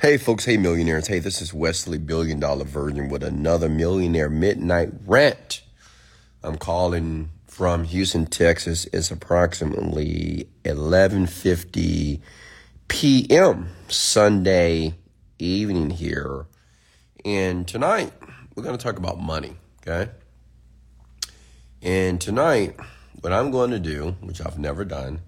[0.00, 0.46] Hey, folks.
[0.46, 1.08] Hey, millionaires.
[1.08, 5.62] Hey, this is Wesley, billion dollar virgin, with another millionaire midnight rant.
[6.42, 8.86] I'm calling from Houston, Texas.
[8.94, 12.22] It's approximately 11:50
[12.88, 13.68] p.m.
[13.88, 14.94] Sunday
[15.38, 16.46] evening here,
[17.22, 18.10] and tonight
[18.54, 19.58] we're going to talk about money.
[19.86, 20.10] Okay.
[21.82, 22.74] And tonight,
[23.20, 25.20] what I'm going to do, which I've never done,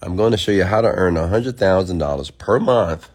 [0.00, 3.08] I'm going to show you how to earn $100,000 per month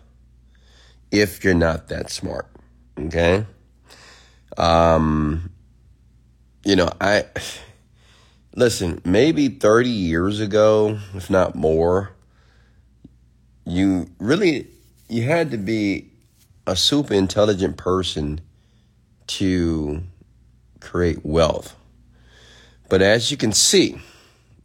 [1.19, 2.47] if you're not that smart.
[2.99, 3.45] Okay.
[4.57, 5.51] Um,
[6.63, 7.25] you know, I
[8.55, 12.11] listen, maybe 30 years ago, if not more,
[13.65, 14.67] you really
[15.07, 16.09] you had to be
[16.67, 18.41] a super intelligent person
[19.27, 20.03] to
[20.79, 21.75] create wealth.
[22.89, 23.99] But as you can see,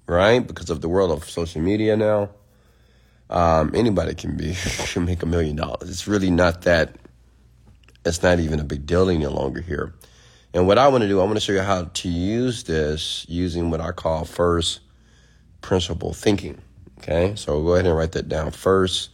[0.06, 2.30] right, because of the world of social media now,
[3.30, 4.54] um, anybody can be
[4.92, 5.88] can make a million dollars.
[5.88, 6.96] It's really not that.
[8.04, 9.94] It's not even a big deal any longer here.
[10.52, 13.24] And what I want to do, I want to show you how to use this
[13.28, 14.80] using what I call first
[15.60, 16.60] principle thinking.
[16.98, 18.50] Okay, so we'll go ahead and write that down.
[18.50, 19.10] First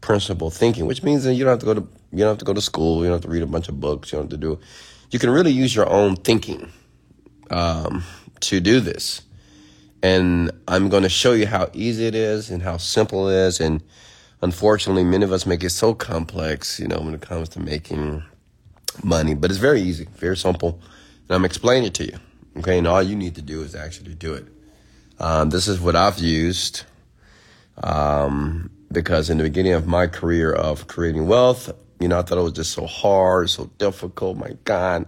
[0.00, 2.44] principle thinking, which means that you don't have to go to you don't have to
[2.44, 2.98] go to school.
[2.98, 4.12] You don't have to read a bunch of books.
[4.12, 4.58] You don't have to do.
[5.10, 6.70] You can really use your own thinking
[7.50, 8.04] um,
[8.40, 9.22] to do this.
[10.02, 13.60] And I'm going to show you how easy it is and how simple it is.
[13.60, 13.82] And
[14.40, 18.22] unfortunately, many of us make it so complex, you know, when it comes to making
[19.04, 19.34] money.
[19.34, 20.80] But it's very easy, very simple.
[21.28, 22.18] And I'm explaining it to you.
[22.58, 22.78] Okay.
[22.78, 24.46] And all you need to do is actually do it.
[25.18, 26.84] Um, this is what I've used.
[27.82, 31.70] Um, because in the beginning of my career of creating wealth,
[32.00, 34.38] you know, I thought it was just so hard, so difficult.
[34.38, 35.06] My God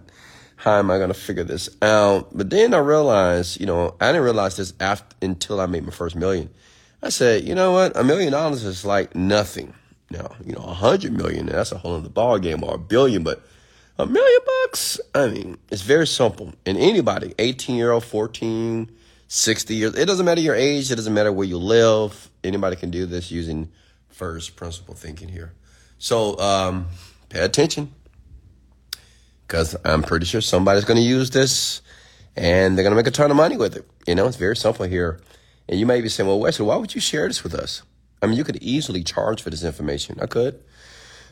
[0.63, 2.29] how am I going to figure this out?
[2.33, 5.91] But then I realized, you know, I didn't realize this after, until I made my
[5.91, 6.51] first million.
[7.03, 7.97] I said, you know what?
[7.97, 9.75] A million dollars is like nothing.
[10.09, 13.25] Now, you know, a hundred million, that's a whole other ball game or a billion,
[13.25, 13.45] but
[13.99, 16.53] a million bucks, I mean, it's very simple.
[16.65, 18.89] And anybody, 18 year old, 14,
[19.27, 22.31] 60 years, it doesn't matter your age, it doesn't matter where you live.
[22.45, 23.69] Anybody can do this using
[24.11, 25.55] first principle thinking here.
[25.99, 26.87] So, um,
[27.31, 27.93] pay attention
[29.53, 31.83] because I'm pretty sure somebody's going to use this
[32.37, 33.87] and they're going to make a ton of money with it.
[34.07, 35.21] You know, it's very simple here.
[35.69, 37.83] And you may be saying, well, Wesley, why would you share this with us?
[38.23, 40.19] I mean, you could easily charge for this information.
[40.23, 40.65] I could.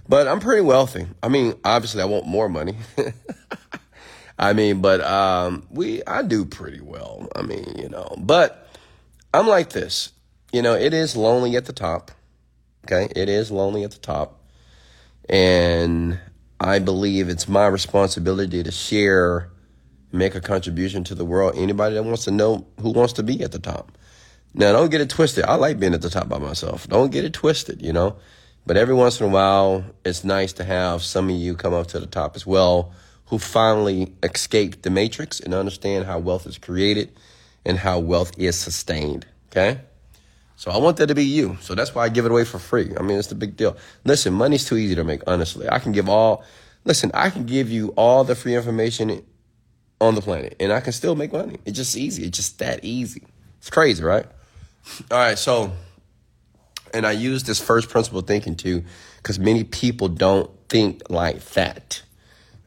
[0.06, 1.06] But I'm pretty wealthy.
[1.22, 2.76] I mean, obviously, I want more money.
[4.38, 7.26] I mean, but um, we, I do pretty well.
[7.34, 8.68] I mean, you know, but
[9.32, 10.12] I'm like this.
[10.52, 12.10] You know, it is lonely at the top.
[12.84, 14.42] Okay, it is lonely at the top,
[15.28, 16.18] and
[16.60, 19.50] I believe it's my responsibility to share,
[20.12, 21.54] make a contribution to the world.
[21.56, 23.92] Anybody that wants to know who wants to be at the top.
[24.52, 25.44] Now, don't get it twisted.
[25.44, 26.86] I like being at the top by myself.
[26.88, 28.16] Don't get it twisted, you know.
[28.66, 31.86] But every once in a while, it's nice to have some of you come up
[31.88, 32.92] to the top as well
[33.26, 37.12] who finally escaped the matrix and understand how wealth is created
[37.64, 39.24] and how wealth is sustained.
[39.50, 39.80] Okay?
[40.60, 41.56] So I want that to be you.
[41.62, 42.92] So that's why I give it away for free.
[42.94, 43.78] I mean, it's the big deal.
[44.04, 45.66] Listen, money's too easy to make, honestly.
[45.66, 46.44] I can give all,
[46.84, 49.24] listen, I can give you all the free information
[50.02, 51.56] on the planet and I can still make money.
[51.64, 52.24] It's just easy.
[52.24, 53.22] It's just that easy.
[53.56, 54.26] It's crazy, right?
[55.10, 55.38] All right.
[55.38, 55.72] So,
[56.92, 58.84] and I use this first principle thinking too,
[59.16, 62.02] because many people don't think like that,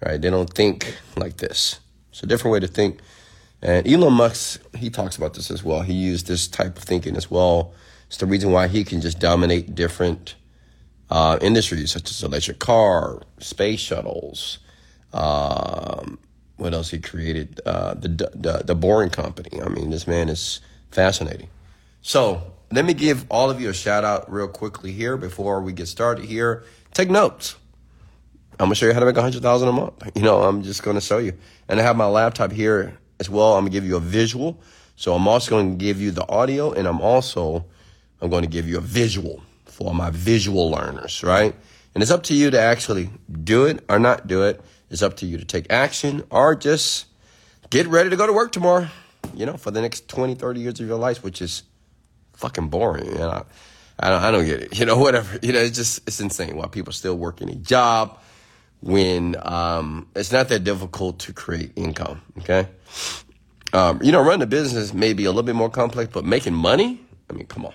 [0.04, 0.20] right?
[0.20, 1.80] They don't think like this.
[2.10, 3.02] It's a different way to think.
[3.62, 5.84] And Elon Musk, he talks about this as well.
[5.84, 7.76] He used this type of thinking as well.
[8.14, 10.36] It's the reason why he can just dominate different
[11.10, 14.60] uh, industries such as electric car, space shuttles.
[15.14, 16.20] Um,
[16.58, 17.60] what else he created?
[17.66, 19.60] Uh, the, the the Boring Company.
[19.60, 21.50] I mean, this man is fascinating.
[22.04, 25.74] So let me give all of you a shout out real quickly here before we
[25.74, 26.26] get started.
[26.26, 27.56] Here, take notes.
[28.60, 30.12] I'm gonna show you how to make a hundred thousand a month.
[30.14, 31.34] You know, I'm just gonna show you,
[31.68, 33.56] and I have my laptop here as well.
[33.56, 34.62] I'm gonna give you a visual.
[34.96, 37.66] So I'm also going to give you the audio and I'm also
[38.24, 41.54] I'm going to give you a visual for my visual learners, right?
[41.94, 43.10] And it's up to you to actually
[43.44, 44.62] do it or not do it.
[44.90, 47.08] It's up to you to take action or just
[47.70, 48.88] get ready to go to work tomorrow,
[49.36, 51.64] you know, for the next 20, 30 years of your life, which is
[52.32, 53.08] fucking boring.
[53.08, 53.46] You know,
[54.00, 54.80] I don't, I don't get it.
[54.80, 55.38] You know, whatever.
[55.42, 58.20] You know, it's just, it's insane why people still work in a job
[58.80, 62.22] when um, it's not that difficult to create income.
[62.40, 62.70] Okay.
[63.74, 66.54] Um, you know, running a business may be a little bit more complex, but making
[66.54, 67.74] money, I mean, come on.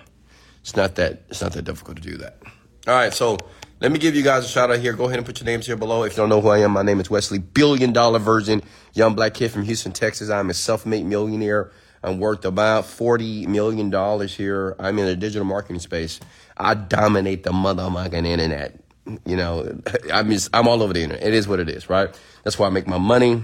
[0.61, 2.41] It's not that it's not that difficult to do that.
[2.87, 3.37] All right, so
[3.81, 4.93] let me give you guys a shout out here.
[4.93, 6.03] Go ahead and put your names here below.
[6.03, 8.61] If you don't know who I am, my name is Wesley, billion dollar virgin,
[8.93, 10.29] young black kid from Houston, Texas.
[10.29, 11.71] I'm a self-made millionaire.
[12.03, 13.91] I'm worth about $40 million
[14.27, 14.75] here.
[14.79, 16.19] I'm in the digital marketing space.
[16.57, 18.79] I dominate the motherfucking internet.
[19.25, 19.81] You know,
[20.13, 21.25] I'm just, I'm all over the internet.
[21.25, 22.09] It is what it is, right?
[22.43, 23.43] That's why I make my money.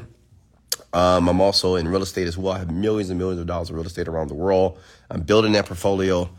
[0.93, 2.53] Um, I'm also in real estate as well.
[2.53, 4.79] I have millions and millions of dollars of real estate around the world.
[5.09, 6.29] I'm building that portfolio.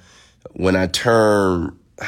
[0.53, 1.79] When I turn,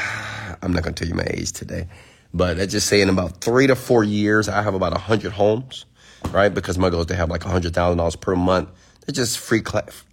[0.63, 1.89] I'm not going to tell you my age today,
[2.33, 5.87] but let's just say in about three to four years, I have about 100 homes,
[6.31, 6.53] right?
[6.53, 8.69] Because my goal is to have like $100,000 per month.
[9.07, 9.63] It's just free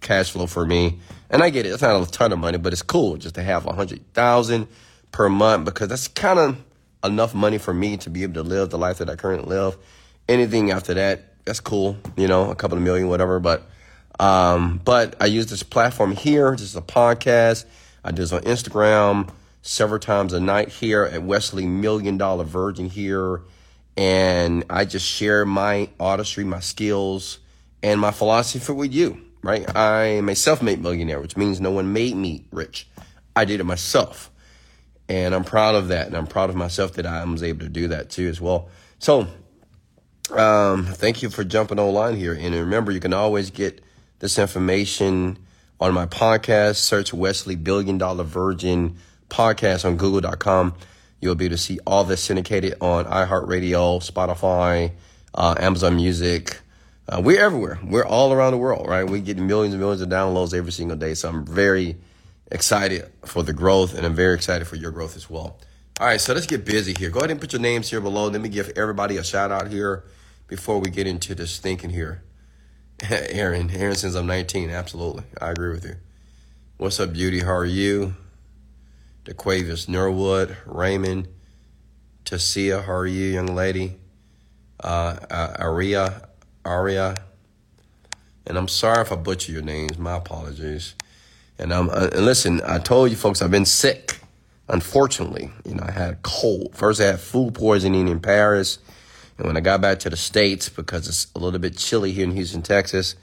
[0.00, 1.00] cash flow for me.
[1.28, 1.70] And I get it.
[1.70, 4.68] It's not a ton of money, but it's cool just to have 100,000
[5.12, 6.64] per month because that's kind of
[7.04, 9.76] enough money for me to be able to live the life that I currently live.
[10.28, 13.38] Anything after that, that's cool, you know, a couple of million, whatever.
[13.38, 13.68] But,
[14.18, 16.52] um, but I use this platform here.
[16.52, 17.66] This is a podcast.
[18.06, 19.28] I do this on Instagram
[19.62, 23.42] several times a night here at Wesley Million Dollar Virgin here.
[23.96, 27.40] And I just share my artistry, my skills,
[27.82, 29.74] and my philosophy with you, right?
[29.74, 32.88] I am a self made millionaire, which means no one made me rich.
[33.34, 34.30] I did it myself.
[35.08, 36.06] And I'm proud of that.
[36.06, 38.68] And I'm proud of myself that I was able to do that too as well.
[39.00, 39.26] So
[40.30, 42.34] um, thank you for jumping online here.
[42.34, 43.82] And remember, you can always get
[44.20, 45.38] this information
[45.80, 46.76] on my podcast.
[46.76, 48.96] Search Wesley Billion Dollar Virgin
[49.28, 50.74] Podcast on Google.com.
[51.20, 54.92] You'll be able to see all this syndicated on iHeartRadio, Spotify,
[55.34, 56.60] uh, Amazon Music.
[57.08, 57.78] Uh, we're everywhere.
[57.84, 59.08] We're all around the world, right?
[59.08, 61.14] We get millions and millions of downloads every single day.
[61.14, 61.96] So I'm very
[62.50, 65.58] excited for the growth and I'm very excited for your growth as well.
[65.98, 67.08] All right, so let's get busy here.
[67.10, 68.28] Go ahead and put your names here below.
[68.28, 70.04] Let me give everybody a shout out here
[70.46, 72.22] before we get into this thinking here.
[73.10, 75.24] Aaron, Aaron, since I'm 19, absolutely.
[75.40, 75.96] I agree with you.
[76.78, 77.40] What's up, beauty?
[77.40, 78.14] How are you?
[79.26, 81.28] DeQuavis Norwood, Raymond,
[82.24, 83.96] Tasia, how are you, young lady?
[84.82, 86.28] Uh, uh, Aria,
[86.64, 87.16] Aria.
[88.46, 89.98] And I'm sorry if I butcher your names.
[89.98, 90.94] My apologies.
[91.58, 94.20] And uh, and listen, I told you folks I've been sick.
[94.68, 96.74] Unfortunately, you know, I had a cold.
[96.74, 98.78] First, I had food poisoning in Paris.
[99.38, 102.24] And when I got back to the States, because it's a little bit chilly here
[102.24, 103.16] in Houston, Texas,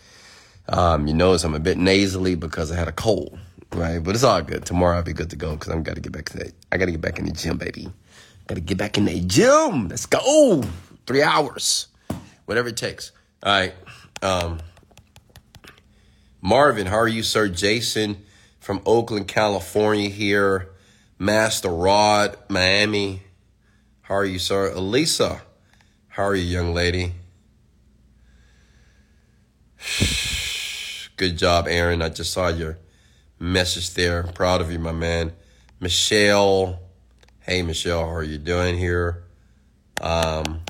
[0.69, 3.37] um, you notice I'm a bit nasally because I had a cold,
[3.73, 3.99] right?
[3.99, 4.65] But it's all good.
[4.65, 6.53] Tomorrow I'll be good to go because I'm got to get back to that.
[6.71, 7.89] I got to get back in the gym, baby.
[8.47, 9.89] Got to get back in the gym.
[9.89, 10.63] Let's go.
[11.05, 11.87] Three hours,
[12.45, 13.11] whatever it takes.
[13.41, 13.73] All right.
[14.21, 14.59] Um,
[16.41, 17.47] Marvin, how are you, sir?
[17.47, 18.23] Jason
[18.59, 20.69] from Oakland, California here.
[21.19, 23.23] Master Rod, Miami.
[24.01, 24.71] How are you, sir?
[24.71, 25.41] Elisa.
[26.13, 27.15] How are you, young lady?
[31.17, 32.03] Good job, Aaron.
[32.03, 32.77] I just saw your
[33.39, 34.21] message there.
[34.21, 35.33] Proud of you, my man.
[35.79, 36.79] Michelle.
[37.39, 39.23] Hey, Michelle, how are you doing here?
[40.01, 40.61] Um,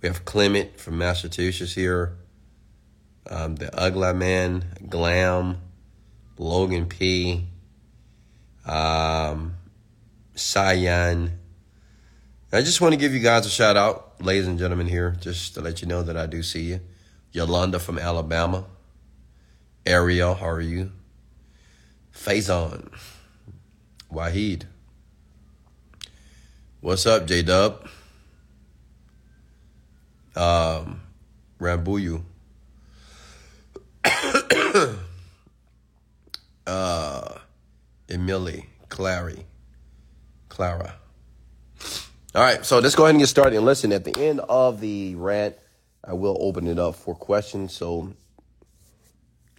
[0.00, 2.16] we have Clement from Massachusetts here.
[3.28, 5.58] Um, the Ugly Man, Glam,
[6.38, 7.48] Logan P,
[8.66, 9.56] um,
[10.36, 11.40] Cyan.
[12.52, 15.54] I just want to give you guys a shout out, ladies and gentlemen, here, just
[15.54, 16.80] to let you know that I do see you.
[17.32, 18.64] Yolanda from Alabama.
[19.84, 20.92] Ariel, how are you?
[22.14, 22.88] Faison.
[24.12, 24.62] Wahid.
[26.80, 27.88] What's up, J Dub?
[30.36, 31.00] Um,
[31.58, 32.22] Rambuyu.
[36.66, 37.38] uh,
[38.08, 39.44] Emily, Clary,
[40.48, 40.94] Clara.
[42.36, 43.56] All right, so let's go ahead and get started.
[43.56, 45.56] And listen, at the end of the rant,
[46.04, 47.72] I will open it up for questions.
[47.72, 48.12] So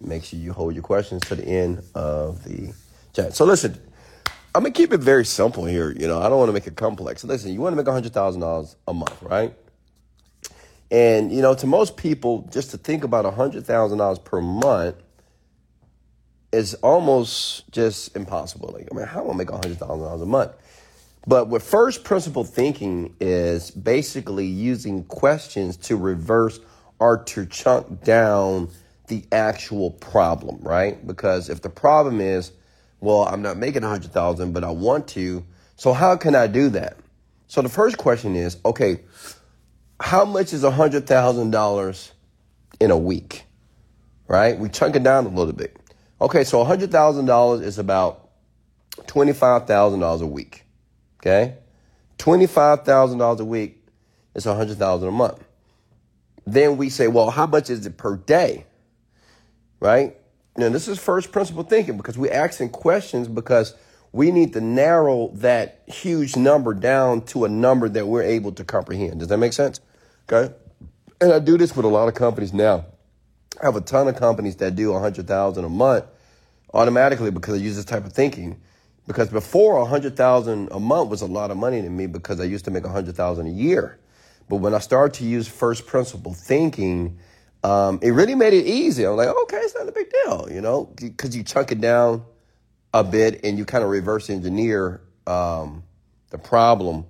[0.00, 2.72] make sure you hold your questions to the end of the
[3.12, 3.34] chat.
[3.34, 3.80] So listen,
[4.54, 5.90] I'm gonna keep it very simple here.
[5.90, 7.24] You know, I don't want to make it complex.
[7.24, 9.52] Listen, you want to make hundred thousand dollars a month, right?
[10.92, 14.94] And you know, to most people, just to think about hundred thousand dollars per month
[16.52, 18.70] is almost just impossible.
[18.72, 20.52] Like, I mean, how am I make hundred thousand dollars a month?
[21.28, 26.58] But what first principle thinking is basically using questions to reverse
[26.98, 28.70] or to chunk down
[29.08, 31.06] the actual problem, right?
[31.06, 32.52] Because if the problem is,
[33.00, 35.44] well, I'm not making a hundred thousand, but I want to,
[35.76, 36.96] so how can I do that?
[37.46, 39.00] So the first question is, okay,
[40.00, 42.10] how much is a hundred thousand dollars
[42.80, 43.44] in a week?
[44.28, 44.58] Right?
[44.58, 45.76] We chunk it down a little bit.
[46.22, 48.30] Okay, so a hundred thousand dollars is about
[49.06, 50.64] twenty-five thousand dollars a week.
[51.20, 51.54] Okay?
[52.18, 53.82] $25,000 a week
[54.34, 55.44] is 100000 a month.
[56.46, 58.64] Then we say, well, how much is it per day?
[59.80, 60.16] Right?
[60.56, 63.74] Now, this is first principle thinking because we're asking questions because
[64.12, 68.64] we need to narrow that huge number down to a number that we're able to
[68.64, 69.20] comprehend.
[69.20, 69.80] Does that make sense?
[70.30, 70.52] Okay.
[71.20, 72.86] And I do this with a lot of companies now.
[73.60, 76.04] I have a ton of companies that do 100,000 a month
[76.72, 78.60] automatically because I use this type of thinking
[79.08, 82.38] Because before a hundred thousand a month was a lot of money to me because
[82.40, 83.98] I used to make a hundred thousand a year.
[84.50, 87.18] But when I started to use first principle thinking,
[87.64, 89.04] um, it really made it easy.
[89.04, 92.22] I'm like, okay, it's not a big deal, you know, because you chunk it down
[92.92, 95.82] a bit and you kind of reverse engineer um,
[96.30, 97.06] the problem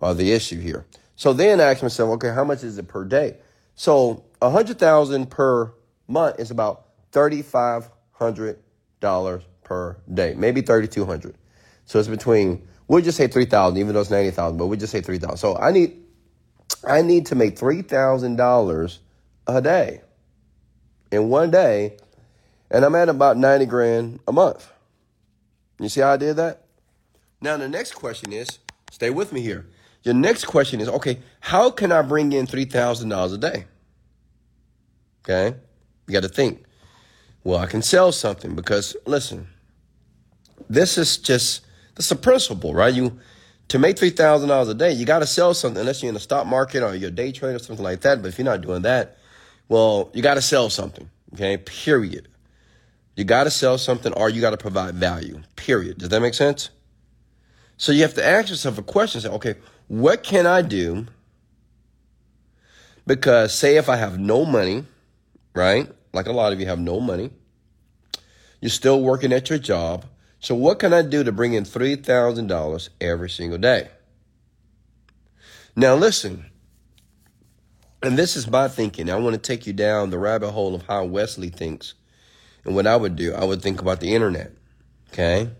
[0.00, 0.84] or the issue here.
[1.14, 3.36] So then I asked myself, okay, how much is it per day?
[3.76, 5.72] So a hundred thousand per
[6.08, 8.58] month is about thirty five hundred
[9.00, 11.34] dollars per day, maybe thirty two hundred.
[11.86, 14.78] So it's between we'll just say three thousand, even though it's ninety thousand, but we'll
[14.78, 15.38] just say three thousand.
[15.38, 16.00] So I need
[16.86, 19.00] I need to make three thousand dollars
[19.48, 20.02] a day
[21.10, 21.96] in one day,
[22.70, 24.70] and I'm at about ninety grand a month.
[25.80, 26.62] You see how I did that?
[27.40, 28.60] Now the next question is,
[28.92, 29.66] stay with me here.
[30.04, 33.64] Your next question is, okay, how can I bring in $3,000 a day?
[35.24, 35.56] Okay.
[36.06, 36.64] You got to think.
[37.42, 39.48] Well, I can sell something because listen,
[40.68, 42.92] this is just, this is a principle, right?
[42.92, 43.18] You,
[43.68, 46.46] to make $3,000 a day, you got to sell something unless you're in the stock
[46.46, 48.22] market or you're day trader or something like that.
[48.22, 49.16] But if you're not doing that,
[49.68, 51.10] well, you got to sell something.
[51.34, 51.56] Okay.
[51.56, 52.28] Period.
[53.16, 55.42] You got to sell something or you got to provide value.
[55.56, 55.98] Period.
[55.98, 56.70] Does that make sense?
[57.78, 59.20] So you have to ask yourself a question.
[59.20, 59.54] Say, okay,
[59.88, 61.06] what can I do?
[63.06, 64.84] Because say if I have no money,
[65.54, 65.90] right?
[66.12, 67.30] Like a lot of you have no money.
[68.60, 70.04] You're still working at your job.
[70.46, 73.88] So what can I do to bring in $3,000 every single day?
[75.74, 76.46] Now listen,
[78.00, 79.10] and this is my thinking.
[79.10, 81.94] I want to take you down the rabbit hole of how Wesley thinks.
[82.64, 84.52] And what I would do, I would think about the internet.
[85.12, 85.50] Okay?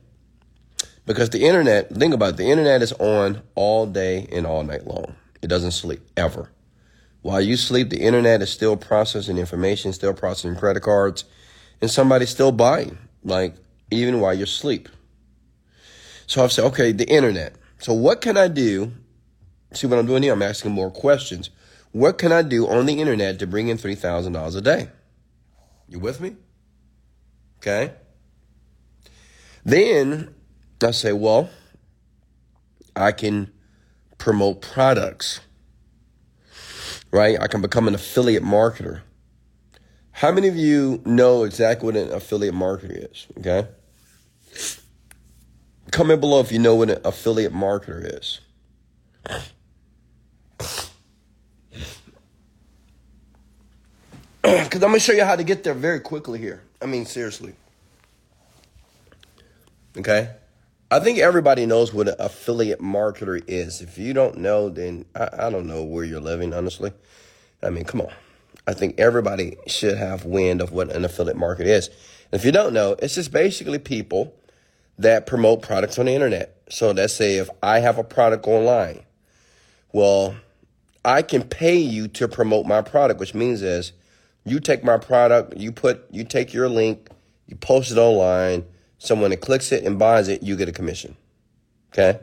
[1.05, 4.87] Because the internet, think about it, the internet is on all day and all night
[4.87, 5.17] long.
[5.43, 6.53] It doesn't sleep ever.
[7.23, 11.25] While you sleep, the internet is still processing information, still processing credit cards,
[11.81, 13.57] and somebody's still buying, like
[13.91, 14.89] even while you're asleep.
[16.27, 17.55] So I've said, okay, the internet.
[17.79, 18.93] So what can I do?
[19.73, 20.33] See what I'm doing here?
[20.33, 21.51] I'm asking more questions.
[21.93, 24.89] What can I do on the internet to bring in $3,000 a day?
[25.89, 26.37] You with me?
[27.59, 27.93] Okay.
[29.65, 30.35] Then
[30.83, 31.49] I say, well,
[32.95, 33.53] I can
[34.19, 35.41] promote products,
[37.11, 37.39] right?
[37.41, 39.03] I can become an affiliate marketer.
[40.17, 43.27] How many of you know exactly what an affiliate marketer is?
[43.37, 43.69] Okay.
[45.91, 48.41] Comment below if you know what an affiliate marketer is.
[54.43, 56.63] Because I'm going to show you how to get there very quickly here.
[56.81, 57.53] I mean, seriously.
[59.99, 60.31] Okay?
[60.89, 63.81] I think everybody knows what an affiliate marketer is.
[63.81, 66.93] If you don't know, then I, I, don't know where you're living, honestly.
[67.61, 68.13] I mean, come on.
[68.67, 71.91] I think everybody should have wind of what an affiliate market is.
[72.33, 74.35] If you don't know, it's just basically people
[74.99, 76.57] that promote products on the internet.
[76.69, 79.05] So let's say if I have a product online,
[79.93, 80.35] well,
[81.05, 83.93] I can pay you to promote my product, which means is
[84.45, 87.09] you take my product, you put, you take your link,
[87.47, 88.65] you post it online
[88.99, 91.17] someone that clicks it and buys it, you get a commission.
[91.93, 92.19] Okay?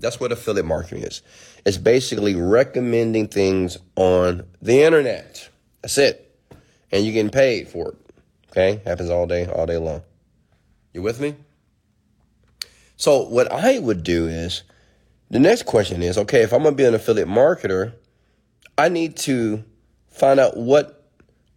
[0.00, 1.22] That's what affiliate marketing is.
[1.64, 5.48] It's basically recommending things on the internet.
[5.84, 6.34] That's it.
[6.90, 7.96] And you're getting paid for it.
[8.50, 8.80] Okay?
[8.86, 10.00] Happens all day, all day long.
[10.94, 11.34] You with me?
[12.96, 14.62] So what I would do is
[15.28, 17.92] the next question is, okay, if I'm going to be an affiliate marketer,
[18.78, 19.62] I need to
[20.08, 21.04] find out what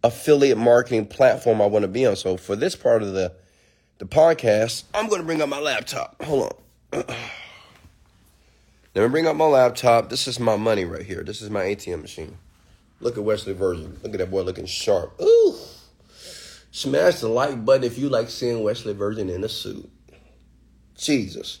[0.04, 2.14] affiliate marketing platform I want to be on.
[2.14, 3.32] So for this part of the
[3.96, 6.22] the podcast, I'm going to bring up my laptop.
[6.22, 6.52] Hold
[6.92, 7.04] on.
[8.94, 10.10] Let me bring up my laptop.
[10.10, 11.22] This is my money right here.
[11.22, 12.36] This is my ATM machine.
[13.00, 13.98] Look at Wesley Virgin.
[14.02, 15.20] Look at that boy looking sharp.
[15.20, 15.54] Ooh.
[16.70, 19.88] Smash the like button if you like seeing Wesley Virgin in a suit.
[20.96, 21.60] Jesus.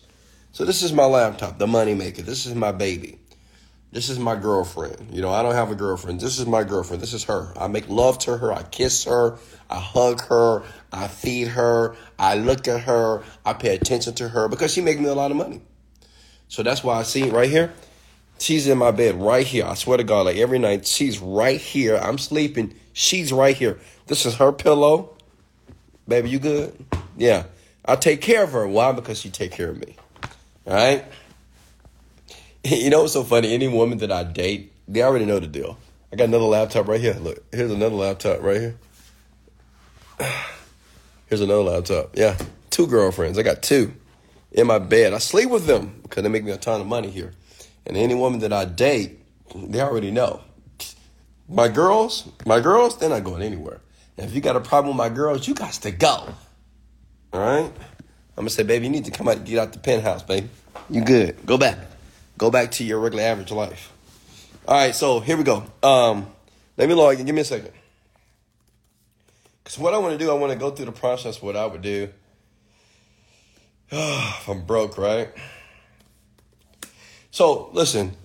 [0.52, 2.22] So this is my laptop, the money maker.
[2.22, 3.18] This is my baby.
[3.90, 5.14] This is my girlfriend.
[5.14, 6.20] You know, I don't have a girlfriend.
[6.20, 7.02] This is my girlfriend.
[7.02, 7.54] This is her.
[7.56, 8.52] I make love to her.
[8.52, 9.38] I kiss her.
[9.70, 10.62] I hug her.
[10.92, 11.96] I feed her.
[12.18, 13.22] I look at her.
[13.46, 15.62] I pay attention to her because she makes me a lot of money.
[16.48, 17.72] So that's why I see right here.
[18.38, 19.66] She's in my bed right here.
[19.66, 21.96] I swear to God, like every night, she's right here.
[21.96, 22.74] I'm sleeping.
[22.92, 23.78] She's right here.
[24.06, 25.16] This is her pillow.
[26.06, 26.84] Baby, you good?
[27.16, 27.44] Yeah.
[27.84, 28.66] I take care of her.
[28.66, 28.92] Why?
[28.92, 29.96] Because she take care of me.
[30.66, 31.04] All right?
[32.64, 33.54] You know what's so funny?
[33.54, 35.78] Any woman that I date, they already know the deal.
[36.12, 37.14] I got another laptop right here.
[37.14, 38.76] Look, here's another laptop right here.
[41.28, 42.16] Here's another laptop.
[42.16, 42.36] Yeah,
[42.70, 43.38] two girlfriends.
[43.38, 43.94] I got two
[44.50, 45.12] in my bed.
[45.12, 47.32] I sleep with them because they make me a ton of money here.
[47.88, 49.18] And any woman that I date,
[49.54, 50.42] they already know.
[51.48, 53.80] My girls, my girls, they're not going anywhere.
[54.16, 56.34] And if you got a problem with my girls, you got to go.
[57.32, 57.64] All right?
[57.64, 60.48] I'm gonna say, baby, you need to come out, get out the penthouse, baby.
[60.90, 61.44] You good?
[61.46, 61.78] Go back,
[62.36, 63.92] go back to your regular average life.
[64.66, 65.64] All right, so here we go.
[65.82, 66.28] Um,
[66.76, 67.26] let me log in.
[67.26, 67.72] Give me a second.
[69.64, 71.42] Cause what I want to do, I want to go through the process.
[71.42, 72.10] What I would do
[73.92, 75.30] I'm broke, right?
[77.38, 78.16] So listen,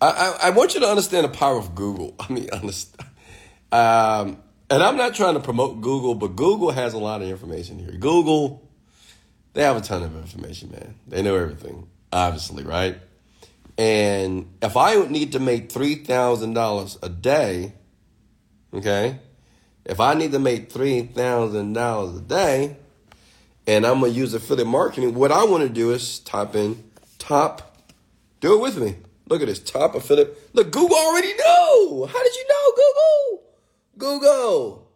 [0.00, 2.14] I, I, I want you to understand the power of Google.
[2.18, 3.10] I mean, understand.
[3.70, 4.38] Um,
[4.70, 7.92] and I'm not trying to promote Google, but Google has a lot of information here.
[7.92, 8.66] Google,
[9.52, 10.94] they have a ton of information, man.
[11.06, 12.96] They know everything, obviously, right?
[13.76, 17.74] And if I would need to make $3,000 a day,
[18.72, 19.18] okay,
[19.84, 22.76] if I need to make $3,000 a day
[23.66, 26.82] and I'm going to use affiliate marketing, what I want to do is type in
[27.18, 27.73] top,
[28.44, 28.96] do it with me.
[29.28, 30.54] Look at this top affiliate.
[30.54, 32.04] Look, Google already know.
[32.04, 33.42] How did you know, Google?
[33.96, 34.88] Google.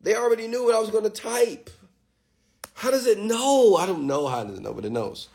[0.00, 1.68] They already knew what I was going to type.
[2.72, 3.76] How does it know?
[3.76, 5.28] I don't know how does it know, but it knows.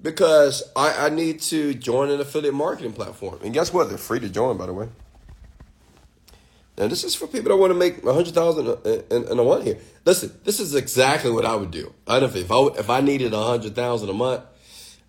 [0.00, 3.40] Because I, I need to join an affiliate marketing platform.
[3.44, 3.90] And guess what?
[3.90, 4.88] They're free to join, by the way.
[6.78, 9.44] Now, this is for people that want to make a hundred thousand in, in a
[9.44, 9.76] month here.
[10.06, 11.92] Listen, this is exactly what I would do.
[12.08, 14.42] I don't if I if I needed a hundred thousand a month,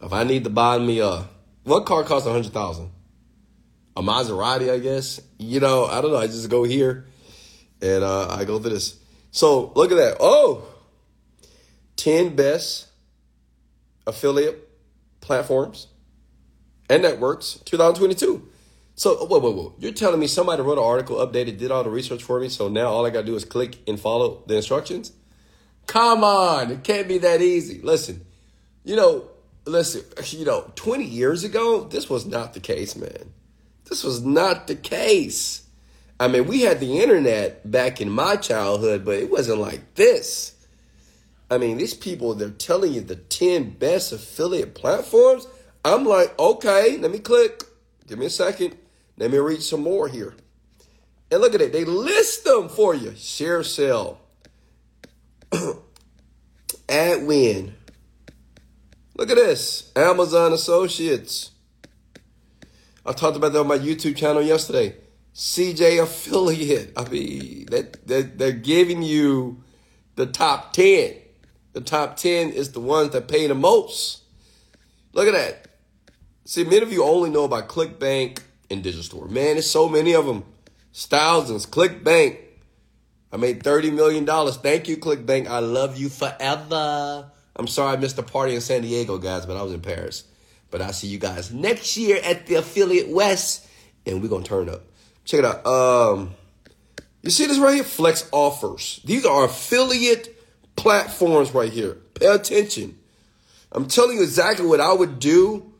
[0.01, 1.29] if I need to buy me a
[1.63, 2.91] what car costs a hundred thousand,
[3.95, 5.21] a Maserati, I guess.
[5.39, 6.17] You know, I don't know.
[6.17, 7.07] I just go here
[7.81, 8.97] and uh, I go through this.
[9.31, 10.17] So look at that.
[10.19, 10.65] Oh,
[11.97, 12.87] 10 best
[14.05, 14.69] affiliate
[15.21, 15.87] platforms
[16.89, 18.49] and networks 2022.
[18.95, 19.73] So whoa, whoa, whoa.
[19.79, 22.67] You're telling me somebody wrote an article, updated, did all the research for me, so
[22.67, 25.13] now all I gotta do is click and follow the instructions?
[25.87, 27.81] Come on, it can't be that easy.
[27.81, 28.25] Listen,
[28.83, 29.29] you know,
[29.65, 33.33] listen, you know, 20 years ago, this was not the case, man.
[33.89, 35.63] This was not the case.
[36.19, 40.55] I mean, we had the internet back in my childhood, but it wasn't like this.
[41.49, 45.47] I mean, these people, they're telling you the 10 best affiliate platforms.
[45.85, 47.63] I'm like, okay, let me click.
[48.07, 48.77] Give me a second.
[49.17, 50.33] Let me read some more here.
[51.29, 51.73] And look at it.
[51.73, 53.13] They list them for you.
[53.15, 54.17] Share ShareASale.
[56.87, 57.73] Awin.
[59.15, 59.91] Look at this.
[59.95, 61.51] Amazon Associates.
[63.05, 64.95] I talked about that on my YouTube channel yesterday.
[65.35, 66.93] CJ affiliate.
[66.97, 69.63] I mean, that, they're giving you
[70.15, 71.15] the top 10.
[71.73, 74.21] The top 10 is the ones that pay the most.
[75.11, 75.67] Look at that.
[76.45, 79.29] See, many of you only know about ClickBank and Digistore.
[79.29, 80.43] Man, there's so many of them.
[80.91, 81.65] It's thousands.
[81.65, 82.37] ClickBank.
[83.31, 84.25] I made $30 million.
[84.25, 85.47] Thank you, ClickBank.
[85.47, 87.31] I love you forever.
[87.55, 90.23] I'm sorry I missed the party in San Diego, guys, but I was in Paris.
[90.71, 93.67] But I'll see you guys next year at the Affiliate West,
[94.05, 94.81] and we're to turn up.
[95.25, 95.65] Check it out.
[95.65, 96.33] Um,
[97.21, 97.83] you see this right here?
[97.83, 99.03] FlexOffers.
[99.03, 100.35] These are affiliate
[100.75, 101.93] platforms right here.
[102.15, 102.97] Pay attention.
[103.71, 105.73] I'm telling you exactly what I would do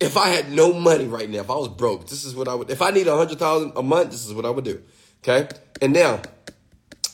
[0.00, 1.40] if I had no money right now.
[1.40, 2.70] If I was broke, this is what I would.
[2.70, 4.82] If I need a hundred thousand a month, this is what I would do.
[5.22, 5.48] Okay.
[5.80, 6.20] And now,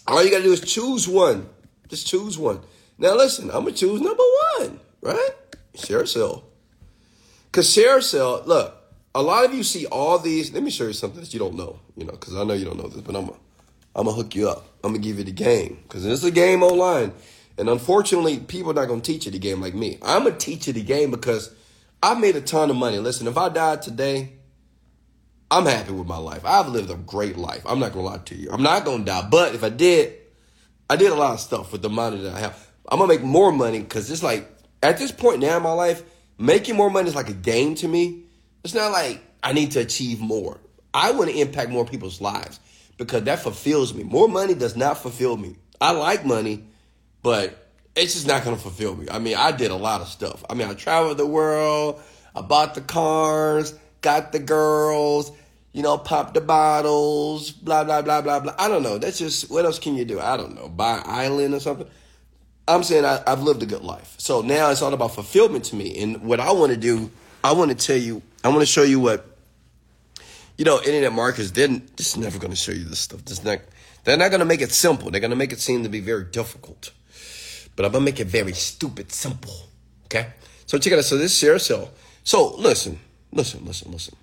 [0.06, 1.48] all you gotta do is choose one.
[1.88, 2.60] Just choose one.
[2.98, 4.22] Now listen, I'm gonna choose number
[4.58, 4.80] one.
[5.00, 5.30] Right?
[5.76, 6.42] ShareASale.
[7.52, 8.74] Cause ShareASale, look,
[9.14, 10.52] a lot of you see all these.
[10.52, 12.64] Let me show you something that you don't know, you know, because I know you
[12.64, 13.38] don't know this, but I'm gonna,
[13.94, 14.66] I'm gonna hook you up.
[14.84, 17.12] I'm gonna give you the game because this is a game online,
[17.56, 19.98] and unfortunately, people are not gonna teach you the game like me.
[20.02, 21.54] I'm gonna teach you the game because
[22.02, 22.98] I made a ton of money.
[22.98, 24.32] Listen, if I died today,
[25.50, 26.44] I'm happy with my life.
[26.44, 27.62] I've lived a great life.
[27.66, 28.50] I'm not gonna lie to you.
[28.52, 30.14] I'm not gonna die, but if I did,
[30.90, 32.67] I did a lot of stuff with the money that I have.
[32.88, 34.50] I'm gonna make more money because it's like
[34.82, 36.02] at this point now in my life,
[36.38, 38.24] making more money is like a game to me
[38.64, 40.58] it's not like I need to achieve more.
[40.92, 42.60] I want to impact more people's lives
[42.96, 44.02] because that fulfills me.
[44.02, 45.56] More money does not fulfill me.
[45.80, 46.64] I like money,
[47.22, 49.06] but it's just not to fulfill me.
[49.10, 50.44] I mean, I did a lot of stuff.
[50.50, 52.00] I mean, I traveled the world,
[52.34, 55.30] I bought the cars, got the girls,
[55.72, 58.54] you know, popped the bottles, blah, blah, blah, blah, blah.
[58.58, 58.98] I don't know.
[58.98, 60.18] That's just, what else can you do?
[60.18, 60.68] I don't know.
[60.68, 61.88] Buy an island or something.
[62.68, 64.14] I'm saying I, have lived a good life.
[64.18, 66.00] So now it's all about fulfillment to me.
[66.02, 67.10] And what I want to do,
[67.42, 69.26] I want to tell you I want to show you what,
[70.56, 73.24] you know, internet marketers, they're just never going to show you this stuff.
[73.24, 73.60] This not,
[74.04, 75.10] they're not going to make it simple.
[75.10, 76.92] They're going to make it seem to be very difficult.
[77.74, 79.54] But I'm going to make it very stupid simple.
[80.06, 80.28] Okay?
[80.66, 81.04] So check it out.
[81.04, 81.90] So this ShareASale.
[82.22, 83.00] So listen,
[83.32, 84.16] listen, listen, listen.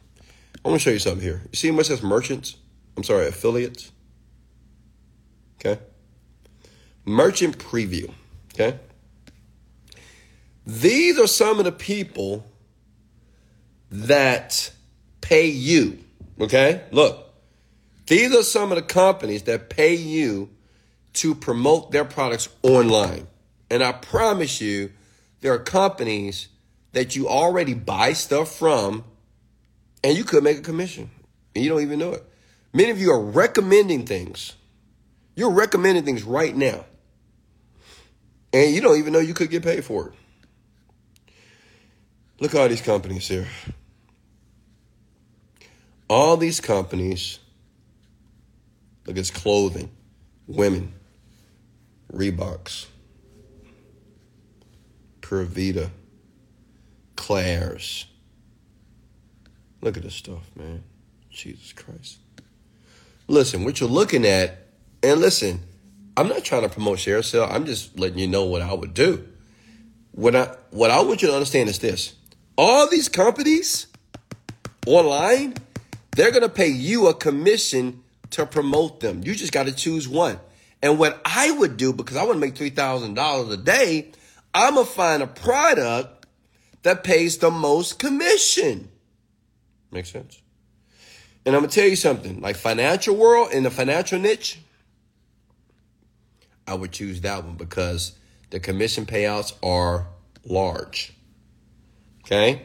[0.63, 1.41] I want to show you something here.
[1.51, 2.55] You see what says merchants?
[2.97, 3.91] I'm sorry, affiliates.
[5.59, 5.81] Okay?
[7.05, 8.13] Merchant preview.
[8.55, 8.79] Okay?
[10.65, 12.45] These are some of the people
[13.91, 14.71] that
[15.21, 15.99] pay you.
[16.39, 16.83] Okay?
[16.91, 17.33] Look,
[18.07, 20.49] these are some of the companies that pay you
[21.13, 23.27] to promote their products online.
[23.69, 24.91] And I promise you,
[25.41, 26.47] there are companies
[26.93, 29.03] that you already buy stuff from
[30.03, 31.09] and you could make a commission
[31.53, 32.23] and you don't even know it.
[32.73, 34.53] Many of you are recommending things.
[35.35, 36.85] You're recommending things right now.
[38.55, 40.13] And you don't even know you could get paid for it.
[42.39, 43.47] Look at all these companies here.
[46.07, 47.39] All these companies,
[49.05, 49.91] look, it's clothing,
[50.47, 50.93] women,
[52.13, 52.85] Reeboks,
[55.19, 55.91] Pura Vida,
[57.17, 58.05] Claire's.
[59.81, 60.81] Look at this stuff, man.
[61.29, 62.19] Jesus Christ.
[63.27, 64.67] Listen, what you're looking at,
[65.03, 65.59] and listen,
[66.17, 67.51] I'm not trying to promote ShareASale.
[67.51, 69.27] I'm just letting you know what I would do.
[70.11, 72.15] What I what I want you to understand is this.
[72.57, 73.87] All these companies
[74.87, 75.55] online,
[76.15, 78.01] they're gonna pay you a commission
[78.31, 79.21] to promote them.
[79.23, 80.39] You just gotta choose one.
[80.81, 84.11] And what I would do, because I want to make $3,000 a day,
[84.53, 86.27] I'm to find a product
[86.83, 88.89] that pays the most commission.
[89.91, 90.41] Makes sense?
[91.45, 94.59] And I'm to tell you something like financial world in the financial niche,
[96.67, 98.13] I would choose that one because
[98.49, 100.07] the commission payouts are
[100.45, 101.13] large.
[102.23, 102.63] Okay?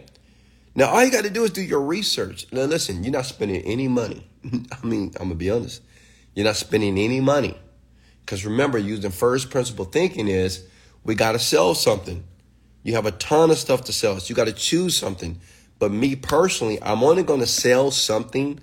[0.74, 2.46] Now, all you got to do is do your research.
[2.52, 4.26] Now, listen, you're not spending any money.
[4.44, 5.82] I mean, I'm going to be honest.
[6.34, 7.56] You're not spending any money.
[8.20, 10.64] Because remember, using first principle thinking is
[11.04, 12.24] we got to sell something.
[12.82, 14.18] You have a ton of stuff to sell.
[14.20, 15.40] So you got to choose something.
[15.78, 18.60] But me personally, I'm only going to sell something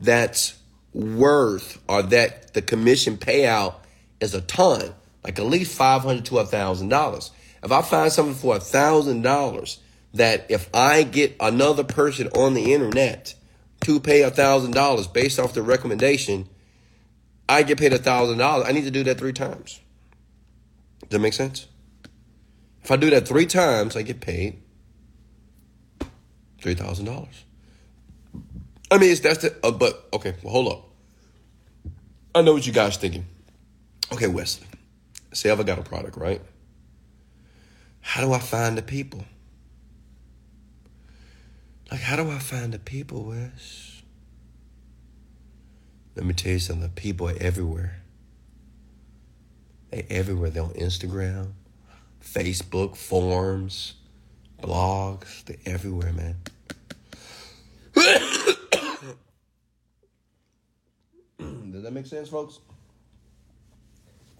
[0.00, 0.56] that's
[0.92, 3.74] worth or that the commission payout
[4.20, 7.30] is a ton, like at least five hundred to a thousand dollars.
[7.62, 9.78] If I find something for a thousand dollars
[10.14, 13.34] that if I get another person on the internet
[13.82, 16.48] to pay a thousand dollars based off the recommendation,
[17.48, 18.66] I get paid a thousand dollars.
[18.68, 19.80] I need to do that three times.
[21.00, 21.66] Does that make sense?
[22.82, 24.62] If I do that three times, I get paid
[26.60, 27.44] three thousand dollars.
[28.90, 30.34] I mean, it's that's the uh, but okay.
[30.42, 30.84] Well, hold up.
[32.34, 33.26] I know what you guys thinking.
[34.12, 34.66] Okay, Wesley.
[35.32, 36.42] Say I've got a product, right?
[38.00, 39.24] How do I find the people?
[41.90, 44.02] Like, how do I find the people, Wes?
[46.16, 46.90] Let me tell you something.
[46.90, 48.02] People are everywhere.
[49.90, 50.50] They're everywhere.
[50.50, 51.52] They're on Instagram,
[52.22, 53.94] Facebook, forums,
[54.62, 55.44] blogs.
[55.44, 56.36] They're everywhere, man.
[61.72, 62.60] Does that make sense, folks?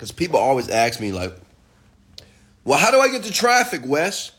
[0.01, 1.37] Because people always ask me, like,
[2.65, 4.33] well, how do I get the traffic, Wes?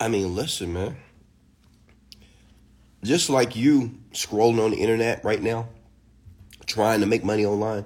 [0.00, 0.96] I mean, listen, man.
[3.04, 5.68] Just like you scrolling on the internet right now,
[6.64, 7.84] trying to make money online,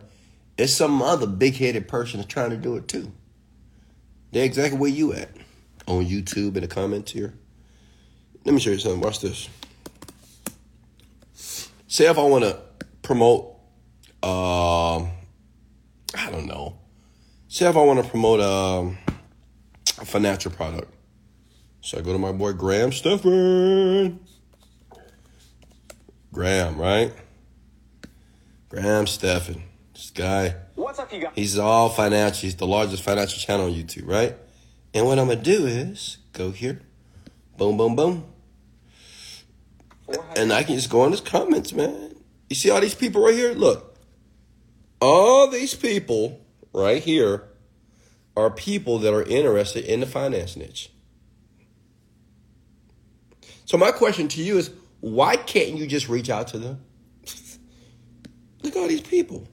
[0.56, 3.10] there's some other big headed person that's trying to do it too.
[4.30, 5.30] They're exactly where you at
[5.88, 7.34] on YouTube in the comments here.
[8.44, 9.00] Let me show you something.
[9.00, 9.48] Watch this.
[11.88, 12.60] Say if I want to
[13.02, 13.56] promote,
[14.22, 15.06] uh,
[16.16, 16.78] I don't know.
[17.48, 18.98] Say if I want to promote um,
[20.00, 20.92] a financial product.
[21.80, 24.20] So I go to my boy Graham Stephan.
[26.32, 27.12] Graham, right?
[28.68, 29.62] Graham Stephan.
[29.92, 30.54] This guy.
[30.74, 31.32] What's up, you guys?
[31.34, 32.40] He's all financial.
[32.40, 34.36] He's the largest financial channel on YouTube, right?
[34.94, 36.80] And what I'm gonna do is go here,
[37.56, 38.24] boom, boom, boom,
[40.36, 42.14] and I can just go on his comments, man.
[42.48, 43.52] You see all these people right here?
[43.52, 43.91] Look,
[45.02, 46.40] all these people
[46.72, 47.42] right here
[48.36, 50.90] are people that are interested in the finance niche.
[53.64, 56.80] So my question to you is, why can't you just reach out to them?
[58.62, 59.48] Look at all these people.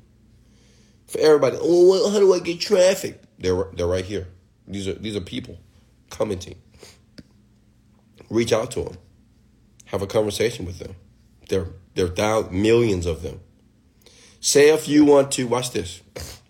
[1.08, 3.20] For everybody, oh, how do I get traffic?
[3.40, 4.28] They're they're right here.
[4.68, 5.58] These are these are people
[6.12, 6.62] commenting.
[8.30, 8.98] Reach out to them.
[9.86, 10.96] Have a conversation with them.
[11.48, 13.40] There there are thousands, millions of them.
[14.40, 16.02] Say if you want to watch this,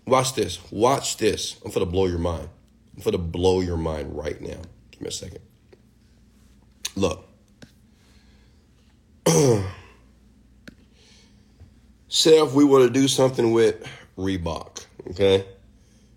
[0.06, 1.58] watch this, watch this.
[1.66, 2.50] I'm to blow your mind.
[2.96, 4.62] I'm to blow your mind right now.
[4.92, 5.40] Give me a second.
[6.96, 7.26] Look.
[12.08, 15.46] Say if we want to do something with Reebok, okay?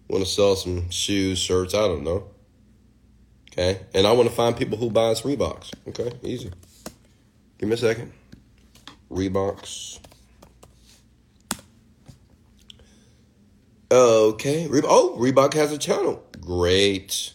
[0.08, 2.24] Want to sell some shoes, shirts, I don't know.
[3.52, 3.80] Okay?
[3.94, 5.72] And I want to find people who buys Reeboks.
[5.88, 6.12] Okay?
[6.22, 6.50] Easy.
[7.58, 8.12] Give me a second.
[9.10, 10.01] Reeboks.
[13.92, 14.68] Okay.
[14.84, 16.24] Oh, Reebok has a channel.
[16.40, 17.32] Great.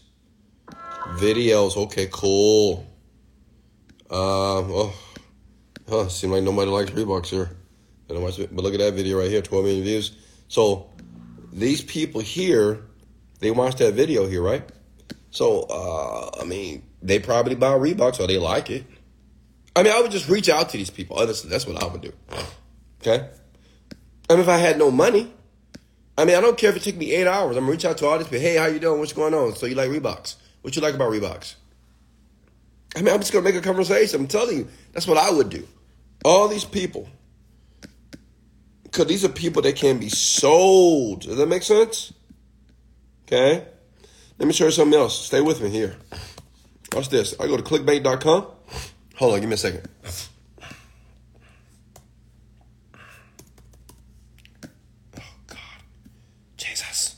[1.17, 1.77] Videos.
[1.77, 2.85] Okay, cool.
[4.09, 4.93] Um, oh,
[5.87, 7.51] huh, seems like nobody likes Reeboks here.
[8.07, 10.17] But look at that video right here, 12 million views.
[10.47, 10.89] So
[11.51, 12.81] these people here
[13.39, 14.63] They watched that video here, right?
[15.29, 18.85] So, uh, I mean, they probably buy Reeboks or they like it.
[19.75, 21.19] I mean, I would just reach out to these people.
[21.19, 22.11] Honestly, that's what I would do.
[23.01, 23.29] Okay?
[24.29, 25.31] I mean, if I had no money,
[26.17, 27.55] I mean, I don't care if it took me eight hours.
[27.55, 28.39] I'm gonna reach out to all these people.
[28.39, 28.99] Hey, how you doing?
[28.99, 29.55] What's going on?
[29.55, 30.35] So you like Reeboks?
[30.61, 31.55] What you like about Reeboks?
[32.95, 34.21] I mean, I'm just gonna make a conversation.
[34.21, 35.67] I'm telling you, that's what I would do.
[36.25, 37.07] All these people,
[38.83, 41.21] because these are people that can be sold.
[41.21, 42.11] Does that make sense?
[43.25, 43.65] Okay.
[44.39, 45.25] Let me show you something else.
[45.25, 45.95] Stay with me here.
[46.93, 47.35] Watch this.
[47.39, 48.47] I go to clickbank.com.
[49.17, 49.87] Hold on, give me a second.
[55.17, 55.57] Oh, God.
[56.55, 57.15] Jesus.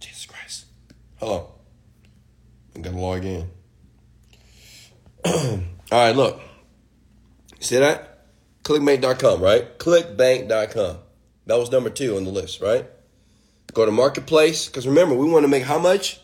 [0.00, 0.66] Jesus Christ.
[1.24, 1.50] Oh, Hello.
[2.76, 3.48] I'm going to log in.
[5.90, 6.38] All right, look.
[7.60, 8.26] See that?
[8.62, 9.78] Clickbank.com, right?
[9.78, 10.98] Clickbank.com.
[11.46, 12.84] That was number two on the list, right?
[13.72, 14.66] Go to Marketplace.
[14.66, 16.20] Because remember, we want to make how much?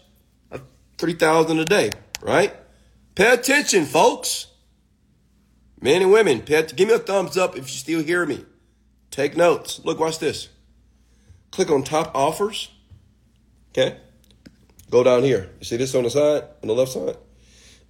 [0.99, 2.55] 3000 a day, right?
[3.15, 4.49] Pay attention, folks.
[5.81, 8.45] Men and women, pay, give me a thumbs up if you still hear me.
[9.11, 9.81] Take notes.
[9.83, 10.51] Look, watch this.
[11.53, 12.69] Click on top offers.
[13.71, 13.97] Okay.
[14.91, 15.49] Go down here.
[15.61, 17.17] You see this on the side, on the left side?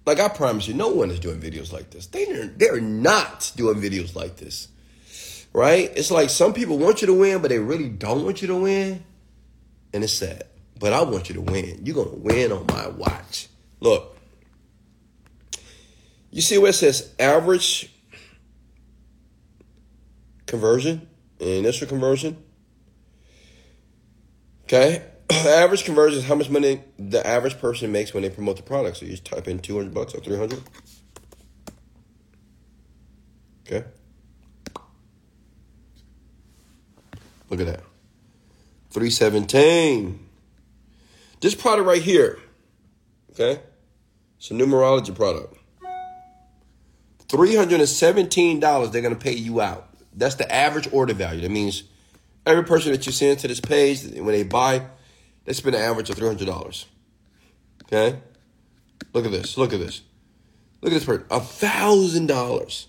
[0.05, 2.07] Like I promise you, no one is doing videos like this.
[2.07, 4.67] They they're not doing videos like this.
[5.53, 5.91] Right?
[5.95, 8.55] It's like some people want you to win, but they really don't want you to
[8.55, 9.03] win.
[9.93, 10.43] And it's sad.
[10.79, 11.81] But I want you to win.
[11.83, 13.47] You're gonna win on my watch.
[13.79, 14.17] Look,
[16.31, 17.91] you see where it says average
[20.45, 21.07] conversion,
[21.39, 22.41] initial conversion?
[24.63, 25.03] Okay.
[25.33, 28.97] Average conversion is how much money the average person makes when they promote the product.
[28.97, 30.61] So you just type in 200 bucks or 300.
[33.65, 33.85] Okay.
[37.49, 37.83] Look at that.
[38.91, 40.27] 317.
[41.41, 42.39] This product right here,
[43.31, 43.61] okay?
[44.37, 45.57] It's a numerology product.
[47.27, 49.87] $317 they're going to pay you out.
[50.13, 51.41] That's the average order value.
[51.41, 51.83] That means
[52.45, 54.85] every person that you send to this page, when they buy,
[55.45, 56.85] they spend an average of $300.
[57.83, 58.19] Okay?
[59.13, 59.57] Look at this.
[59.57, 60.01] Look at this.
[60.81, 61.25] Look at this person.
[61.29, 62.85] $1,000.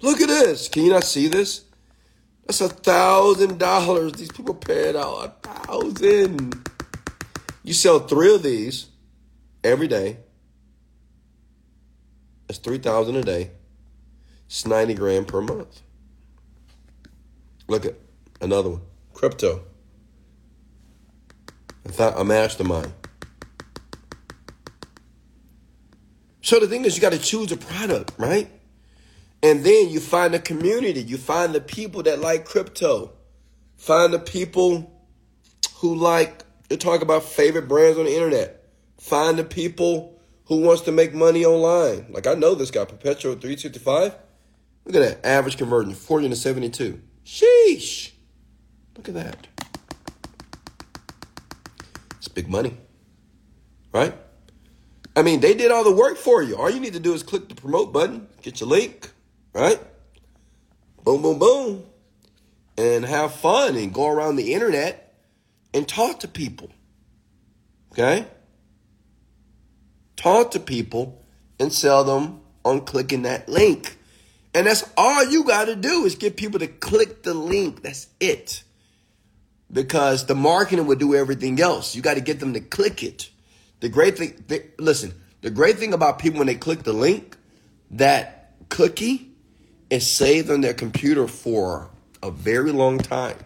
[0.00, 0.68] Look at this.
[0.68, 1.64] Can you not see this?
[2.46, 4.12] That's a thousand dollars.
[4.12, 6.68] These people paid out a thousand.
[7.62, 8.88] You sell three of these
[9.62, 10.18] every day.
[12.46, 13.50] That's three thousand a day.
[14.46, 15.80] It's ninety grand per month.
[17.66, 17.94] Look at
[18.42, 18.82] another one.
[19.14, 19.62] Crypto.
[21.86, 22.92] A mastermind.
[26.40, 28.50] So the thing is, you got to choose a product, right?
[29.42, 31.02] And then you find a community.
[31.02, 33.12] You find the people that like crypto.
[33.76, 34.90] Find the people
[35.76, 38.64] who like to talk about favorite brands on the internet.
[38.98, 42.06] Find the people who wants to make money online.
[42.10, 44.14] Like I know this guy, Perpetual 365.
[44.86, 45.26] Look at that.
[45.26, 47.00] Average conversion, 40 to 72.
[47.24, 48.12] Sheesh.
[48.96, 49.46] Look at that.
[52.34, 52.76] Big money.
[53.92, 54.14] Right?
[55.16, 56.56] I mean, they did all the work for you.
[56.56, 59.10] All you need to do is click the promote button, get your link,
[59.52, 59.78] right?
[61.04, 61.84] Boom, boom, boom.
[62.76, 65.14] And have fun and go around the internet
[65.72, 66.70] and talk to people.
[67.92, 68.26] Okay?
[70.16, 71.24] Talk to people
[71.60, 73.96] and sell them on clicking that link.
[74.52, 77.82] And that's all you got to do is get people to click the link.
[77.82, 78.63] That's it.
[79.74, 81.94] Because the marketing will do everything else.
[81.94, 83.28] You got to get them to click it.
[83.80, 87.36] The great thing, they, listen, the great thing about people when they click the link,
[87.90, 89.32] that cookie
[89.90, 91.90] is saved on their computer for
[92.22, 93.36] a very long time.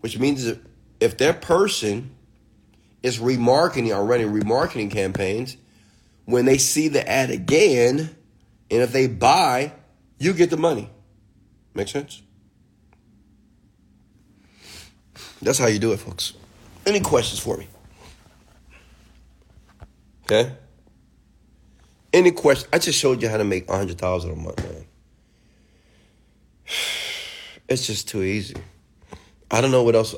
[0.00, 0.52] Which means
[1.00, 2.10] if that person
[3.02, 5.56] is remarketing or running remarketing campaigns,
[6.24, 8.16] when they see the ad again,
[8.68, 9.72] and if they buy,
[10.18, 10.90] you get the money.
[11.72, 12.22] Make sense?
[15.42, 16.32] That's how you do it, folks.
[16.86, 17.68] Any questions for me?
[20.24, 20.52] Okay?
[22.12, 22.68] Any question?
[22.72, 24.84] I just showed you how to make a hundred thousand a month, man.
[27.68, 28.54] It's just too easy.
[29.50, 30.14] I don't know what else.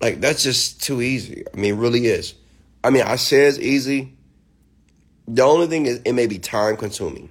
[0.00, 1.44] Like that's just too easy.
[1.54, 2.34] I mean, really is.
[2.82, 4.16] I mean, I say it's easy.
[5.28, 7.30] The only thing is, it may be time consuming,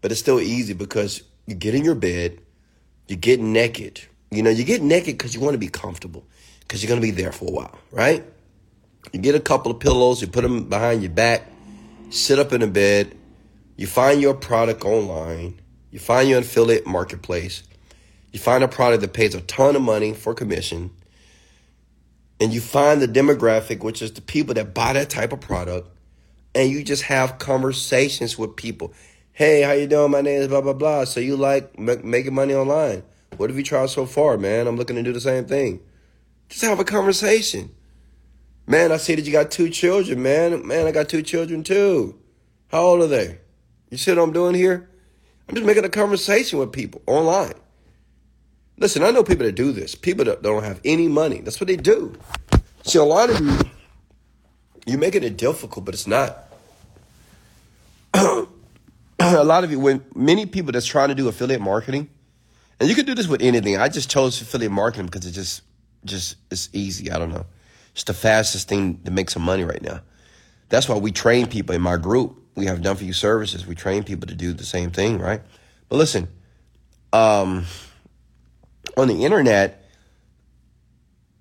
[0.00, 2.40] but it's still easy because you get in your bed,
[3.08, 4.00] you get naked.
[4.34, 6.24] You know, you get naked because you want to be comfortable,
[6.60, 8.24] because you're gonna be there for a while, right?
[9.12, 11.46] You get a couple of pillows, you put them behind your back,
[12.10, 13.16] sit up in a bed,
[13.76, 17.62] you find your product online, you find your affiliate marketplace,
[18.32, 20.90] you find a product that pays a ton of money for commission,
[22.40, 25.88] and you find the demographic, which is the people that buy that type of product,
[26.54, 28.92] and you just have conversations with people.
[29.32, 30.10] Hey, how you doing?
[30.10, 31.04] My name is blah blah blah.
[31.04, 33.02] So you like m- making money online?
[33.36, 34.66] What have you tried so far, man?
[34.66, 35.80] I'm looking to do the same thing.
[36.48, 37.74] Just have a conversation.
[38.66, 40.66] Man, I see that you got two children, man.
[40.66, 42.18] Man, I got two children too.
[42.68, 43.38] How old are they?
[43.90, 44.88] You see what I'm doing here?
[45.48, 47.54] I'm just making a conversation with people online.
[48.78, 49.94] Listen, I know people that do this.
[49.94, 51.40] People that don't have any money.
[51.40, 52.14] That's what they do.
[52.82, 53.58] See, a lot of you,
[54.86, 56.38] you're making it difficult, but it's not.
[58.14, 62.08] a lot of you, when many people that's trying to do affiliate marketing,
[62.80, 63.76] and you can do this with anything.
[63.76, 65.62] I just chose affiliate marketing because it just,
[66.04, 67.10] just it's easy.
[67.10, 67.46] I don't know.
[67.92, 70.00] It's the fastest thing to make some money right now.
[70.68, 72.40] That's why we train people in my group.
[72.56, 73.66] We have done for you services.
[73.66, 75.42] We train people to do the same thing, right?
[75.88, 76.28] But listen,
[77.12, 77.64] um,
[78.96, 79.84] on the internet,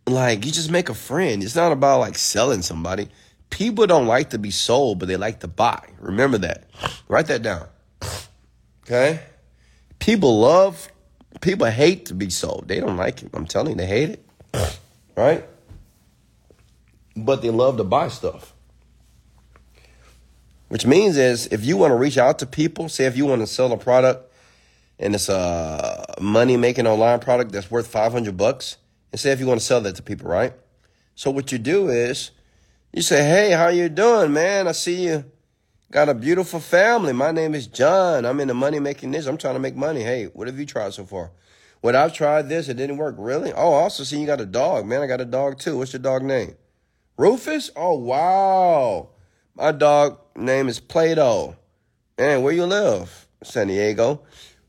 [0.07, 1.43] like you just make a friend.
[1.43, 3.09] It's not about like selling somebody.
[3.49, 5.87] People don't like to be sold, but they like to buy.
[5.99, 6.65] Remember that.
[7.07, 7.67] Write that down.
[8.83, 9.21] Okay?
[9.99, 10.89] People love,
[11.41, 12.67] people hate to be sold.
[12.67, 13.29] They don't like it.
[13.33, 14.25] I'm telling you, they hate it.
[15.15, 15.45] Right?
[17.15, 18.51] But they love to buy stuff.
[20.69, 23.41] Which means is if you want to reach out to people, say if you want
[23.41, 24.33] to sell a product
[24.97, 28.77] and it's a money making online product that's worth 500 bucks
[29.11, 30.53] and say if you want to sell that to people, right?
[31.13, 32.31] So what you do is
[32.91, 34.67] you say, "Hey, how you doing, man?
[34.67, 35.25] I see you
[35.93, 37.13] got a beautiful family.
[37.13, 38.25] My name is John.
[38.25, 39.27] I'm in the money making this.
[39.27, 40.01] I'm trying to make money.
[40.01, 41.31] Hey, what have you tried so far?
[41.83, 42.67] Well, I've tried this.
[42.67, 43.13] It didn't work.
[43.19, 43.53] Really?
[43.53, 45.03] Oh, I also see you got a dog, man.
[45.03, 45.77] I got a dog too.
[45.77, 46.55] What's your dog name?
[47.15, 47.69] Rufus?
[47.75, 49.09] Oh, wow.
[49.53, 51.57] My dog name is Plato.
[52.17, 53.27] Man, where you live?
[53.43, 54.23] San Diego.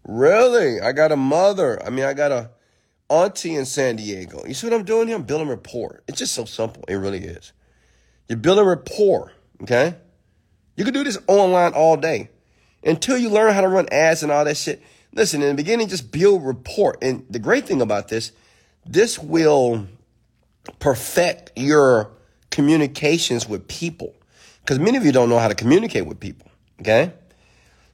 [0.06, 0.78] Really?
[0.82, 1.82] I got a mother.
[1.82, 2.50] I mean, I got a
[3.08, 4.44] auntie in San Diego.
[4.46, 5.16] You see what I'm doing here?
[5.16, 6.02] I'm building rapport.
[6.06, 6.84] It's just so simple.
[6.86, 7.54] It really is.
[8.28, 9.32] You're building rapport,
[9.62, 9.94] okay?
[10.76, 12.30] You can do this online all day
[12.82, 14.82] until you learn how to run ads and all that shit.
[15.12, 16.96] Listen, in the beginning, just build rapport.
[17.00, 18.32] And the great thing about this,
[18.84, 19.86] this will
[20.80, 22.10] perfect your
[22.50, 24.14] communications with people.
[24.60, 27.12] Because many of you don't know how to communicate with people, okay?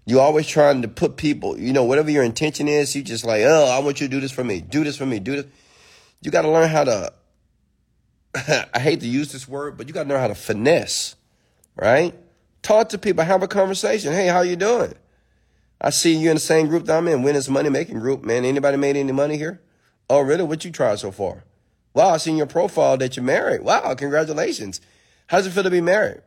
[0.06, 3.42] You always trying to put people, you know, whatever your intention is, you just like,
[3.44, 5.46] oh, I want you to do this for me, do this for me, do this.
[6.22, 7.12] You got to learn how to.
[8.74, 11.16] I hate to use this word, but you got to learn how to finesse,
[11.74, 12.14] right?
[12.62, 14.12] Talk to people, have a conversation.
[14.12, 14.94] Hey, how you doing?
[15.80, 18.22] I see you in the same group that I'm in, Winners Money Making Group.
[18.22, 19.60] Man, anybody made any money here?
[20.10, 20.42] Oh, really?
[20.42, 21.44] What you tried so far?
[21.94, 23.62] Wow, I seen your profile that you're married.
[23.62, 24.80] Wow, congratulations.
[25.26, 26.20] How does it feel to be married?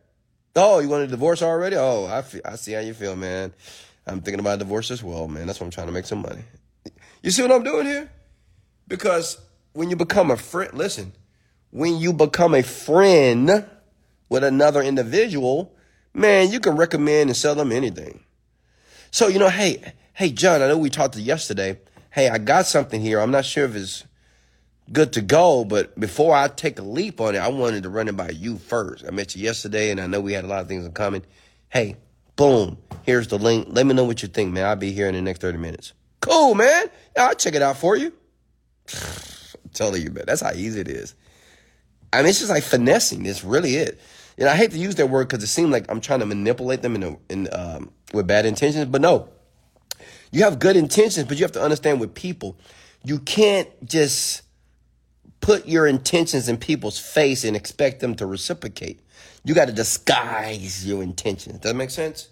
[0.55, 1.75] Oh, you want a divorce already?
[1.75, 3.53] Oh, I, feel, I see how you feel, man.
[4.05, 5.47] I'm thinking about divorce as well, man.
[5.47, 6.41] That's why I'm trying to make some money.
[7.21, 8.11] You see what I'm doing here?
[8.87, 9.37] Because
[9.71, 11.13] when you become a friend, listen,
[11.71, 13.65] when you become a friend
[14.29, 15.73] with another individual,
[16.13, 18.23] man, you can recommend and sell them anything.
[19.11, 21.79] So, you know, hey, hey, John, I know we talked to yesterday.
[22.11, 23.19] Hey, I got something here.
[23.19, 24.05] I'm not sure if it's
[24.91, 25.65] good to go.
[25.65, 28.57] But before I take a leap on it, I wanted to run it by you
[28.57, 29.05] first.
[29.07, 31.23] I met you yesterday, and I know we had a lot of things in common.
[31.69, 31.97] Hey,
[32.35, 33.67] boom, here's the link.
[33.69, 34.65] Let me know what you think, man.
[34.65, 35.93] I'll be here in the next 30 minutes.
[36.19, 36.87] Cool, man.
[37.17, 38.13] I'll check it out for you.
[38.93, 41.15] I'm telling you, man, that's how easy it is.
[42.11, 43.25] I mean, it's just like finessing.
[43.25, 43.99] It's really it.
[44.37, 46.81] And I hate to use that word because it seems like I'm trying to manipulate
[46.81, 49.29] them in, a, in um, with bad intentions, but no.
[50.31, 52.57] You have good intentions, but you have to understand with people,
[53.03, 54.41] you can't just
[55.41, 59.01] put your intentions in people's face and expect them to reciprocate.
[59.43, 61.59] You got to disguise your intentions.
[61.59, 62.29] Does that make sense?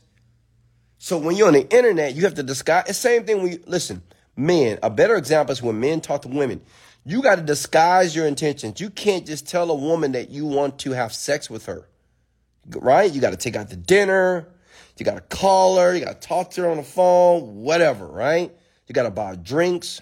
[0.97, 2.95] So when you're on the internet, you have to disguise.
[2.97, 4.01] Same thing you listen,
[4.37, 4.79] men.
[4.81, 6.61] A better example is when men talk to women.
[7.03, 8.79] You got to disguise your intentions.
[8.79, 11.87] You can't just tell a woman that you want to have sex with her,
[12.75, 13.11] right?
[13.11, 14.47] You got to take out the dinner.
[14.97, 15.95] You got to call her.
[15.95, 18.51] You got to talk to her on the phone, whatever, right?
[18.87, 20.01] You got to buy drinks.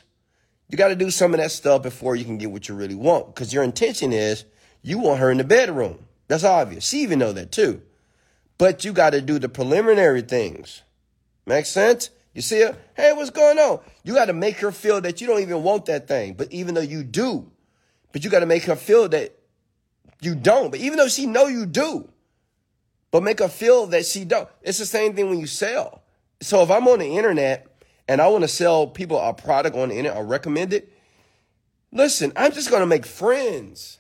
[0.70, 2.96] You got to do some of that stuff before you can get what you really
[2.96, 3.28] want.
[3.28, 4.46] Because your intention is
[4.82, 6.06] you want her in the bedroom.
[6.28, 6.88] That's obvious.
[6.88, 7.82] She even know that too.
[8.58, 10.84] But you got to do the preliminary things.
[11.46, 12.10] Make sense?
[12.34, 12.78] You see her?
[12.96, 13.80] Hey, what's going on?
[14.04, 16.34] You got to make her feel that you don't even want that thing.
[16.34, 17.52] But even though you do,
[18.12, 19.38] but you got to make her feel that
[20.22, 20.72] you don't.
[20.72, 22.10] But even though she know you do,
[23.12, 24.48] but make her feel that she don't.
[24.62, 26.04] It's the same thing when you sell.
[26.42, 27.68] So if I'm on the internet
[28.08, 30.92] and I want to sell people a product on the internet or recommend it,
[31.92, 34.00] listen, I'm just going to make friends.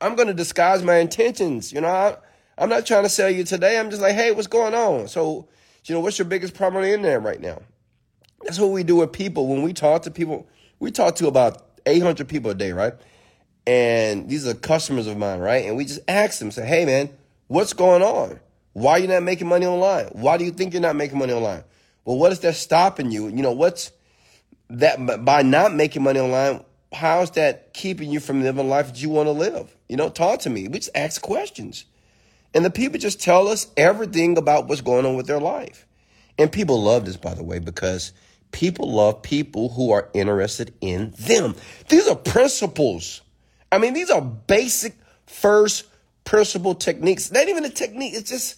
[0.00, 1.72] I'm going to disguise my intentions.
[1.72, 2.16] You know, I,
[2.58, 3.78] I'm not trying to sell you today.
[3.78, 5.08] I'm just like, hey, what's going on?
[5.08, 5.48] So,
[5.84, 7.62] you know, what's your biggest problem in there right now?
[8.42, 9.46] That's what we do with people.
[9.46, 10.46] When we talk to people,
[10.78, 12.94] we talk to about 800 people a day, right?
[13.66, 15.64] and these are customers of mine, right?
[15.64, 17.10] And we just ask them, say, hey man,
[17.48, 18.38] what's going on?
[18.76, 20.08] Why are you not making money online?
[20.12, 21.64] Why do you think you're not making money online?
[22.04, 23.28] Well, what is that stopping you?
[23.28, 23.90] You know, what's
[24.68, 26.62] that by not making money online?
[26.92, 29.74] How's that keeping you from living the life that you want to live?
[29.88, 30.68] You know, talk to me.
[30.68, 31.86] We just ask questions.
[32.52, 35.86] And the people just tell us everything about what's going on with their life.
[36.36, 38.12] And people love this, by the way, because
[38.52, 41.54] people love people who are interested in them.
[41.88, 43.22] These are principles.
[43.72, 45.86] I mean, these are basic first
[46.24, 47.32] principle techniques.
[47.32, 48.12] Not even a technique.
[48.12, 48.56] It's just,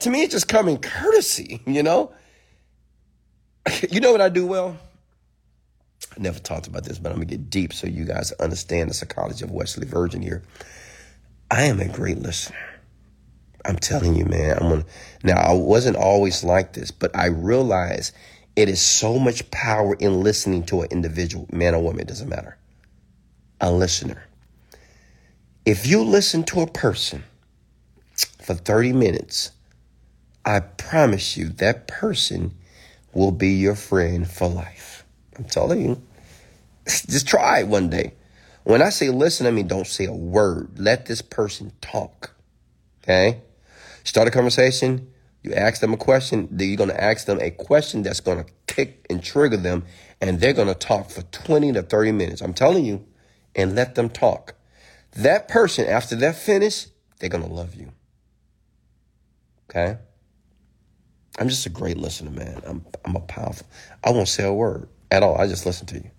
[0.00, 2.12] to me, it's just common courtesy, you know?
[3.90, 4.76] you know what I do well?
[6.16, 8.94] I never talked about this, but I'm gonna get deep so you guys understand the
[8.94, 10.42] psychology of Wesley Virgin here.
[11.50, 12.56] I am a great listener.
[13.64, 14.56] I'm telling you, man.
[14.58, 14.84] I'm gonna
[15.24, 18.12] now I wasn't always like this, but I realize
[18.54, 22.28] it is so much power in listening to an individual, man or woman, it doesn't
[22.28, 22.56] matter.
[23.60, 24.24] A listener.
[25.64, 27.24] If you listen to a person
[28.42, 29.50] for 30 minutes,
[30.46, 32.54] I promise you that person
[33.12, 35.04] will be your friend for life.
[35.36, 36.02] I'm telling you.
[36.86, 38.14] Just try it one day.
[38.62, 40.78] When I say listen, I mean don't say a word.
[40.78, 42.36] Let this person talk.
[43.02, 43.40] Okay?
[44.04, 45.08] Start a conversation.
[45.42, 46.48] You ask them a question.
[46.52, 49.84] Then you're going to ask them a question that's going to kick and trigger them.
[50.20, 52.40] And they're going to talk for 20 to 30 minutes.
[52.40, 53.04] I'm telling you.
[53.54, 54.54] And let them talk.
[55.12, 56.88] That person, after they're finished,
[57.18, 57.92] they're going to love you.
[59.70, 59.98] Okay?
[61.38, 62.62] I'm just a great listener, man.
[62.66, 63.66] I'm I'm a powerful.
[64.02, 65.36] I won't say a word at all.
[65.38, 66.10] I just listen to you.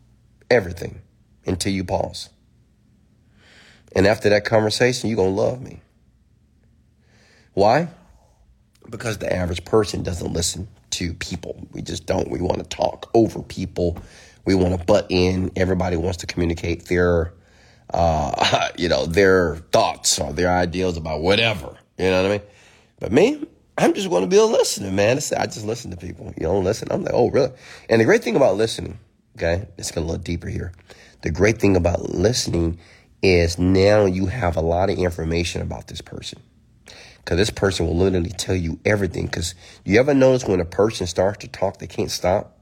[0.49, 1.01] Everything
[1.45, 2.29] until you pause.
[3.95, 5.81] And after that conversation, you're to love me.
[7.53, 7.87] Why?
[8.89, 11.67] Because the average person doesn't listen to people.
[11.71, 12.29] We just don't.
[12.29, 13.97] We want to talk over people.
[14.45, 15.51] We want to butt in.
[15.55, 17.33] Everybody wants to communicate their,
[17.93, 21.75] uh, you know, their thoughts or their ideals about whatever.
[21.97, 22.47] You know what I mean?
[22.99, 23.47] But me,
[23.77, 25.17] I'm just going to be a listener, man.
[25.17, 26.33] I just listen to people.
[26.37, 26.87] You don't listen.
[26.91, 27.51] I'm like, oh, really?
[27.89, 28.97] And the great thing about listening,
[29.37, 30.73] okay, let's get a little deeper here.
[31.21, 32.79] The great thing about listening
[33.21, 36.39] is now you have a lot of information about this person.
[37.17, 39.25] Because this person will literally tell you everything.
[39.25, 39.53] Because
[39.83, 42.57] you ever notice when a person starts to talk, they can't stop?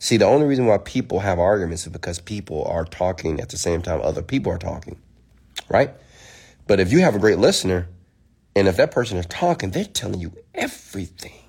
[0.00, 3.58] See, the only reason why people have arguments is because people are talking at the
[3.58, 4.98] same time other people are talking,
[5.68, 5.92] right?
[6.66, 7.88] But if you have a great listener,
[8.58, 11.44] and if that person is talking, they're telling you everything.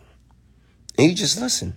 [0.95, 1.75] And you just listen.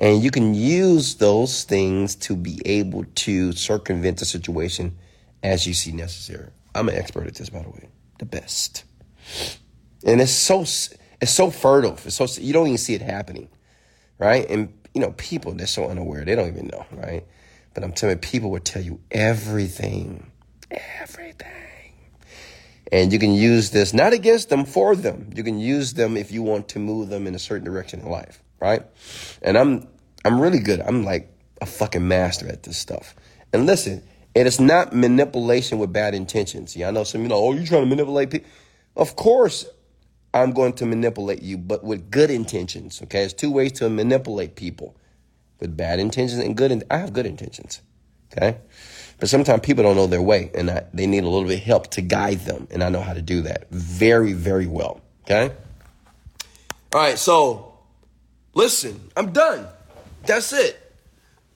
[0.00, 4.96] And you can use those things to be able to circumvent the situation
[5.44, 6.50] as you see necessary.
[6.74, 8.82] I'm an expert at this, by the way, the best.
[10.04, 11.96] And it's so it's so fertile.
[12.04, 13.48] It's so you don't even see it happening,
[14.18, 14.50] right?
[14.50, 17.24] And you know, people they're so unaware they don't even know, right?
[17.72, 20.32] But I'm telling you, people will tell you everything,
[20.72, 21.52] everything.
[22.92, 25.30] And you can use this not against them, for them.
[25.34, 28.08] You can use them if you want to move them in a certain direction in
[28.08, 28.82] life, right?
[29.42, 29.88] And I'm
[30.24, 30.80] I'm really good.
[30.80, 31.30] I'm like
[31.60, 33.14] a fucking master at this stuff.
[33.52, 34.02] And listen,
[34.34, 36.76] it is not manipulation with bad intentions.
[36.76, 38.50] Yeah, I know some you know, oh, you trying to manipulate people.
[38.96, 39.66] Of course,
[40.34, 43.00] I'm going to manipulate you, but with good intentions.
[43.02, 44.96] Okay, there's two ways to manipulate people:
[45.60, 46.70] with bad intentions and good.
[46.72, 47.80] In- I have good intentions.
[48.32, 48.58] Okay,
[49.18, 51.64] but sometimes people don't know their way and I, they need a little bit of
[51.64, 52.68] help to guide them.
[52.70, 55.00] And I know how to do that very, very well.
[55.24, 55.54] Okay?
[56.92, 57.74] All right, so
[58.54, 59.66] listen, I'm done.
[60.26, 60.80] That's it.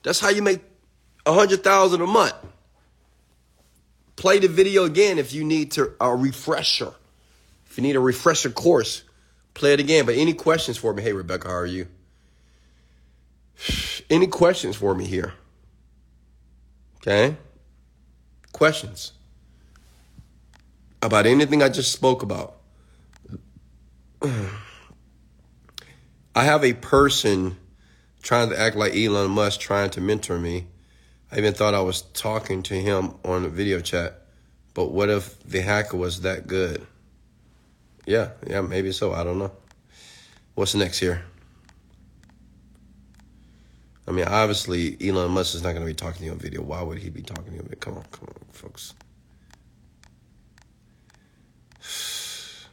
[0.03, 0.61] That's how you make
[1.25, 2.35] a hundred thousand a month.
[4.15, 6.93] Play the video again if you need to a refresher.
[7.69, 9.03] If you need a refresher course,
[9.53, 10.05] play it again.
[10.05, 11.03] But any questions for me?
[11.03, 11.87] Hey Rebecca, how are you?
[14.09, 15.33] Any questions for me here?
[16.97, 17.37] Okay?
[18.59, 19.13] Questions
[21.01, 22.57] about anything I just spoke about.
[26.35, 27.55] I have a person
[28.21, 30.67] trying to act like Elon Musk trying to mentor me.
[31.31, 34.25] I even thought I was talking to him on a video chat.
[34.73, 36.85] But what if the hacker was that good?
[38.05, 39.13] Yeah, yeah, maybe so.
[39.13, 39.53] I don't know.
[40.55, 41.23] What's next here?
[44.09, 46.63] I mean, obviously, Elon Musk is not going to be talking to you on video.
[46.63, 47.75] Why would he be talking to you?
[47.79, 48.95] Come on, come on, folks.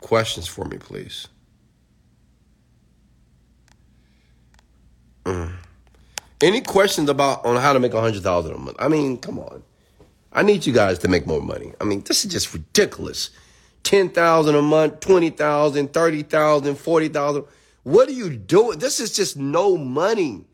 [0.00, 1.28] Questions for me, please.
[5.26, 5.52] Mm.
[6.40, 8.78] Any questions about on how to make a hundred thousand a month?
[8.80, 9.62] I mean, come on.
[10.32, 11.74] I need you guys to make more money.
[11.78, 13.28] I mean, this is just ridiculous.
[13.82, 17.44] Ten thousand a month, twenty thousand, thirty thousand, forty thousand.
[17.82, 18.78] What are you doing?
[18.78, 20.44] This is just no money.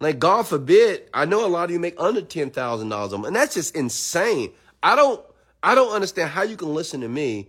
[0.00, 2.52] Like, God forbid, I know a lot of you make under $10,000
[2.82, 4.52] a month, and that's just insane.
[4.82, 5.24] I don't,
[5.62, 7.48] I don't understand how you can listen to me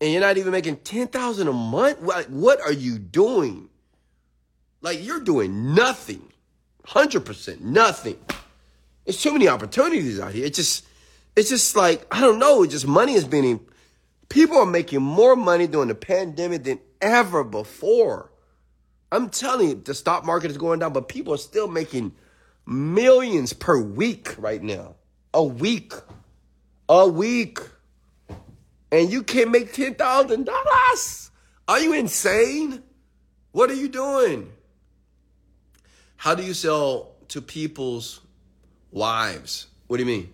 [0.00, 2.02] and you're not even making 10,000 a month.
[2.02, 3.68] Like, what are you doing?
[4.82, 6.32] Like, you're doing nothing.
[6.88, 8.18] 100% nothing.
[9.04, 10.44] There's too many opportunities out here.
[10.44, 10.84] It's just,
[11.36, 13.60] it's just like, I don't know, It's just money is being,
[14.28, 18.32] people are making more money during the pandemic than ever before.
[19.12, 22.12] I'm telling you, the stock market is going down, but people are still making
[22.66, 24.96] millions per week right now.
[25.34, 25.92] A week.
[26.88, 27.58] A week.
[28.90, 31.30] And you can't make $10,000.
[31.68, 32.82] Are you insane?
[33.52, 34.50] What are you doing?
[36.16, 38.20] How do you sell to people's
[38.90, 39.66] wives?
[39.86, 40.32] What do you mean?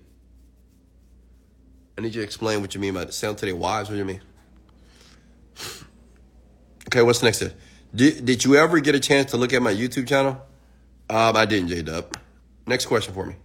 [1.98, 3.88] I need you to explain what you mean by selling to their wives.
[3.88, 4.22] What do you mean?
[6.90, 7.44] Okay, what's next?
[7.94, 10.42] Did, did you ever get a chance to look at my YouTube channel?
[11.08, 12.16] Um, I didn't, J Dub.
[12.66, 13.36] Next question for me.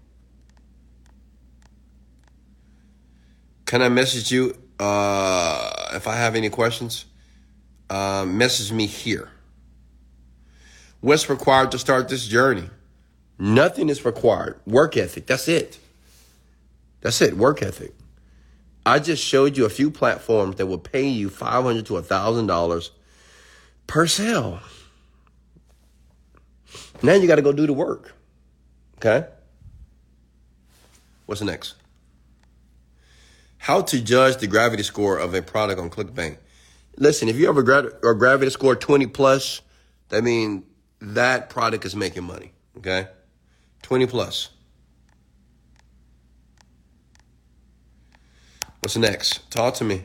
[3.68, 7.06] Can I message you uh, if I have any questions?
[7.88, 9.30] Uh, message me here.
[11.02, 12.68] What's required to start this journey?
[13.38, 14.60] Nothing is required.
[14.66, 15.28] Work ethic.
[15.28, 15.78] That's it.
[17.02, 17.38] That's it.
[17.38, 17.94] Work ethic.
[18.88, 22.48] I just showed you a few platforms that will pay you five hundred to thousand
[22.48, 22.90] dollars
[23.88, 24.60] per sale.
[27.02, 28.14] Now you got to go do the work.
[28.98, 29.28] Okay?
[31.26, 31.76] What's the next?
[33.58, 36.38] How to judge the gravity score of a product on ClickBank.
[36.98, 39.62] Listen, if you have a, gra- a gravity score 20 plus,
[40.10, 40.64] that means
[41.02, 42.54] that product is making money.
[42.78, 43.08] Okay?
[43.82, 44.50] 20 plus.
[48.80, 49.50] What's next?
[49.52, 50.04] Talk to me.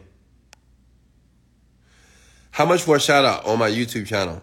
[2.51, 4.43] How much for a shout out on my YouTube channel?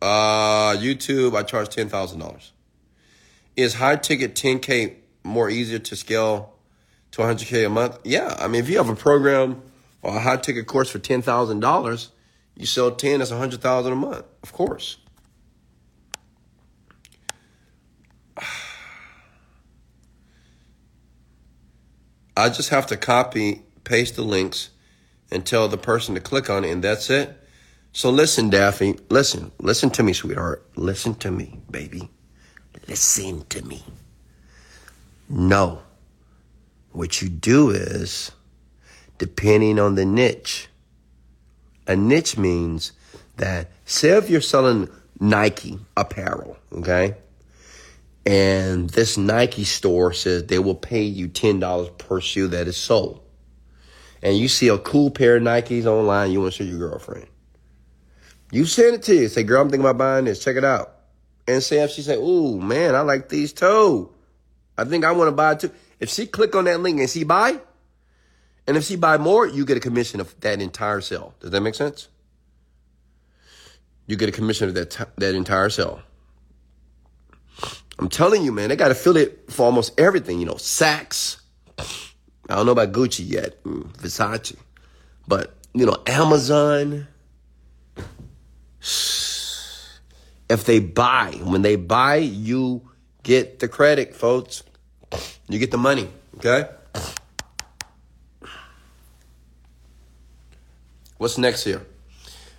[0.00, 2.52] Uh, YouTube, I charge ten thousand dollars.
[3.56, 6.54] Is high ticket ten k more easier to scale
[7.10, 7.98] to 100k a month?
[8.04, 9.62] Yeah, I mean, if you have a program
[10.02, 12.10] or a high ticket course for ten thousand dollars,
[12.56, 14.24] you sell ten, that's a hundred thousand a month.
[14.42, 14.98] Of course.
[22.36, 24.70] I just have to copy, paste the links,
[25.28, 27.36] and tell the person to click on it, and that's it.
[27.92, 30.64] So listen, Daphne, listen, listen to me, sweetheart.
[30.76, 32.08] Listen to me, baby.
[32.86, 33.82] Listen to me.
[35.28, 35.82] No.
[36.92, 38.32] What you do is,
[39.18, 40.68] depending on the niche,
[41.86, 42.92] a niche means
[43.36, 44.88] that, say if you're selling
[45.20, 47.16] Nike apparel, okay?
[48.24, 53.20] And this Nike store says they will pay you $10 per shoe that is sold.
[54.22, 57.26] And you see a cool pair of Nikes online, you want to show your girlfriend.
[58.50, 59.28] You send it to you.
[59.28, 60.42] Say, girl, I'm thinking about buying this.
[60.42, 60.94] Check it out.
[61.46, 64.10] And say if she say, ooh, man, I like these too.
[64.76, 65.70] I think I want to buy too.
[65.98, 67.58] If she click on that link and she buy,
[68.66, 71.34] and if she buy more, you get a commission of that entire sale.
[71.40, 72.08] Does that make sense?
[74.06, 76.00] You get a commission of that t- that entire sale.
[77.98, 80.38] I'm telling you, man, they got affiliate for almost everything.
[80.38, 81.40] You know, Saks.
[81.78, 84.56] I don't know about Gucci yet, mm, Versace,
[85.26, 87.08] but you know, Amazon.
[88.80, 92.82] If they buy, when they buy, you
[93.22, 94.62] get the credit, folks.
[95.48, 96.68] You get the money, okay?
[101.18, 101.84] What's next here?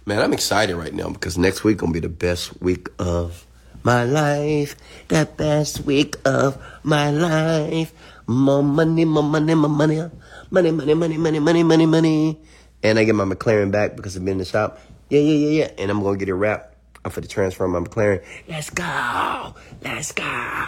[0.05, 3.45] Man, I'm excited right now because next week gonna be the best week of
[3.83, 4.75] my life.
[5.07, 7.93] The best week of my life.
[8.27, 10.09] More money, more money, more money.
[10.51, 12.39] Money, money, money, money, money, money, money.
[12.83, 14.79] And I get my McLaren back because I've been in the shop.
[15.09, 15.71] Yeah, yeah, yeah, yeah.
[15.77, 16.75] And I'm gonna get it wrapped.
[17.03, 18.23] I'm for the transfer my McLaren.
[18.47, 19.55] Let's go.
[19.81, 20.65] Let's go.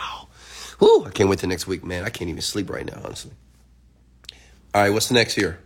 [0.80, 2.04] Whoo, I can't wait to next week, man.
[2.04, 3.32] I can't even sleep right now, honestly.
[4.74, 5.60] All right, what's next here?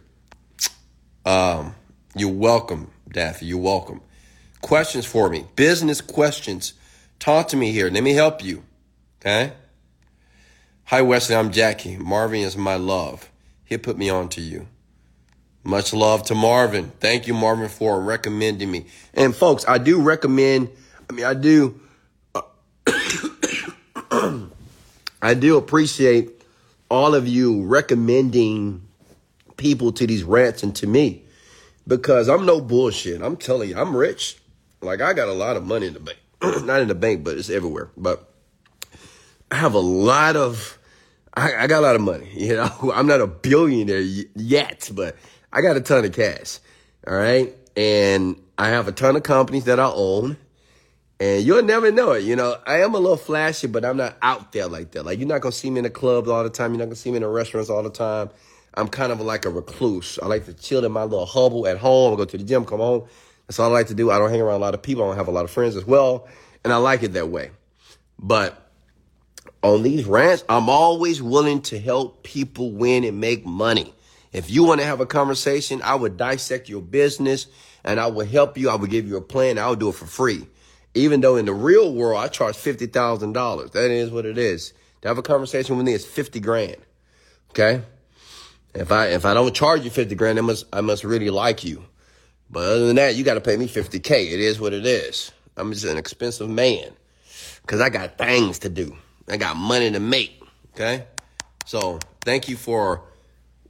[1.26, 1.76] Um,
[2.16, 3.46] you're welcome, Daffy.
[3.46, 4.02] You're welcome.
[4.62, 5.46] Questions for me.
[5.56, 6.74] Business questions.
[7.20, 7.90] Talk to me here.
[7.90, 8.64] Let me help you.
[9.22, 9.54] Okay?
[10.86, 11.36] Hi, Wesley.
[11.36, 11.98] I'm Jackie.
[11.98, 13.32] Marvin is my love.
[13.64, 14.68] He put me on to you.
[15.66, 16.91] Much love to Marvin.
[16.99, 18.86] Thank you, Marvin, for recommending me.
[19.16, 20.70] And folks, I do recommend,
[21.09, 21.82] I mean, I do,
[22.36, 22.43] uh,
[25.24, 26.43] I do appreciate
[26.91, 28.88] all of you recommending
[29.57, 31.24] people to these rants and to me
[31.88, 33.24] because I'm no bullshit.
[33.24, 34.38] I'm telling you, I'm rich.
[34.82, 36.20] Like, I got a lot of money in the bank.
[36.63, 37.89] Not in the bank, but it's everywhere.
[37.97, 38.30] But
[39.49, 40.78] I have a lot of,
[41.34, 42.30] I, I got a lot of money.
[42.36, 44.01] You know, I'm not a billionaire
[44.36, 45.16] yet, but
[45.56, 46.60] I got a ton of cash.
[47.08, 47.56] All right.
[47.78, 50.36] And I have a ton of companies that I own.
[51.18, 52.26] And you'll never know it.
[52.26, 55.06] You know, I am a little flashy, but I'm not out there like that.
[55.06, 56.72] Like, you're not going to see me in the clubs all the time.
[56.72, 58.30] You're not going to see me in the restaurants all the time.
[58.74, 60.20] I'm kind of like a recluse.
[60.22, 62.18] I like to chill in my little hubble at home.
[62.18, 63.08] Go to the gym, come home.
[63.47, 64.12] That's all I like to do.
[64.12, 65.06] I don't hang around a lot of people.
[65.06, 66.28] I don't have a lot of friends as well.
[66.66, 67.51] And I like it that way.
[68.20, 68.62] But
[69.64, 73.95] on these rants, I'm always willing to help people win and make money.
[74.36, 77.48] If you want to have a conversation, I would dissect your business
[77.86, 78.70] and I will help you.
[78.70, 79.58] I will give you a plan.
[79.58, 80.46] I will do it for free.
[80.94, 83.72] Even though in the real world, I charge $50,000.
[83.72, 84.74] That is what it is.
[85.02, 86.76] To have a conversation with me is 50 grand.
[87.52, 87.82] Okay.
[88.74, 91.64] If I, if I don't charge you 50 grand, I must, I must really like
[91.64, 91.86] you.
[92.50, 94.34] But other than that, you got to pay me 50K.
[94.34, 95.32] It is what it is.
[95.56, 96.92] I'm just an expensive man
[97.62, 98.98] because I got things to do.
[99.30, 100.44] I got money to make.
[100.74, 101.06] Okay.
[101.66, 103.02] So thank you for,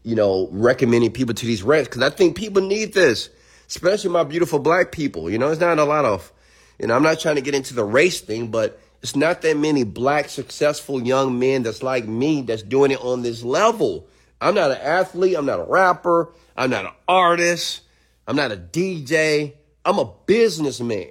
[0.05, 3.29] you know, recommending people to these rents because I think people need this,
[3.67, 5.31] especially my beautiful black people.
[5.31, 6.31] You know, it's not a lot of,
[6.79, 9.57] you know, I'm not trying to get into the race thing, but it's not that
[9.57, 14.07] many black successful young men that's like me that's doing it on this level.
[14.39, 15.35] I'm not an athlete.
[15.35, 16.31] I'm not a rapper.
[16.55, 17.81] I'm not an artist.
[18.27, 19.53] I'm not a DJ.
[19.83, 21.09] I'm a businessman.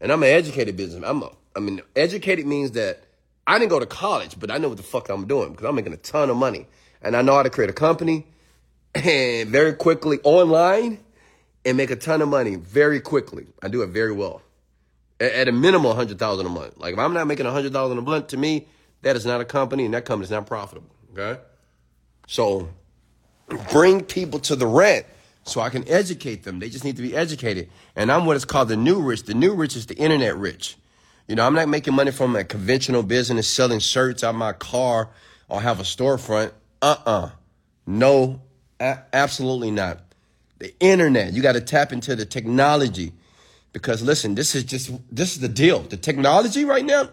[0.00, 1.10] And I'm an educated businessman.
[1.10, 3.04] I'm a, I mean, educated means that
[3.46, 5.74] I didn't go to college, but I know what the fuck I'm doing because I'm
[5.74, 6.66] making a ton of money.
[7.04, 8.26] And I know how to create a company
[8.94, 10.98] and very quickly online
[11.64, 13.46] and make a ton of money very quickly.
[13.62, 14.42] I do it very well.
[15.20, 16.76] At, a minimum, 100000 a month.
[16.76, 18.66] Like if I'm not making 100000 a month, to me,
[19.02, 20.90] that is not a company and that company is not profitable.
[21.12, 21.40] Okay?
[22.26, 22.68] So
[23.70, 25.06] bring people to the rent
[25.44, 26.58] so I can educate them.
[26.58, 27.70] They just need to be educated.
[27.94, 29.24] And I'm what is called the new rich.
[29.24, 30.76] The new rich is the internet rich.
[31.28, 35.10] You know, I'm not making money from a conventional business selling shirts out my car
[35.48, 36.52] or have a storefront.
[36.82, 37.30] Uh-uh.
[37.86, 38.40] No,
[38.80, 40.00] a- absolutely not.
[40.58, 43.12] The internet, you got to tap into the technology
[43.72, 45.80] because listen, this is just this is the deal.
[45.80, 47.10] The technology right now,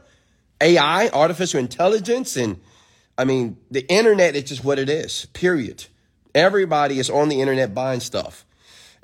[0.61, 2.59] AI, artificial intelligence and
[3.17, 5.25] I mean, the internet is just what it is.
[5.33, 5.85] Period.
[6.33, 8.45] Everybody is on the internet buying stuff.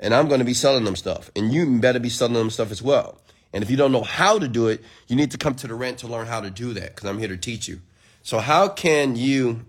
[0.00, 1.30] And I'm going to be selling them stuff.
[1.36, 3.20] And you better be selling them stuff as well.
[3.52, 5.74] And if you don't know how to do it, you need to come to the
[5.74, 7.80] rent to learn how to do that because I'm here to teach you.
[8.22, 9.64] So how can you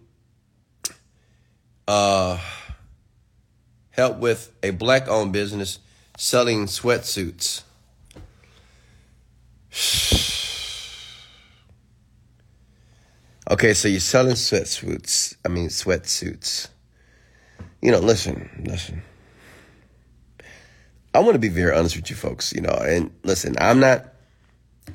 [1.89, 2.39] uh,
[3.89, 5.79] help with a black owned business
[6.17, 7.63] selling sweatsuits?
[13.51, 15.35] Okay, so you're selling sweatsuits.
[15.43, 16.67] I mean sweatsuits.
[17.81, 19.01] You know, listen, listen.
[21.15, 24.13] I want to be very honest with you folks, you know, and listen, I'm not,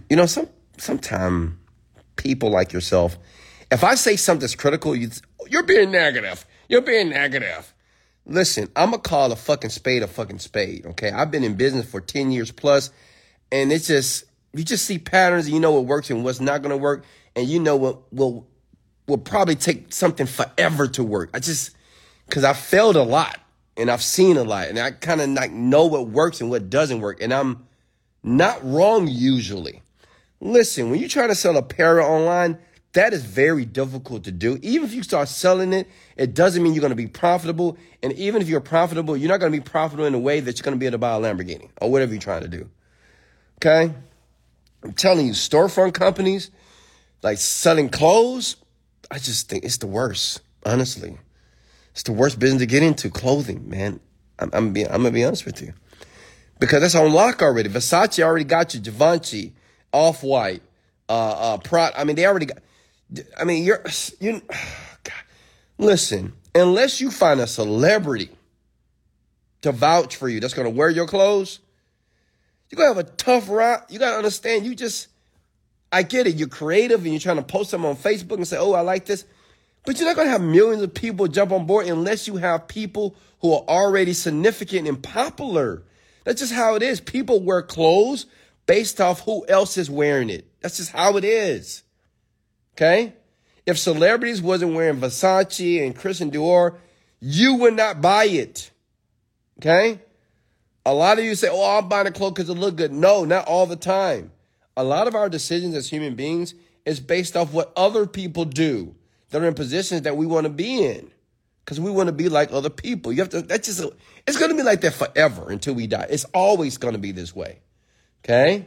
[0.08, 1.54] you know, some, sometimes
[2.14, 3.18] people like yourself,
[3.72, 5.10] if I say something's critical, you,
[5.48, 6.46] you're being negative.
[6.74, 7.72] You're being negative.
[8.26, 10.84] Listen, I'm gonna call a fucking spade a fucking spade.
[10.86, 12.90] Okay, I've been in business for ten years plus,
[13.52, 16.62] and it's just you just see patterns, and you know what works and what's not
[16.62, 17.04] gonna work,
[17.36, 18.48] and you know what will
[19.06, 21.30] will probably take something forever to work.
[21.32, 21.76] I just
[22.26, 23.38] because I failed a lot
[23.76, 26.70] and I've seen a lot and I kind of like know what works and what
[26.70, 27.22] doesn't work.
[27.22, 27.68] And I'm
[28.24, 29.80] not wrong usually.
[30.40, 32.58] Listen, when you try to sell a pair online,
[32.94, 34.58] that is very difficult to do.
[34.62, 37.76] Even if you start selling it, it doesn't mean you're going to be profitable.
[38.02, 40.58] And even if you're profitable, you're not going to be profitable in a way that
[40.58, 42.70] you're going to be able to buy a Lamborghini or whatever you're trying to do.
[43.58, 43.92] Okay?
[44.82, 46.50] I'm telling you, storefront companies,
[47.22, 48.56] like selling clothes,
[49.10, 51.18] I just think it's the worst, honestly.
[51.92, 54.00] It's the worst business to get into, clothing, man.
[54.38, 55.72] I'm, I'm, being, I'm gonna be honest with you.
[56.60, 57.68] Because that's on lock already.
[57.68, 59.54] Versace already got you, Givenchy,
[59.92, 60.62] Off White,
[61.08, 61.92] uh, uh, Prot.
[61.96, 62.58] I mean, they already got.
[63.38, 63.84] I mean, you're
[64.20, 64.42] you.
[65.78, 68.30] Listen, unless you find a celebrity
[69.62, 71.60] to vouch for you, that's gonna wear your clothes,
[72.70, 73.82] you're gonna have a tough ride.
[73.88, 74.64] You gotta understand.
[74.64, 75.08] You just,
[75.92, 76.36] I get it.
[76.36, 79.06] You're creative and you're trying to post them on Facebook and say, "Oh, I like
[79.06, 79.24] this."
[79.84, 82.68] But you're not going to have millions of people jump on board unless you have
[82.68, 85.82] people who are already significant and popular.
[86.24, 87.00] That's just how it is.
[87.00, 88.26] People wear clothes
[88.66, 90.46] based off who else is wearing it.
[90.60, 91.82] That's just how it is.
[92.74, 93.14] Okay?
[93.66, 96.76] If celebrities wasn't wearing Versace and Christian Dior,
[97.20, 98.70] you would not buy it.
[99.58, 100.00] Okay?
[100.84, 102.92] A lot of you say, oh, I'm buying a clothes because it look good.
[102.92, 104.32] No, not all the time.
[104.76, 106.54] A lot of our decisions as human beings
[106.84, 108.94] is based off what other people do
[109.30, 111.10] that are in positions that we want to be in
[111.64, 113.12] because we want to be like other people.
[113.12, 113.92] You have to, that's just, a,
[114.26, 116.06] it's going to be like that forever until we die.
[116.10, 117.60] It's always going to be this way.
[118.22, 118.66] Okay.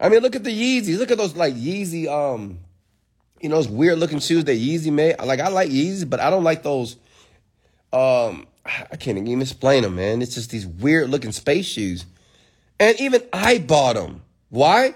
[0.00, 0.98] I mean, look at the Yeezys.
[0.98, 2.58] Look at those like Yeezy, um,
[3.40, 5.16] you know, those weird looking shoes that Yeezy made.
[5.20, 6.96] Like, I like Yeezy, but I don't like those,
[7.92, 10.22] um, I can't even explain them, man.
[10.22, 12.04] It's just these weird looking space shoes.
[12.80, 14.22] And even I bought them.
[14.50, 14.94] Why?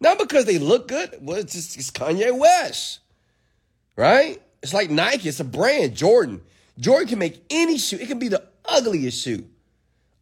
[0.00, 1.18] Not because they look good.
[1.20, 3.00] Well, it's just it's Kanye West.
[3.96, 4.40] Right?
[4.62, 6.40] It's like Nike, it's a brand, Jordan.
[6.78, 7.96] Jordan can make any shoe.
[7.96, 9.44] It can be the ugliest shoe.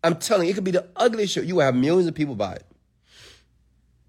[0.02, 1.42] I'm telling you, it could be the ugliest shoe.
[1.42, 2.66] You will have millions of people buy it.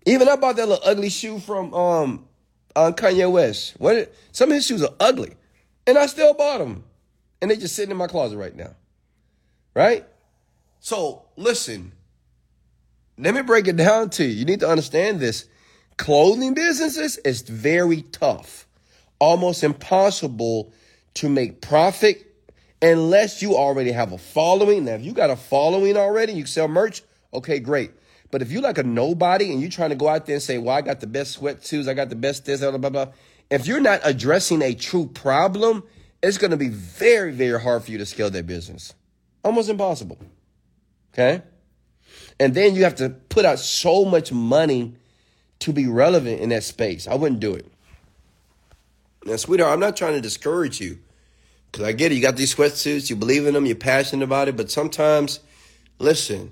[0.05, 2.28] Even I bought that little ugly shoe from um
[2.80, 3.76] on Kanye West.
[3.78, 5.36] What some of his shoes are ugly.
[5.86, 6.84] And I still bought them.
[7.42, 8.76] And they just sitting in my closet right now.
[9.74, 10.06] Right?
[10.80, 11.92] So listen,
[13.18, 14.32] let me break it down to you.
[14.32, 15.46] You need to understand this.
[15.98, 18.66] Clothing businesses is very tough,
[19.20, 20.72] almost impossible
[21.16, 22.26] to make profit
[22.82, 24.86] unless you already have a following.
[24.86, 27.04] Now, if you got a following already, you sell merch,
[27.34, 27.92] okay, great.
[28.32, 30.58] But if you like a nobody and you're trying to go out there and say,
[30.58, 33.08] well, I got the best sweatsuits, I got the best this, blah, blah, blah.
[33.50, 35.84] If you're not addressing a true problem,
[36.22, 38.94] it's going to be very, very hard for you to scale that business.
[39.44, 40.20] Almost impossible.
[41.14, 41.42] Okay?
[42.40, 44.96] And then you have to put out so much money
[45.60, 47.08] to be relevant in that space.
[47.08, 47.66] I wouldn't do it.
[49.26, 51.00] Now, sweetheart, I'm not trying to discourage you.
[51.72, 52.16] Because I get it.
[52.16, 54.58] You got these sweatsuits, you believe in them, you're passionate about it.
[54.58, 55.40] But sometimes,
[56.00, 56.52] listen,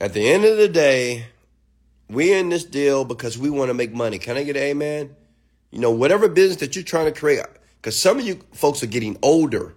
[0.00, 1.26] at the end of the day,
[2.08, 4.18] we're in this deal because we want to make money.
[4.18, 5.14] Can I get an amen?
[5.70, 7.44] You know, whatever business that you're trying to create,
[7.76, 9.74] because some of you folks are getting older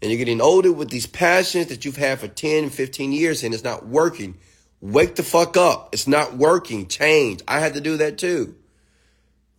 [0.00, 3.52] and you're getting older with these passions that you've had for 10, 15 years and
[3.52, 4.38] it's not working.
[4.80, 5.90] Wake the fuck up.
[5.92, 6.86] It's not working.
[6.86, 7.42] Change.
[7.46, 8.54] I had to do that too.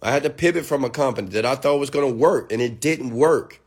[0.02, 2.60] I had to pivot from a company that I thought was going to work and
[2.60, 3.62] it didn't work.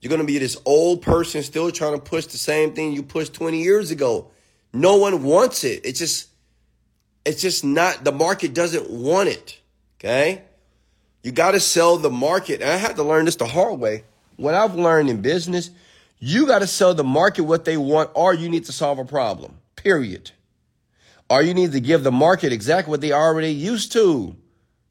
[0.00, 3.02] You're going to be this old person still trying to push the same thing you
[3.02, 4.30] pushed 20 years ago.
[4.72, 5.84] No one wants it.
[5.84, 6.28] It's just,
[7.24, 9.60] it's just not, the market doesn't want it.
[9.98, 10.42] Okay.
[11.22, 12.60] You got to sell the market.
[12.60, 14.04] And I had to learn this the hard way.
[14.36, 15.70] What I've learned in business,
[16.18, 19.04] you got to sell the market what they want, or you need to solve a
[19.04, 20.30] problem, period.
[21.28, 24.36] Or you need to give the market exactly what they already used to,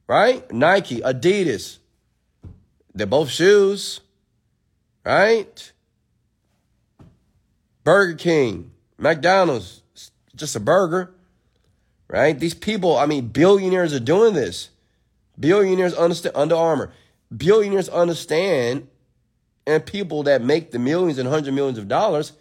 [0.06, 0.50] right?
[0.52, 1.80] Nike, Adidas,
[2.94, 4.02] they're both shoes,
[5.06, 5.72] right?
[7.84, 9.82] Burger King, McDonald's,
[10.36, 11.14] just a burger,
[12.08, 12.40] right?
[12.40, 14.70] These people, I mean, billionaires are doing this.
[15.40, 16.92] Billionaires understand Under Armour.
[17.36, 18.88] Billionaires understand,
[19.66, 22.34] and people that make the millions and hundred millions of dollars,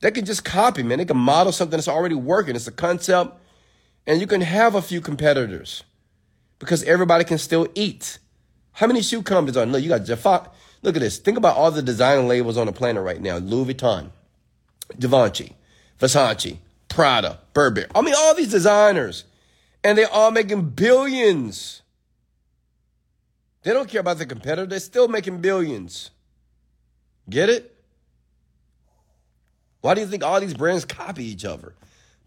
[0.00, 0.98] they can just copy, man.
[0.98, 2.56] They can model something that's already working.
[2.56, 3.36] It's a concept,
[4.06, 5.82] and you can have a few competitors
[6.58, 8.18] because everybody can still eat.
[8.72, 9.66] How many shoe companies are?
[9.66, 10.24] Look, you got Jeff.
[10.24, 11.18] Look at this.
[11.18, 14.10] Think about all the design labels on the planet right now: Louis Vuitton,
[14.98, 15.56] Givenchy,
[16.00, 16.56] Versace,
[16.88, 17.86] Prada, Burberry.
[17.94, 19.24] I mean, all these designers,
[19.84, 21.82] and they're all making billions.
[23.62, 24.66] They don't care about the competitor.
[24.66, 26.10] They're still making billions.
[27.28, 27.76] Get it?
[29.82, 31.74] Why do you think all these brands copy each other?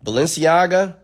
[0.05, 0.95] Balenciaga,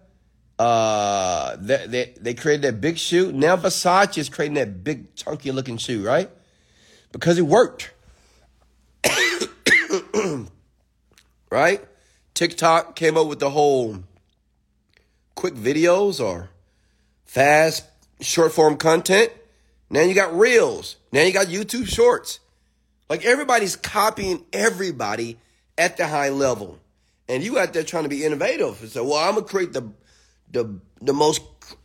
[0.58, 3.32] uh, they, they, they created that big shoe.
[3.32, 6.30] Now Versace is creating that big, chunky looking shoe, right?
[7.12, 7.92] Because it worked.
[11.52, 11.84] right?
[12.40, 13.98] TikTok came up with the whole
[15.36, 16.50] quick videos or
[17.26, 17.86] fast
[18.22, 19.34] short form content.
[19.90, 20.96] Now you got reels.
[21.12, 22.40] Now you got YouTube shorts.
[23.10, 25.38] Like everybody's copying everybody
[25.78, 26.80] at the high level.
[27.28, 29.92] And you out there trying to be innovative and say, well, I'm gonna create the
[30.50, 31.42] the the most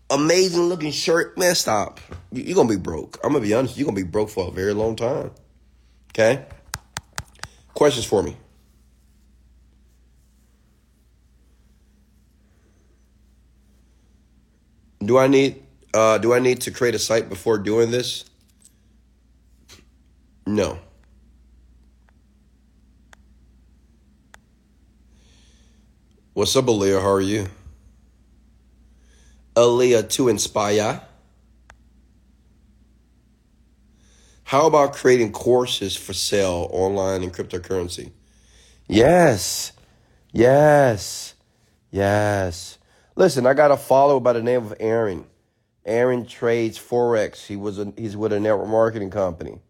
[0.08, 1.36] amazing looking shirt.
[1.36, 1.98] Man, stop.
[2.30, 3.18] You're gonna be broke.
[3.24, 5.32] I'm gonna be honest, you're gonna be broke for a very long time.
[6.12, 6.46] Okay?
[7.74, 8.36] Questions for me.
[15.04, 18.24] Do I need uh, do I need to create a site before doing this?
[20.46, 20.78] No.
[26.32, 27.00] What's up, Aaliyah?
[27.00, 27.46] How are you?
[29.54, 31.00] Aaliyah to inspire.
[34.44, 38.10] How about creating courses for sale online in cryptocurrency?
[38.88, 39.72] Yes.
[40.32, 41.34] Yes.
[41.90, 42.78] Yes.
[43.16, 45.26] Listen, I got a follower by the name of Aaron.
[45.86, 47.46] Aaron trades forex.
[47.46, 49.60] He was a, he's with a network marketing company.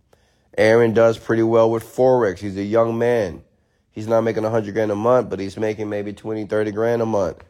[0.56, 2.38] Aaron does pretty well with forex.
[2.38, 3.42] He's a young man.
[3.90, 7.06] He's not making 100 grand a month, but he's making maybe 20, 30 grand a
[7.06, 7.44] month.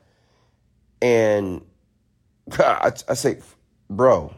[1.01, 1.63] And
[2.59, 3.39] I, I say,
[3.89, 4.35] bro,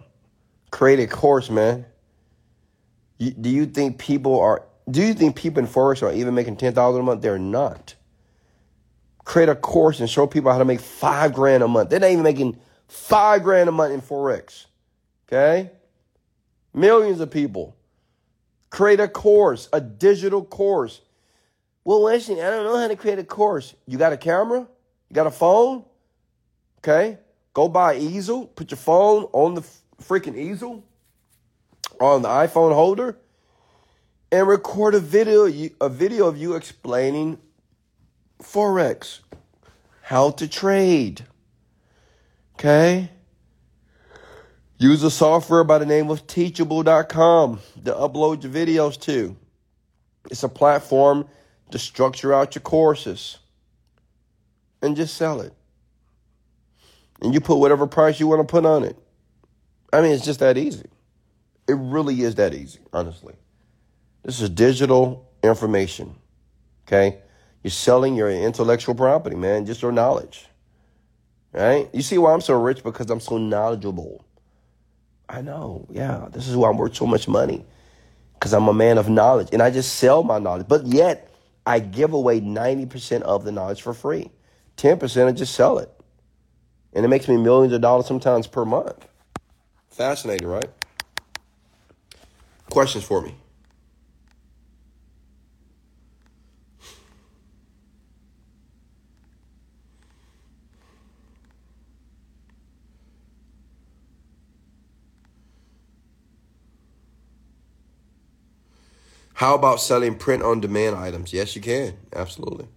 [0.70, 1.84] create a course, man.
[3.18, 6.58] You, do you think people are, do you think people in forex are even making
[6.58, 7.22] 10,000 a month?
[7.22, 7.95] They're not.
[9.26, 11.90] Create a course and show people how to make five grand a month.
[11.90, 12.58] They're not even making
[12.88, 14.66] Five grand a month in Forex.
[15.26, 15.70] Okay?
[16.72, 17.76] Millions of people.
[18.70, 21.00] Create a course, a digital course.
[21.84, 23.74] Well, listen, I don't know how to create a course.
[23.86, 24.60] You got a camera?
[24.60, 25.84] You got a phone?
[26.78, 27.18] Okay?
[27.54, 29.62] Go buy easel, put your phone on the
[30.02, 30.84] freaking easel,
[32.00, 33.16] on the iPhone holder,
[34.30, 35.46] and record a video
[35.80, 37.38] a video of you explaining
[38.42, 39.20] forex,
[40.02, 41.24] how to trade.
[42.54, 43.10] Okay?
[44.78, 49.36] Use a software by the name of teachable.com to upload your videos to.
[50.30, 51.26] It's a platform
[51.70, 53.38] to structure out your courses
[54.82, 55.54] and just sell it.
[57.22, 58.96] And you put whatever price you want to put on it.
[59.92, 60.88] I mean, it's just that easy.
[61.66, 63.34] It really is that easy, honestly.
[64.22, 66.14] This is digital information.
[66.86, 67.18] Okay?
[67.66, 70.46] You're selling your intellectual property, man, just your knowledge.
[71.52, 71.90] Right?
[71.92, 72.84] You see why I'm so rich?
[72.84, 74.24] Because I'm so knowledgeable.
[75.28, 75.84] I know.
[75.90, 76.28] Yeah.
[76.30, 77.64] This is why I'm worth so much money.
[78.34, 79.48] Because I'm a man of knowledge.
[79.52, 80.68] And I just sell my knowledge.
[80.68, 81.34] But yet,
[81.66, 84.30] I give away 90% of the knowledge for free.
[84.76, 85.90] 10% I just sell it.
[86.92, 89.08] And it makes me millions of dollars sometimes per month.
[89.90, 90.70] Fascinating, right?
[92.70, 93.34] Questions for me?
[109.36, 111.30] How about selling print on demand items?
[111.30, 111.98] Yes, you can.
[112.14, 112.68] Absolutely.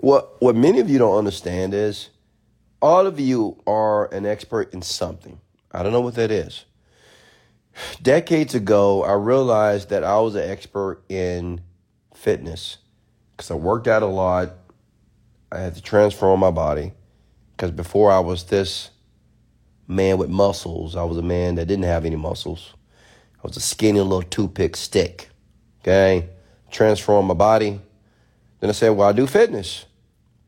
[0.02, 2.12] what what many of you don't understand is
[2.80, 5.42] all of you are an expert in something.
[5.72, 6.66] I don't know what that is.
[8.04, 11.62] Decades ago, I realized that I was an expert in
[12.14, 12.78] fitness
[13.36, 14.52] because I worked out a lot.
[15.52, 16.94] I had to transform my body
[17.52, 18.90] because before I was this
[19.88, 22.74] man with muscles, I was a man that didn't have any muscles.
[23.38, 25.30] I was a skinny little toothpick stick.
[25.82, 26.30] Okay,
[26.72, 27.80] transform my body.
[28.60, 29.86] Then I said, "Well, I do fitness."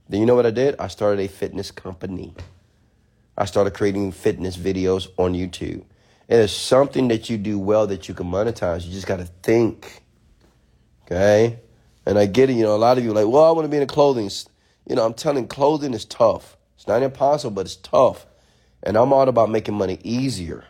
[0.08, 0.76] Then you know what I did?
[0.80, 2.34] I started a fitness company.
[3.38, 5.84] I started creating fitness videos on YouTube.
[6.28, 8.86] It is something that you do well that you can monetize.
[8.86, 10.04] You just got to think.
[11.04, 11.60] Okay?
[12.06, 13.70] And I get it, you know, a lot of you like, well, I want to
[13.70, 14.30] be in the clothing.
[14.88, 16.58] You know, I'm telling clothing is tough.
[16.76, 18.26] It's not impossible, but it's tough.
[18.84, 20.66] And I'm all about making money easier.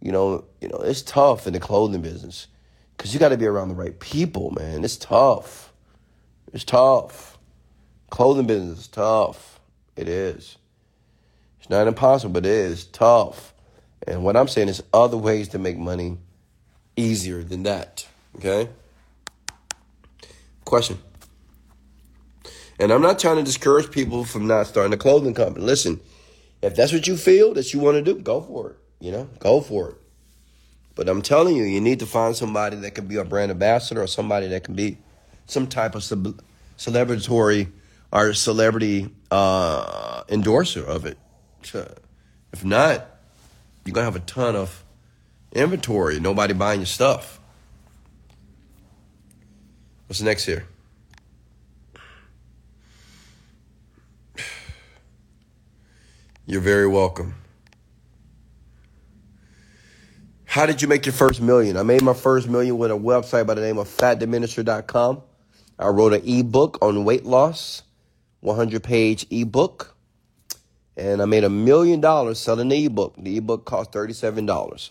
[0.00, 2.46] You know, you know, it's tough in the clothing business.
[2.96, 4.82] Cause you gotta be around the right people, man.
[4.82, 5.72] It's tough.
[6.52, 7.38] It's tough.
[8.08, 9.60] Clothing business is tough.
[9.96, 10.56] It is.
[11.60, 13.52] It's not impossible, but it is tough.
[14.06, 16.16] And what I'm saying is other ways to make money
[16.96, 18.06] easier than that.
[18.36, 18.68] Okay?
[20.66, 20.98] Question.
[22.78, 25.64] And I'm not trying to discourage people from not starting a clothing company.
[25.64, 26.00] Listen,
[26.60, 28.76] if that's what you feel that you want to do, go for it.
[29.00, 29.96] You know, go for it.
[30.94, 34.02] But I'm telling you, you need to find somebody that can be a brand ambassador
[34.02, 34.98] or somebody that can be
[35.46, 36.34] some type of ce-
[36.76, 37.70] celebratory
[38.12, 41.16] or celebrity uh, endorser of it.
[42.52, 43.06] If not,
[43.84, 44.84] you're going to have a ton of
[45.52, 47.35] inventory, nobody buying your stuff.
[50.06, 50.66] What's next here?
[56.46, 57.34] You're very welcome.
[60.44, 61.76] How did you make your first million?
[61.76, 65.22] I made my first million with a website by the name of fatdiminisher.com.
[65.78, 67.82] I wrote an ebook on weight loss,
[68.40, 69.94] 100 page ebook,
[70.96, 73.16] and I made a million dollars selling the ebook.
[73.18, 74.90] The ebook cost $37.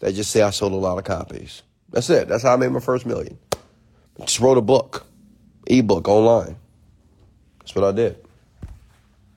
[0.00, 1.62] They just say I sold a lot of copies.
[1.90, 2.28] That's it.
[2.28, 3.38] That's how I made my first million.
[4.20, 5.06] Just wrote a book,
[5.66, 6.56] ebook online.
[7.58, 8.16] That's what I did.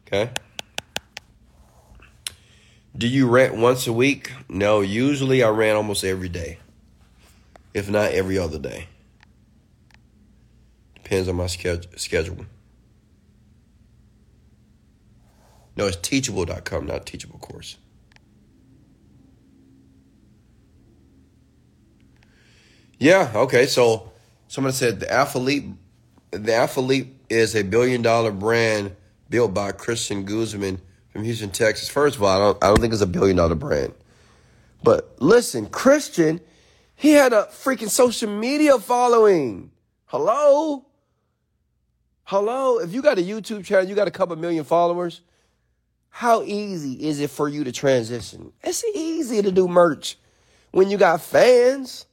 [0.06, 0.30] Okay.
[2.98, 4.32] Do you rant once a week?
[4.48, 6.60] No, usually I rant almost every day,
[7.74, 8.88] if not every other day.
[10.96, 12.46] Depends on my schedule.
[15.76, 17.78] No, it's teachable.com, not teachable course.
[22.98, 24.14] Yeah, okay, so
[24.56, 25.76] Someone said the Alphalete,
[26.32, 28.96] the Alphalete is a billion dollar brand
[29.30, 30.80] built by Christian Guzman
[31.10, 31.90] from Houston, Texas.
[31.90, 33.94] First of all, I don't, I don't think it's a billion dollar brand.
[34.82, 36.40] But listen, Christian,
[36.96, 39.72] he had a freaking social media following.
[40.06, 40.86] Hello?
[42.24, 42.80] Hello?
[42.80, 45.20] If you got a YouTube channel, you got a couple million followers,
[46.08, 48.54] how easy is it for you to transition?
[48.64, 50.18] It's easy to do merch
[50.72, 52.06] when you got fans.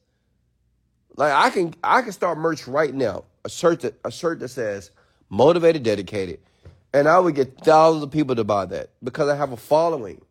[1.15, 3.25] Like I can I can start merch right now.
[3.45, 4.91] A shirt that a shirt that says
[5.29, 6.39] motivated, dedicated.
[6.93, 10.21] And I would get thousands of people to buy that because I have a following.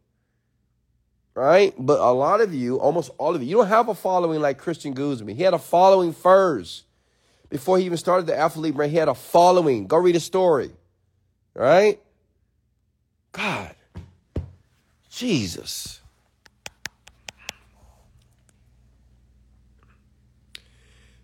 [1.34, 1.74] right?
[1.78, 4.58] But a lot of you, almost all of you, you don't have a following like
[4.58, 5.36] Christian Guzman.
[5.36, 6.84] He had a following first.
[7.50, 9.86] Before he even started the Alphalete brand, he had a following.
[9.88, 10.72] Go read his story.
[11.54, 12.00] Right?
[13.32, 13.74] God.
[15.10, 16.01] Jesus.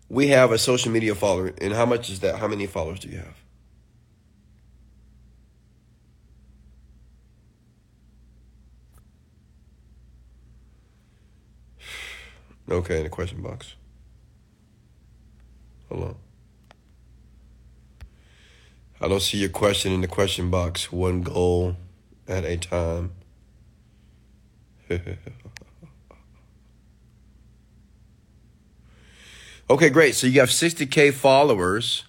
[0.09, 1.53] We have a social media follower.
[1.61, 2.39] And how much is that?
[2.39, 3.35] How many followers do you have?
[12.69, 13.75] Okay, in the question box.
[15.89, 16.17] Hello.
[19.01, 20.91] I don't see your question in the question box.
[20.91, 21.77] One goal
[22.27, 23.11] at a time.
[29.69, 30.15] okay, great.
[30.15, 32.03] So you have 60K followers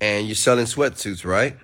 [0.00, 1.56] and you're selling sweatsuits, right?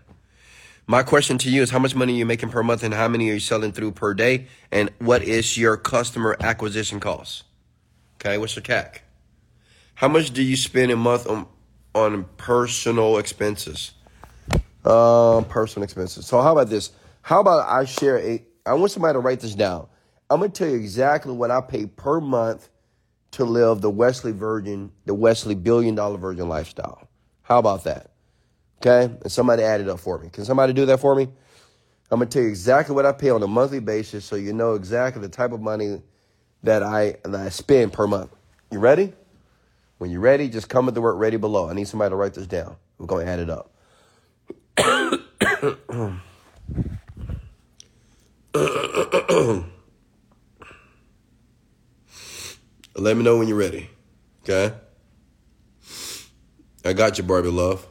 [0.87, 3.09] My question to you is how much money are you making per month and how
[3.09, 4.49] many are you selling through per day?
[4.71, 7.45] And what is your customer acquisition cost?
[8.17, 8.99] Okay, what's your CAC?
[9.95, 11.47] How much do you spend a month on
[11.95, 13.93] on personal expenses?
[14.85, 16.27] Um, personal expenses.
[16.27, 16.91] So how about this?
[17.23, 18.45] How about I share a?
[18.67, 19.87] I want somebody to write this down.
[20.29, 22.69] I'm gonna tell you exactly what I pay per month
[23.35, 27.09] to live the Wesley Virgin, the Wesley billion dollar virgin lifestyle.
[27.43, 28.13] How about that?
[28.79, 30.29] Okay, and somebody add it up for me.
[30.31, 31.29] Can somebody do that for me?
[32.11, 34.75] I'm gonna tell you exactly what I pay on a monthly basis, so you know
[34.75, 36.03] exactly the type of money
[36.63, 38.31] that I that I spend per month.
[38.71, 39.13] You ready?
[39.99, 41.69] When you're ready, just come with the word ready below.
[41.69, 42.77] I need somebody to write this down.
[42.99, 43.71] We're to add it up.
[52.97, 53.91] Let me know when you're ready.
[54.43, 54.75] Okay?
[56.85, 57.87] I got you, Barbie Love.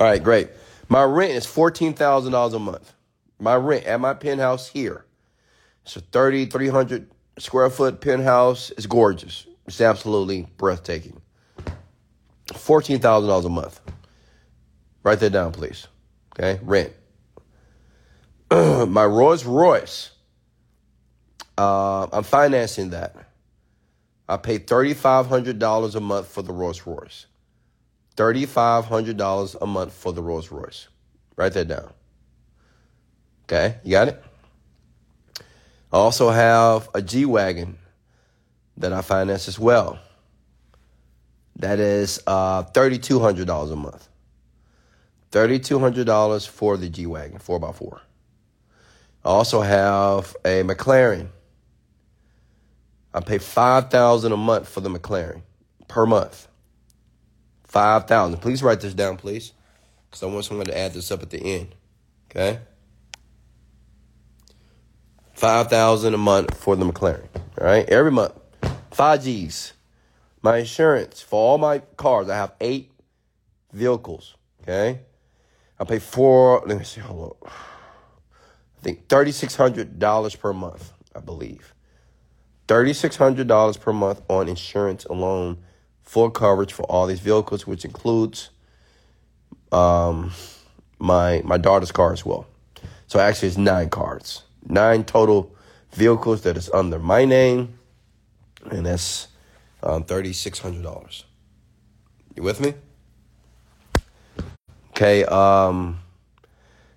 [0.00, 0.50] All right, great.
[0.88, 2.92] My rent is $14,000 a month.
[3.38, 5.04] My rent at my penthouse here
[5.84, 8.70] it's a 30, 300 square foot penthouse.
[8.76, 9.46] It's gorgeous.
[9.66, 11.20] It's absolutely breathtaking.
[12.48, 13.80] $14,000 a month.
[15.02, 15.88] Write that down, please.
[16.34, 16.92] Okay, rent.
[18.50, 20.11] My Rolls Royce.
[21.56, 23.14] Uh, I'm financing that.
[24.28, 27.26] I pay $3,500 a month for the Rolls Royce.
[28.16, 30.88] $3,500 a month for the Rolls Royce.
[31.36, 31.92] Write that down.
[33.44, 34.22] Okay, you got it?
[35.92, 37.76] I also have a G Wagon
[38.78, 39.98] that I finance as well.
[41.56, 44.08] That is uh, $3,200 a month.
[45.32, 48.00] $3,200 for the G Wagon, 4x4.
[49.24, 51.28] I also have a McLaren.
[53.14, 55.42] I pay 5000 a month for the McLaren
[55.88, 56.48] per month.
[57.64, 59.52] 5000 Please write this down, please.
[60.10, 61.74] Because I want someone to add this up at the end.
[62.30, 62.60] Okay?
[65.42, 67.26] Five thousand a month for the McLaren.
[67.60, 68.32] All right, every month.
[68.92, 69.72] Five G's.
[70.40, 72.28] My insurance for all my cars.
[72.28, 72.92] I have eight
[73.72, 74.36] vehicles.
[74.62, 75.00] Okay,
[75.80, 76.62] I pay four.
[76.64, 77.00] Let me see.
[77.00, 77.50] Hold on.
[77.50, 80.92] I think thirty six hundred dollars per month.
[81.12, 81.74] I believe
[82.72, 85.58] thirty six hundred dollars per month on insurance alone,
[86.02, 88.50] full coverage for all these vehicles, which includes
[89.70, 90.32] um
[90.98, 92.46] my my daughter's car as well.
[93.06, 95.54] So actually, it's nine cars nine total
[95.92, 97.78] vehicles that is under my name,
[98.70, 99.28] and that's
[99.82, 101.24] um, $3,600.
[102.36, 102.74] You with me?
[104.90, 106.00] Okay, um,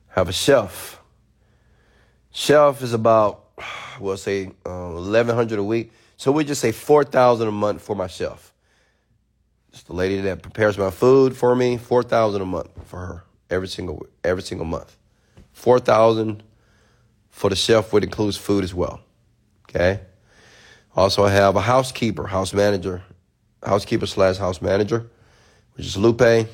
[0.10, 1.02] have a shelf.
[2.32, 3.45] Shelf is about,
[4.00, 5.92] we'll say, uh, 1100 a week.
[6.18, 8.54] So we just say 4000 a month for myself.
[9.70, 13.68] It's the lady that prepares my food for me, 4000 a month for her every
[13.68, 14.96] single every single month.
[15.52, 16.44] 4000
[17.30, 19.02] for the chef, which includes food as well.
[19.70, 20.00] Okay.
[20.96, 23.04] Also, I have a housekeeper, house manager,
[23.62, 25.10] housekeeper slash house manager,
[25.76, 26.48] which is Lupe.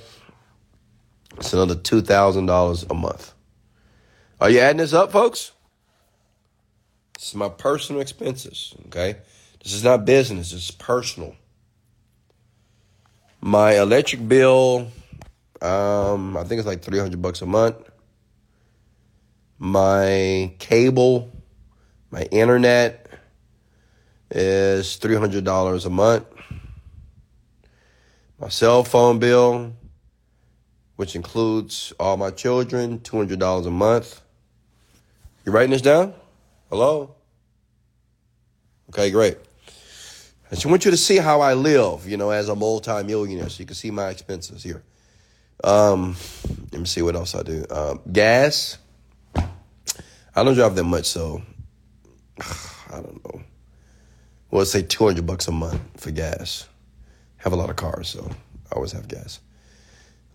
[1.38, 3.34] It's another two thousand dollars a month.
[4.39, 5.52] Are you adding this up, folks?
[7.22, 8.74] Is my personal expenses.
[8.88, 9.17] Okay,
[9.63, 10.53] this is not business.
[10.53, 11.36] it's personal.
[13.41, 14.88] My electric bill,
[15.61, 17.78] um, I think it's like three hundred bucks a month
[19.63, 21.32] my cable,
[22.09, 23.07] my internet
[24.32, 26.26] is $300 a month.
[28.39, 29.74] My cell phone bill,
[30.95, 34.22] which includes all my children, $200 a month.
[35.45, 36.15] You writing this down?
[36.72, 37.15] Hello?
[38.88, 39.38] Okay, great.
[40.49, 43.59] I just want you to see how I live, you know, as a multi-millionaire, so
[43.59, 44.82] you can see my expenses here.
[45.65, 46.15] Um,
[46.72, 47.65] let me see what else I do.
[47.69, 48.78] Um, gas,
[49.36, 51.41] I don't drive that much, so
[52.39, 53.41] I don't know.
[54.49, 56.69] Well, say 200 bucks a month for gas.
[57.39, 58.32] Have a lot of cars, so
[58.72, 59.41] I always have gas.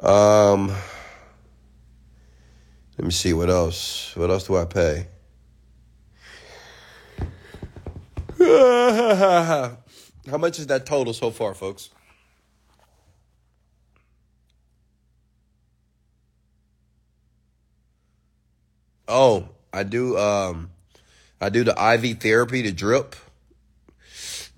[0.01, 0.69] Um,
[2.99, 4.15] let me see what else.
[4.17, 5.07] What else do I pay?
[10.31, 11.91] How much is that total so far, folks?
[19.09, 20.17] Oh, I do.
[20.19, 20.71] Um,
[21.41, 23.17] I do the IV therapy, the drip.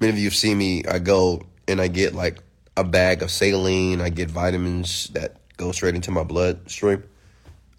[0.01, 0.85] Many of you have seen me.
[0.85, 2.39] I go and I get like
[2.77, 4.01] a bag of saline.
[4.01, 7.05] I get vitamins that go straight into my bloodstream.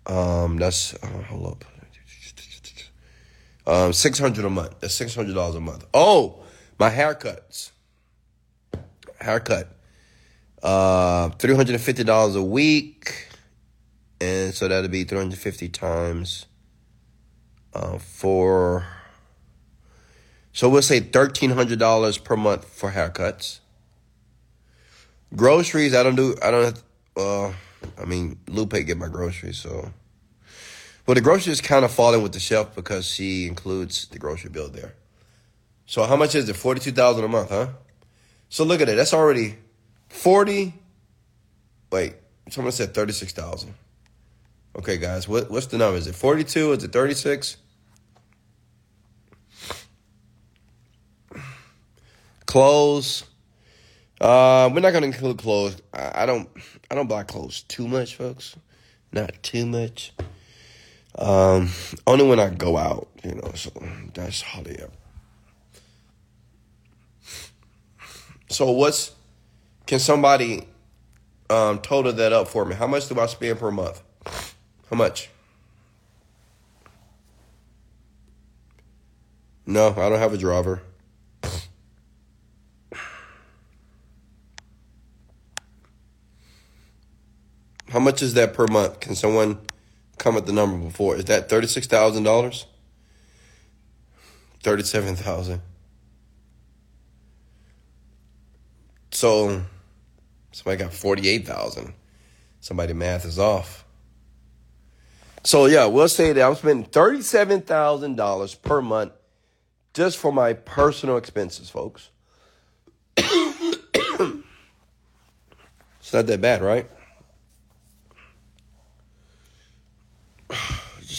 [0.06, 1.69] Um, that's uh, hold up.
[3.70, 4.80] Um, six hundred a month.
[4.80, 5.86] That's six hundred dollars a month.
[5.94, 6.40] Oh,
[6.80, 7.70] my haircuts.
[9.22, 9.70] Haircut.
[10.64, 13.28] Uh, three hundred and fifty dollars a week,
[14.20, 16.48] and so that'll be three hundred fifty times
[17.76, 18.88] uh, for.
[20.52, 23.60] So we'll say thirteen hundred dollars per month for haircuts.
[25.36, 26.36] Groceries, I don't do.
[26.42, 26.84] I don't.
[27.16, 27.54] Uh,
[28.02, 29.94] I mean, Lupe get my groceries, so
[31.10, 34.52] well, the grocery is kind of falling with the shelf because she includes the grocery
[34.52, 34.94] bill there.
[35.88, 36.56] So how much is it?
[36.56, 37.70] Forty two thousand a month, huh?
[38.50, 38.96] So look at it.
[38.96, 39.56] That's already
[40.10, 40.76] forty.
[41.92, 42.14] Wait,
[42.52, 43.74] someone said thirty six thousand.
[44.76, 45.98] Okay, guys, what what's the number?
[45.98, 46.74] Is it forty two?
[46.74, 47.58] Is it thirty six?
[52.46, 53.24] Clothes.
[54.22, 55.82] Uh, we're not gonna include clothes.
[55.92, 56.48] I, I don't.
[56.92, 58.56] I don't buy clothes too much, folks.
[59.12, 60.14] Not too much.
[61.18, 61.70] Um,
[62.08, 63.72] only when I go out, you know, so
[64.14, 64.92] that's hardly ever.
[68.50, 69.14] So what's
[69.86, 70.68] can somebody
[71.50, 72.76] um total that up for me?
[72.76, 74.02] How much do I spend per month?
[74.90, 75.30] How much?
[79.66, 80.82] No, I don't have a driver.
[87.90, 89.00] How much is that per month?
[89.00, 89.60] Can someone
[90.20, 91.16] come at the number before.
[91.16, 92.66] Is that thirty six thousand dollars?
[94.62, 95.62] Thirty seven thousand.
[99.12, 99.64] So
[100.52, 101.94] somebody got forty eight thousand.
[102.60, 103.86] Somebody math is off.
[105.44, 109.14] So yeah, we'll say that I'm spending thirty seven thousand dollars per month
[109.94, 112.10] just for my personal expenses, folks.
[113.18, 113.34] it's
[116.14, 116.90] not that bad, right?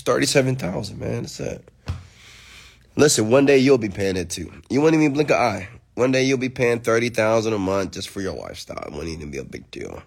[0.00, 1.22] Thirty-seven thousand, man.
[1.22, 1.68] That's it.
[2.96, 4.52] Listen, one day you'll be paying it too.
[4.68, 5.68] You won't even blink an eye.
[5.94, 8.82] One day you'll be paying thirty thousand a month just for your lifestyle.
[8.86, 10.02] It won't even be a big deal.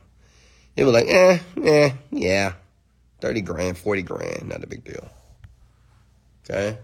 [0.76, 2.54] You'll be like, eh, eh, yeah,
[3.22, 5.10] thirty grand, forty grand, not a big deal.
[6.44, 6.78] Okay.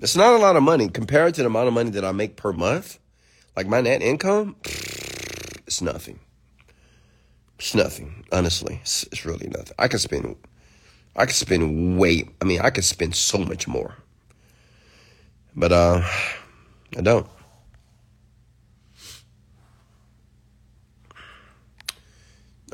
[0.00, 2.34] It's not a lot of money compared to the amount of money that I make
[2.36, 2.98] per month.
[3.56, 6.18] Like my net income, it's nothing.
[7.62, 8.80] It's nothing, honestly.
[8.82, 9.72] It's, it's really nothing.
[9.78, 10.34] I could spend,
[11.14, 12.28] I could spend way.
[12.40, 13.94] I mean, I could spend so much more,
[15.54, 16.02] but uh,
[16.98, 17.24] I don't.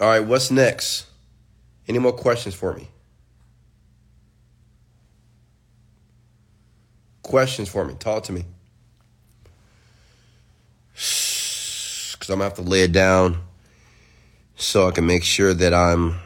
[0.00, 1.04] All right, what's next?
[1.86, 2.88] Any more questions for me?
[7.22, 7.92] Questions for me?
[7.92, 8.46] Talk to me.
[12.10, 13.47] Because I'm going to have to lay it down
[14.58, 16.16] so I can make sure that I'm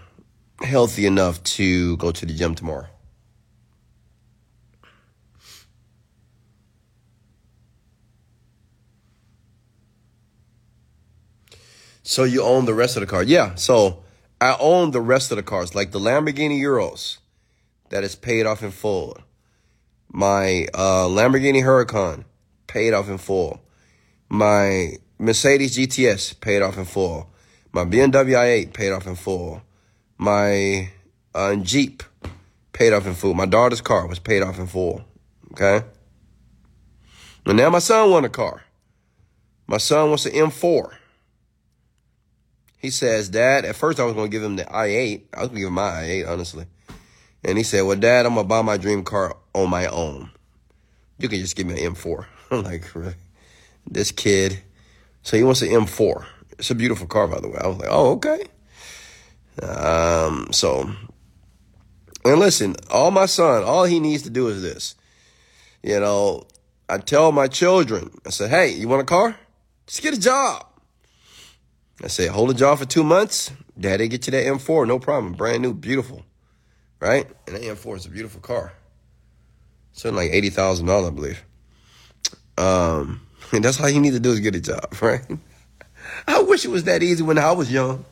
[0.63, 2.87] healthy enough to go to the gym tomorrow.
[12.03, 13.23] So you own the rest of the car?
[13.23, 13.55] Yeah.
[13.55, 14.03] So
[14.41, 17.19] I own the rest of the cars, like the Lamborghini Urus
[17.91, 19.19] that is paid off in full.
[20.11, 22.25] My uh, Lamborghini Huracan
[22.67, 23.61] paid off in full.
[24.31, 27.32] My Mercedes GTS paid off in full.
[27.73, 29.63] My BMW i8 paid off in full.
[30.19, 30.91] My
[31.35, 32.03] uh, Jeep
[32.73, 33.33] paid off in full.
[33.33, 35.03] My daughter's car was paid off in full.
[35.53, 35.83] Okay.
[37.47, 38.63] And now my son wants a car.
[39.67, 40.93] My son wants an M4.
[42.79, 45.23] He says, Dad, at first I was going to give him the i8.
[45.33, 46.67] I was going to give him my i8, honestly.
[47.45, 50.31] And he said, Well, Dad, I'm going to buy my dream car on my own.
[51.19, 52.27] You can just give me an M4.
[52.51, 53.15] I'm like, really?
[53.89, 54.61] This kid.
[55.23, 56.27] So he wants an M4.
[56.63, 57.59] It's a beautiful car, by the way.
[57.61, 58.45] I was like, oh, okay.
[59.61, 60.89] Um, so,
[62.25, 64.95] and listen, all my son, all he needs to do is this.
[65.83, 66.47] You know,
[66.89, 69.35] I tell my children, I said, hey, you want a car?
[69.89, 70.65] Just get a job.
[72.01, 73.51] I say, hold a job for two months.
[73.77, 75.33] Daddy, get you that M4, no problem.
[75.33, 76.25] Brand new, beautiful.
[77.01, 77.29] Right?
[77.49, 78.73] And that M4 is a beautiful car.
[79.95, 81.45] Something like $80,000, I believe.
[82.57, 85.27] Um, and that's all you need to do is get a job, right?
[86.27, 88.05] I wish it was that easy when I was young.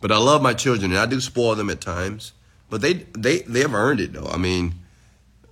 [0.00, 2.32] But I love my children and I do spoil them at times.
[2.68, 4.26] But they they they have earned it though.
[4.26, 4.74] I mean,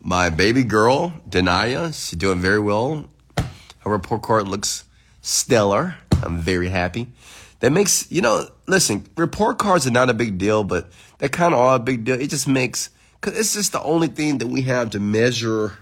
[0.01, 3.09] my baby girl, Denaya, she's doing very well.
[3.37, 4.85] Her report card looks
[5.21, 5.97] stellar.
[6.23, 7.09] I'm very happy.
[7.61, 11.55] That makes, you know, listen, report cards are not a big deal, but they kind
[11.55, 12.21] of are a big deal.
[12.21, 12.91] It just makes,
[13.21, 15.79] because it's just the only thing that we have to measure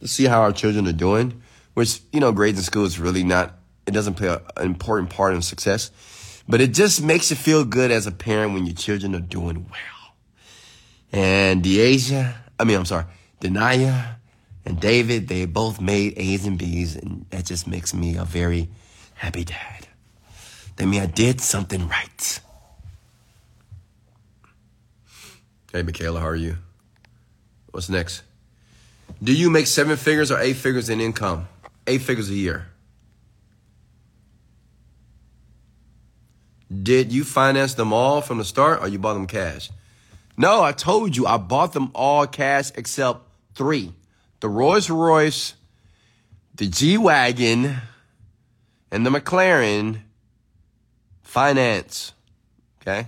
[0.00, 1.42] to see how our children are doing,
[1.74, 5.10] which, you know, grades in school is really not, it doesn't play a, an important
[5.10, 5.90] part in success.
[6.48, 9.66] But it just makes you feel good as a parent when your children are doing
[9.70, 10.14] well.
[11.12, 13.04] And Deasia, I mean, I'm sorry,
[13.40, 14.16] Denaya
[14.64, 18.68] and David, they both made A's and B's, and that just makes me a very
[19.14, 19.88] happy dad.
[20.76, 22.40] That means I did something right.
[25.72, 26.56] Hey, Michaela, how are you?
[27.70, 28.22] What's next?
[29.22, 31.48] Do you make seven figures or eight figures in income?
[31.86, 32.66] Eight figures a year.
[36.82, 39.70] Did you finance them all from the start or you bought them cash?
[40.36, 43.20] No, I told you I bought them all cash except
[43.54, 43.92] three
[44.40, 45.54] the Rolls Royce,
[46.54, 47.76] the G Wagon,
[48.90, 50.00] and the McLaren
[51.22, 52.12] finance.
[52.80, 53.06] Okay?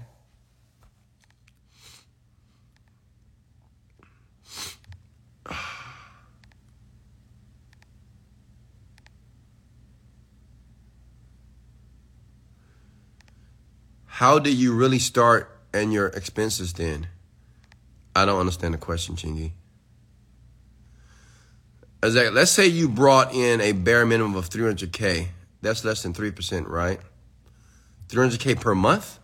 [14.16, 17.09] How do you really start and your expenses then?
[18.14, 19.51] I don't understand the question, Chingy.
[22.01, 25.28] That, let's say you brought in a bare minimum of 300K.
[25.60, 26.98] That's less than 3%, right?
[28.09, 29.18] 300K per month?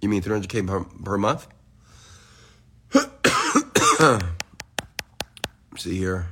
[0.00, 1.48] You mean 300K per, per month?
[5.76, 6.28] See here.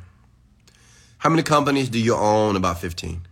[1.19, 2.55] How many companies do you own?
[2.55, 3.27] About 15.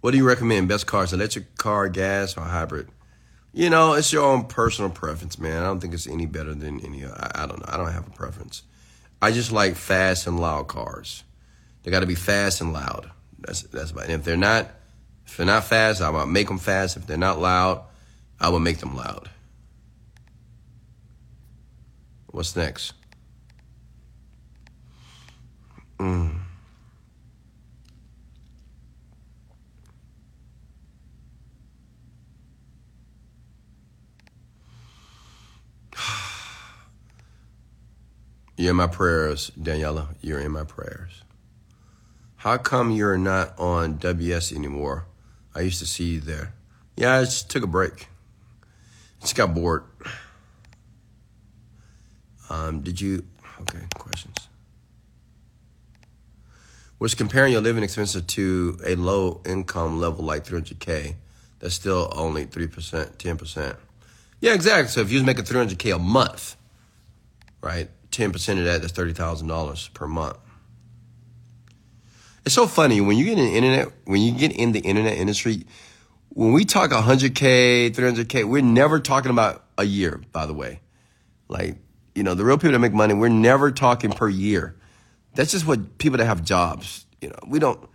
[0.00, 0.68] What do you recommend?
[0.68, 2.88] Best cars, electric car, gas, or hybrid?
[3.52, 5.62] You know, it's your own personal preference, man.
[5.62, 7.04] I don't think it's any better than any.
[7.04, 7.66] I, I don't know.
[7.66, 8.62] I don't have a preference.
[9.20, 11.24] I just like fast and loud cars.
[11.82, 13.10] They got to be fast and loud.
[13.40, 14.04] That's that's about.
[14.04, 14.10] It.
[14.10, 14.70] And if they're not,
[15.26, 16.96] if they're not fast, I will make them fast.
[16.96, 17.82] If they're not loud,
[18.38, 19.28] I will make them loud.
[22.30, 22.92] What's next?
[25.98, 26.42] Mm.
[38.58, 40.08] You're in my prayers, Daniela.
[40.20, 41.22] You're in my prayers.
[42.38, 45.06] How come you're not on WS anymore?
[45.54, 46.54] I used to see you there.
[46.96, 48.08] Yeah, I just took a break.
[49.20, 49.84] Just got bored.
[52.50, 53.24] Um, did you?
[53.60, 54.48] Okay, questions.
[56.98, 61.14] Was comparing your living expenses to a low income level like 300K,
[61.60, 62.70] that's still only 3%,
[63.18, 63.76] 10%.
[64.40, 64.88] Yeah, exactly.
[64.88, 66.56] So if you was making 300K a month,
[67.60, 67.88] right?
[68.18, 70.36] 10% of that, that's $30,000 per month.
[72.44, 75.16] It's so funny when you get in the internet, when you get in the internet
[75.18, 75.64] industry,
[76.30, 80.80] when we talk 100K, 300K, we're never talking about a year, by the way.
[81.48, 81.76] Like,
[82.14, 84.76] you know, the real people that make money, we're never talking per year.
[85.34, 87.88] That's just what people that have jobs, you know, we don't,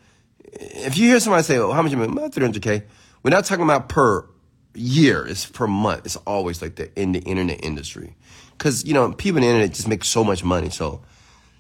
[0.46, 2.10] if you hear somebody say, oh, how much you make?
[2.10, 2.84] 300K.
[3.24, 4.26] We're not talking about per
[4.74, 5.26] year.
[5.28, 6.06] It's per month.
[6.06, 8.16] It's always like that in the internet industry
[8.58, 10.70] because you know people on the internet just make so much money.
[10.70, 11.02] So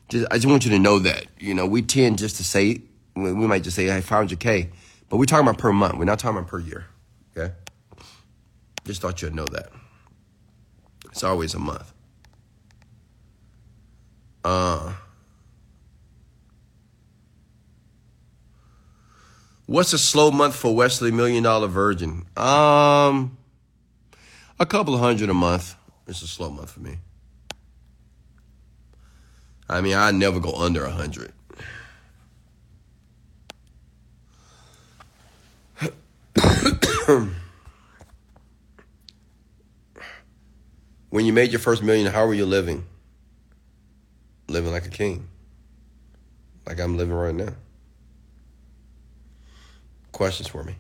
[0.10, 2.82] just, I just want you to know that you know we tend just to say
[3.15, 4.70] we might just say hey 500k,
[5.10, 5.98] but we're talking about per month.
[5.98, 6.86] We're not talking about per year.
[7.36, 7.53] Okay,
[8.86, 9.70] just thought you'd know that.
[11.11, 11.94] It's always a month.
[14.44, 14.94] Uh.
[19.65, 22.26] What's a slow month for Wesley Million Dollar Virgin?
[22.36, 23.38] Um,
[24.60, 25.76] a couple hundred a month.
[26.08, 26.98] It's a slow month for me.
[29.70, 31.32] I mean, I never go under 100.
[41.10, 42.86] when you made your first million, how were you living?
[44.48, 45.28] Living like a king.
[46.66, 47.54] Like I'm living right now.
[50.12, 50.76] Questions for me?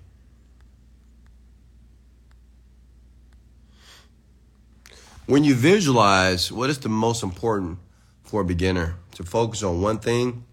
[5.25, 7.79] When you visualize, what is the most important
[8.23, 8.95] for a beginner?
[9.15, 10.43] To focus on one thing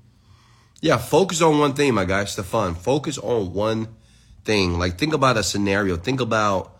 [0.83, 2.75] Yeah, focus on one thing, my guy, Stefan.
[2.75, 3.89] Focus on one
[4.45, 4.79] thing.
[4.79, 5.97] Like, think about a scenario.
[5.97, 6.79] Think about,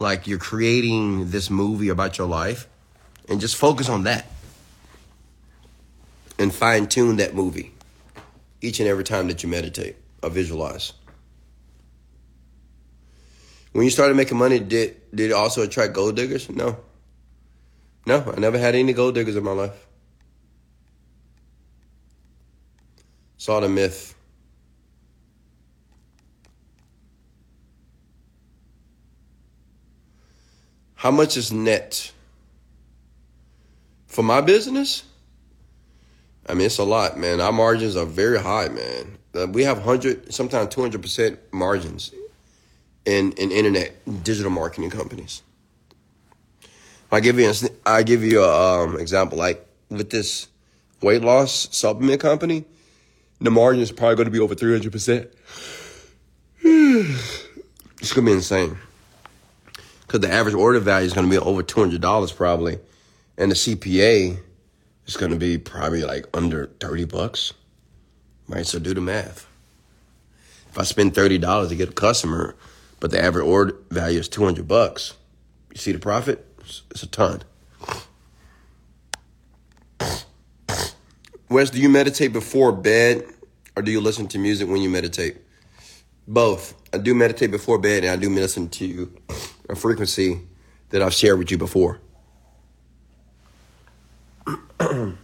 [0.00, 2.66] like, you're creating this movie about your life
[3.28, 4.26] and just focus on that
[6.38, 7.72] and fine tune that movie
[8.60, 10.92] each and every time that you meditate or visualize.
[13.72, 16.48] When you started making money, did did it also attract gold diggers?
[16.50, 16.78] No.
[18.06, 19.86] No, I never had any gold diggers in my life.
[23.36, 24.14] Saw the myth.
[30.94, 32.12] How much is net?
[34.06, 35.04] For my business?
[36.46, 37.40] I mean, it's a lot, man.
[37.40, 39.18] Our margins are very high, man.
[39.34, 42.12] Uh, we have 100, sometimes 200% margins
[43.06, 43.94] in, in internet
[44.24, 45.42] digital marketing companies.
[47.12, 47.54] I give you a,
[47.84, 50.48] I give you a um, example like with this
[51.02, 52.64] weight loss supplement company,
[53.40, 55.30] the margin is probably going to be over 300%.
[56.62, 58.78] it's going to be insane.
[60.02, 62.78] Because the average order value is going to be over $200 probably.
[63.38, 64.38] And the CPA
[65.06, 67.54] is going to be probably like under 30 bucks.
[68.48, 68.66] Right?
[68.66, 69.46] So do the math.
[70.70, 72.54] If I spend $30 to get a customer,
[73.00, 75.14] but the average order value is 200 bucks,
[75.72, 76.46] you see the profit?
[76.90, 77.42] It's a ton.
[81.48, 83.24] Wes, do you meditate before bed
[83.74, 85.38] or do you listen to music when you meditate?
[86.28, 86.74] Both.
[86.92, 89.12] I do meditate before bed and I do listen to
[89.68, 90.42] a frequency
[90.90, 91.98] that I've shared with you before.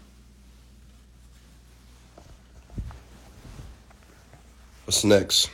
[4.84, 5.50] What's next?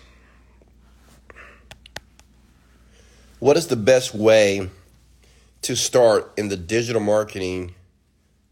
[3.41, 4.71] What is the best way
[5.63, 7.75] to start in the digital marketing?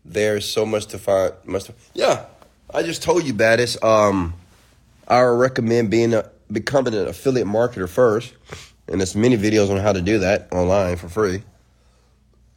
[0.05, 1.33] There's so much to find.
[1.45, 2.27] Much to, yeah,
[2.73, 3.83] I just told you, Baddest.
[3.85, 4.35] Um,
[5.07, 8.35] I recommend being a becoming an affiliate marketer first,
[8.89, 11.43] and there's many videos on how to do that online for free.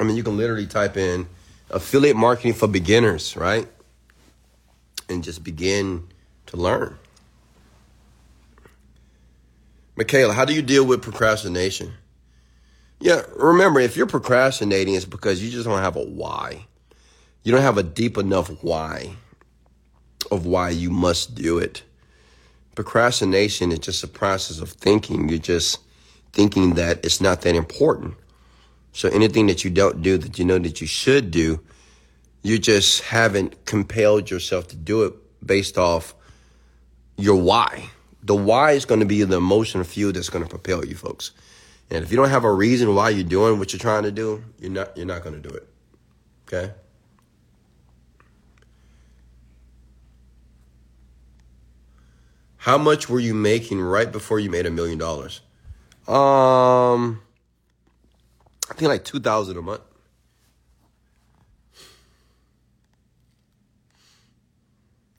[0.00, 1.26] I mean, you can literally type in
[1.70, 3.66] affiliate marketing for beginners, right?
[5.08, 6.06] And just begin
[6.46, 6.98] to learn.
[9.98, 11.92] Michaela, how do you deal with procrastination?
[13.00, 16.66] Yeah, remember, if you're procrastinating, it's because you just don't have a why.
[17.42, 19.16] You don't have a deep enough why
[20.30, 21.82] of why you must do it.
[22.76, 25.28] Procrastination is just a process of thinking.
[25.28, 25.80] You're just
[26.32, 28.14] thinking that it's not that important.
[28.92, 31.58] So anything that you don't do that you know that you should do,
[32.44, 35.14] you just haven't compelled yourself to do it
[35.44, 36.14] based off
[37.16, 37.90] your why.
[38.22, 41.32] The why is going to be the emotional fuel that's going to propel you, folks.
[41.90, 44.44] And if you don't have a reason why you're doing what you're trying to do,
[44.58, 45.68] you're not you're not going to do it.
[46.46, 46.72] Okay?
[52.58, 55.40] How much were you making right before you made a million dollars?
[56.06, 57.22] Um
[58.70, 59.80] I think like 2000 a month.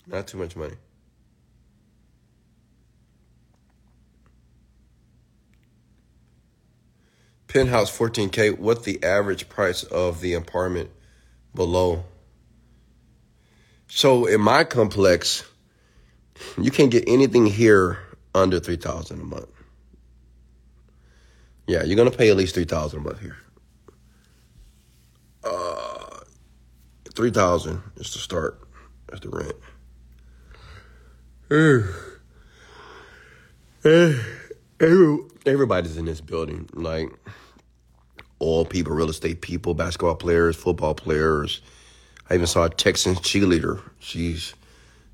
[0.06, 0.76] Not too much money.
[7.50, 10.92] Penthouse 14K, what the average price of the apartment
[11.54, 12.06] below?
[13.88, 15.44] So in my complex,
[16.62, 17.98] you can't get anything here
[18.34, 19.50] under 3000 a month.
[21.70, 23.38] Yeah, you're gonna pay at least three thousand a month here.
[25.44, 26.22] Uh,
[27.14, 28.60] three thousand is the start.
[29.08, 29.56] That's the rent.
[35.50, 37.10] Everybody's in this building, like
[38.40, 41.62] all people, real estate people, basketball players, football players.
[42.30, 43.82] I even saw a Texan cheerleader.
[44.00, 44.54] She's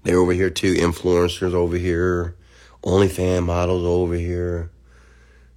[0.03, 0.73] they're over here too.
[0.75, 2.35] Influencers over here,
[2.83, 4.69] OnlyFans models over here.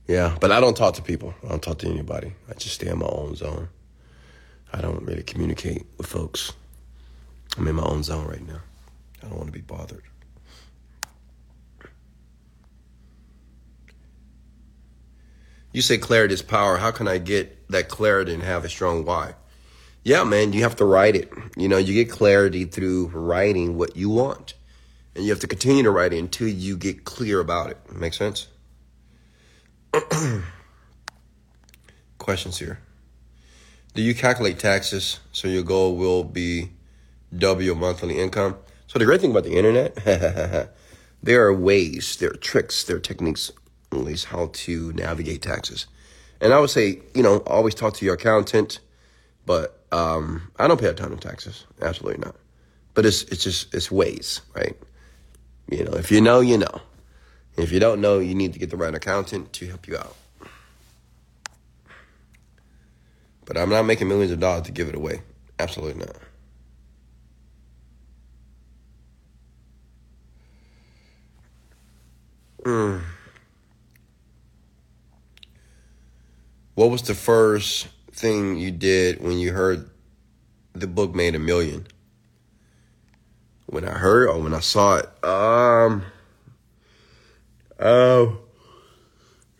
[0.06, 1.34] Yeah, but I don't talk to people.
[1.44, 2.32] I don't talk to anybody.
[2.48, 3.68] I just stay in my own zone.
[4.72, 6.52] I don't really communicate with folks.
[7.59, 8.60] I'm in my own zone right now.
[9.22, 10.05] I don't want to be bothered.
[15.78, 16.78] You say clarity is power.
[16.78, 19.34] How can I get that clarity and have a strong why?
[20.02, 21.30] Yeah, man, you have to write it.
[21.56, 24.55] You know, you get clarity through writing what you want.
[25.14, 27.78] And you have to continue to write it until you get clear about it.
[27.92, 28.48] Make sense?
[32.18, 32.80] Questions here.
[33.94, 36.70] Do you calculate taxes so your goal will be
[37.32, 38.56] double your monthly income?
[38.88, 39.94] So the great thing about the internet,
[41.22, 43.52] there are ways, there are tricks, there are techniques,
[43.93, 45.86] at least how to navigate taxes.
[46.40, 48.81] And I would say, you know, always talk to your accountant,
[49.47, 51.65] but um, I don't pay a ton of taxes.
[51.81, 52.36] Absolutely not.
[52.94, 54.77] But it's it's just it's ways, right?
[55.70, 56.81] You know, if you know, you know.
[57.56, 60.15] If you don't know, you need to get the right accountant to help you out.
[63.44, 65.23] But I'm not making millions of dollars to give it away.
[65.59, 66.16] Absolutely not.
[72.65, 73.02] Mm.
[76.78, 79.90] What was the first thing you did when you heard
[80.74, 81.88] the book made a million?
[83.66, 85.24] When I heard or when I saw it?
[85.24, 86.05] Um,
[87.80, 88.38] um,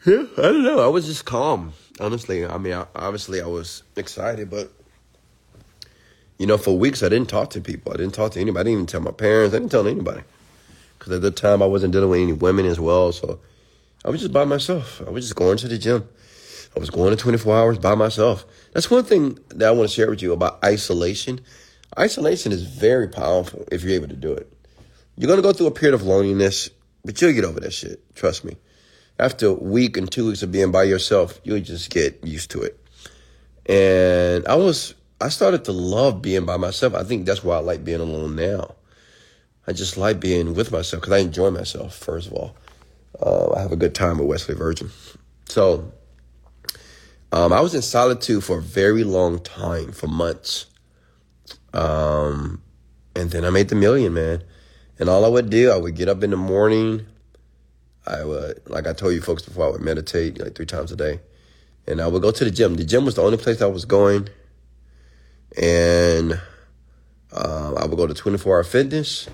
[0.06, 0.78] yeah, I don't know.
[0.78, 2.46] I was just calm, honestly.
[2.46, 4.70] I mean, I, obviously, I was excited, but
[6.38, 7.92] you know, for weeks I didn't talk to people.
[7.92, 8.60] I didn't talk to anybody.
[8.60, 9.56] I didn't even tell my parents.
[9.56, 10.22] I didn't tell anybody
[10.96, 13.10] because at the time I wasn't dealing with any women as well.
[13.10, 13.40] So
[14.04, 15.02] I was just by myself.
[15.04, 16.08] I was just going to the gym.
[16.78, 18.46] I was going to 24 hours by myself.
[18.72, 21.40] That's one thing that I want to share with you about isolation.
[21.98, 24.48] Isolation is very powerful if you're able to do it.
[25.16, 26.70] You're going to go through a period of loneliness,
[27.05, 28.14] but you'll get over that shit.
[28.14, 28.56] Trust me.
[29.18, 32.62] After a week and two weeks of being by yourself, you'll just get used to
[32.62, 32.78] it.
[33.66, 36.94] And I was, I started to love being by myself.
[36.94, 38.76] I think that's why I like being alone now.
[39.66, 42.56] I just like being with myself because I enjoy myself, first of all.
[43.20, 44.92] Uh, I have a good time with Wesley Virgin.
[45.46, 45.92] So
[47.32, 50.66] um, I was in solitude for a very long time, for months.
[51.74, 52.62] Um,
[53.14, 54.42] and then I made the million, man.
[54.98, 57.06] And all I would do, I would get up in the morning.
[58.06, 60.96] I would, like I told you folks before, I would meditate like three times a
[60.96, 61.20] day.
[61.86, 62.74] And I would go to the gym.
[62.76, 64.28] The gym was the only place I was going.
[65.60, 66.40] And
[67.32, 69.28] um, I would go to 24 Hour Fitness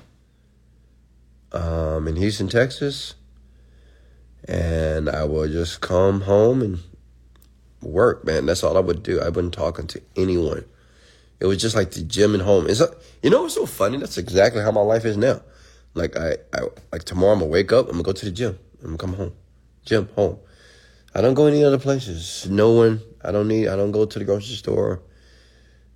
[1.52, 3.14] um, in Houston, Texas.
[4.46, 6.80] And I would just come home and
[7.84, 8.46] work, man.
[8.46, 9.20] That's all I would do.
[9.20, 10.64] I wasn't talking to anyone.
[11.40, 12.66] It was just like the gym and home.
[12.68, 12.82] It's
[13.22, 13.98] you know what's so funny?
[13.98, 15.42] That's exactly how my life is now.
[15.94, 16.60] Like I, I
[16.92, 18.58] like tomorrow I'm gonna wake up, I'm gonna go to the gym.
[18.80, 19.32] I'm gonna come home.
[19.84, 20.38] Gym, home.
[21.14, 22.48] I don't go any other places.
[22.48, 23.00] No one.
[23.22, 25.02] I don't need I don't go to the grocery store.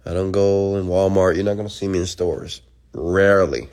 [0.05, 1.35] I don't go in Walmart.
[1.35, 2.63] You're not gonna see me in stores.
[2.93, 3.69] Rarely.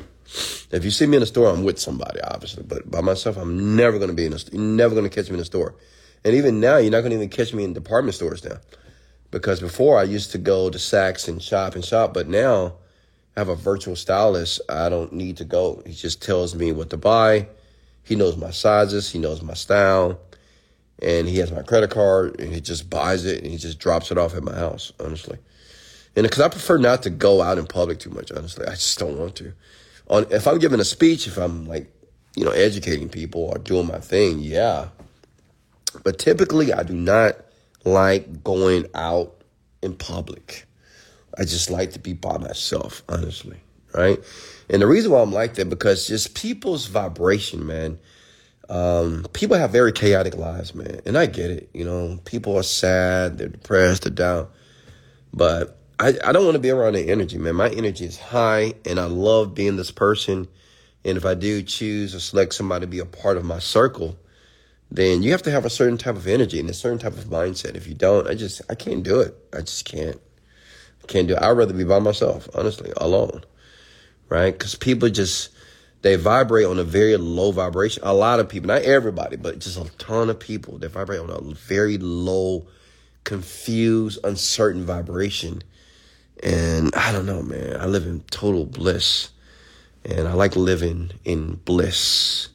[0.72, 2.64] If you see me in a store, I'm with somebody, obviously.
[2.64, 5.42] But by myself, I'm never gonna be in a you're never gonna catch me in
[5.42, 5.76] a store.
[6.26, 8.58] And even now, you're not going to even catch me in department stores now.
[9.30, 12.74] Because before I used to go to Saks and shop and shop, but now
[13.38, 14.60] I have a virtual stylist.
[14.68, 15.84] I don't need to go.
[15.86, 17.48] He just tells me what to buy.
[18.02, 19.12] He knows my sizes.
[19.12, 20.20] He knows my style.
[21.00, 24.10] And he has my credit card and he just buys it and he just drops
[24.10, 25.38] it off at my house, honestly.
[26.16, 28.66] And because I prefer not to go out in public too much, honestly.
[28.66, 29.54] I just don't want to.
[30.08, 31.92] On If I'm giving a speech, if I'm like,
[32.36, 34.88] you know, educating people or doing my thing, yeah,
[36.04, 37.36] but typically, I do not
[37.84, 39.36] like going out
[39.82, 40.66] in public.
[41.38, 43.58] I just like to be by myself, honestly,
[43.94, 44.20] right?
[44.70, 48.00] And the reason why I'm like that because just people's vibration, man.
[48.68, 51.70] Um, people have very chaotic lives, man, and I get it.
[51.72, 54.48] You know, people are sad, they're depressed, they're down,
[55.32, 57.56] but I, I don't want to be around their energy, man.
[57.56, 60.48] My energy is high, and I love being this person.
[61.06, 64.18] And if I do choose or select somebody to be a part of my circle,
[64.96, 67.26] then you have to have a certain type of energy and a certain type of
[67.26, 67.76] mindset.
[67.76, 69.36] If you don't, I just I can't do it.
[69.54, 70.20] I just can't.
[71.04, 71.42] I can't do it.
[71.42, 73.44] I'd rather be by myself, honestly, alone.
[74.30, 74.52] Right?
[74.52, 75.50] Because people just
[76.06, 78.04] they vibrate on a very low vibration.
[78.06, 81.32] A lot of people, not everybody, but just a ton of people, they vibrate on
[81.32, 82.68] a very low,
[83.24, 85.64] confused, uncertain vibration.
[86.44, 87.82] And I don't know, man.
[87.82, 89.32] I live in total bliss.
[90.04, 92.50] And I like living in bliss.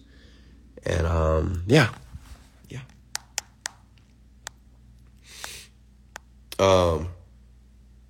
[0.86, 1.88] And um, yeah.
[6.60, 7.08] Um,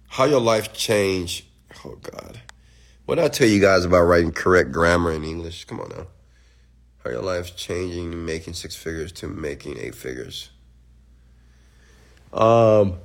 [0.08, 1.44] how your life changed.
[1.84, 2.40] Oh God,
[3.06, 5.66] what did I tell you guys about writing correct grammar in English?
[5.66, 6.08] Come on now.
[7.04, 10.50] How your life changing, making six figures to making eight figures.
[12.32, 12.98] Um,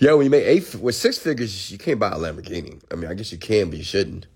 [0.00, 2.82] yeah, when you make eight with six figures, you can't buy a Lamborghini.
[2.90, 4.26] I mean, I guess you can, but you shouldn't.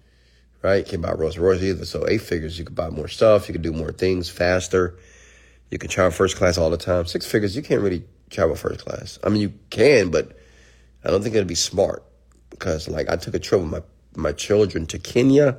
[0.63, 0.77] Right?
[0.77, 1.85] You can't buy Rolls Royce either.
[1.85, 3.49] So eight figures, you can buy more stuff.
[3.49, 4.97] You can do more things faster.
[5.71, 7.07] You can travel first class all the time.
[7.07, 9.19] Six figures, you can't really travel first class.
[9.25, 10.37] I mean, you can, but
[11.05, 12.05] I don't think it'd be smart
[12.51, 13.83] because, like, I took a trip with my
[14.15, 15.59] my children to Kenya.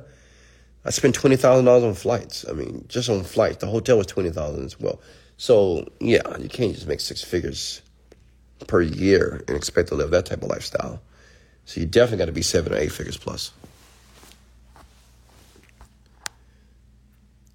[0.84, 2.44] I spent twenty thousand dollars on flights.
[2.48, 3.58] I mean, just on flights.
[3.58, 5.00] The hotel was twenty thousand as well.
[5.36, 7.82] So yeah, you can't just make six figures
[8.66, 11.00] per year and expect to live that type of lifestyle.
[11.64, 13.52] So you definitely got to be seven or eight figures plus.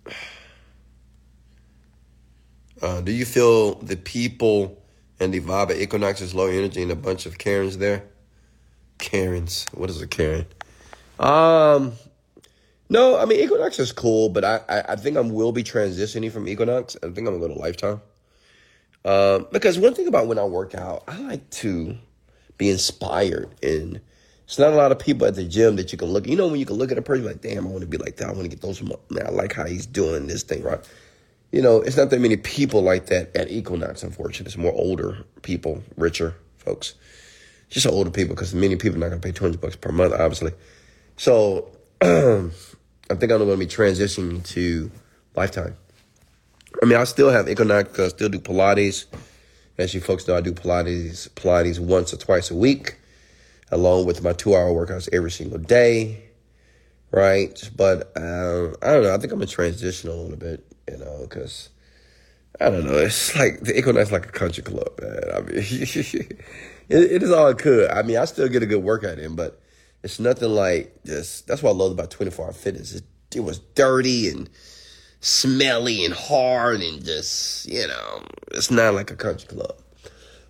[2.82, 4.85] Uh, do you feel the people
[5.20, 8.04] and the vibe at Equinox is low energy and a bunch of Karens there.
[8.98, 9.66] Karens.
[9.74, 10.46] What is a Karen?
[11.20, 11.94] Um,
[12.90, 16.32] no, I mean Equinox is cool, but I, I, I think I'm will be transitioning
[16.32, 16.96] from Equinox.
[16.98, 18.02] I think I'm gonna go to Lifetime.
[19.04, 21.96] Um, because one thing about when I work out, I like to
[22.58, 24.02] be inspired, and
[24.46, 26.28] it's not a lot of people at the gym that you can look.
[26.28, 27.98] You know, when you can look at a person like, damn, I want to be
[27.98, 28.30] like that.
[28.30, 28.82] I want to get those.
[28.82, 30.80] Man, I like how he's doing this thing, right?
[31.52, 34.04] You know, it's not that many people like that at Equinox.
[34.04, 36.96] Unfortunately, it's more older people, richer folks,
[37.70, 40.14] just older people, because many people are not gonna pay two hundred bucks per month,
[40.14, 40.52] obviously.
[41.18, 44.92] So I think I'm going to be transitioning to
[45.36, 45.78] Lifetime.
[46.82, 49.06] I mean, I still have Equinox, I still do Pilates.
[49.78, 52.98] As you folks know, I do Pilates, Pilates once or twice a week,
[53.72, 56.24] along with my two-hour workouts every single day,
[57.12, 57.70] right?
[57.76, 59.14] But uh, I don't know.
[59.14, 61.70] I think I'm gonna transition a little bit, you know, because
[62.60, 62.98] I don't know.
[62.98, 65.24] It's like the Equinox, like a country club, man.
[65.34, 66.38] I mean, it,
[66.90, 67.90] it is all could.
[67.90, 69.62] I mean, I still get a good workout in, but
[70.04, 71.48] it's nothing like just.
[71.48, 72.94] That's what I love about 24 Hour Fitness.
[72.94, 73.04] It,
[73.36, 74.50] it was dirty and
[75.20, 79.76] smelly and hard and just you know, it's not like a country club.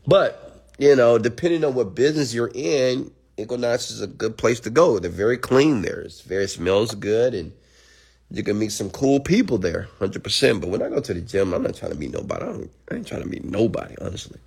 [0.05, 4.69] But you know, depending on what business you're in, Equinox is a good place to
[4.69, 4.99] go.
[4.99, 6.01] They're very clean there.
[6.01, 7.53] It's very smells good and
[8.31, 10.61] you can meet some cool people there, hundred percent.
[10.61, 12.45] But when I go to the gym, I'm not trying to meet nobody.
[12.45, 14.39] I, I ain't trying to meet nobody, honestly.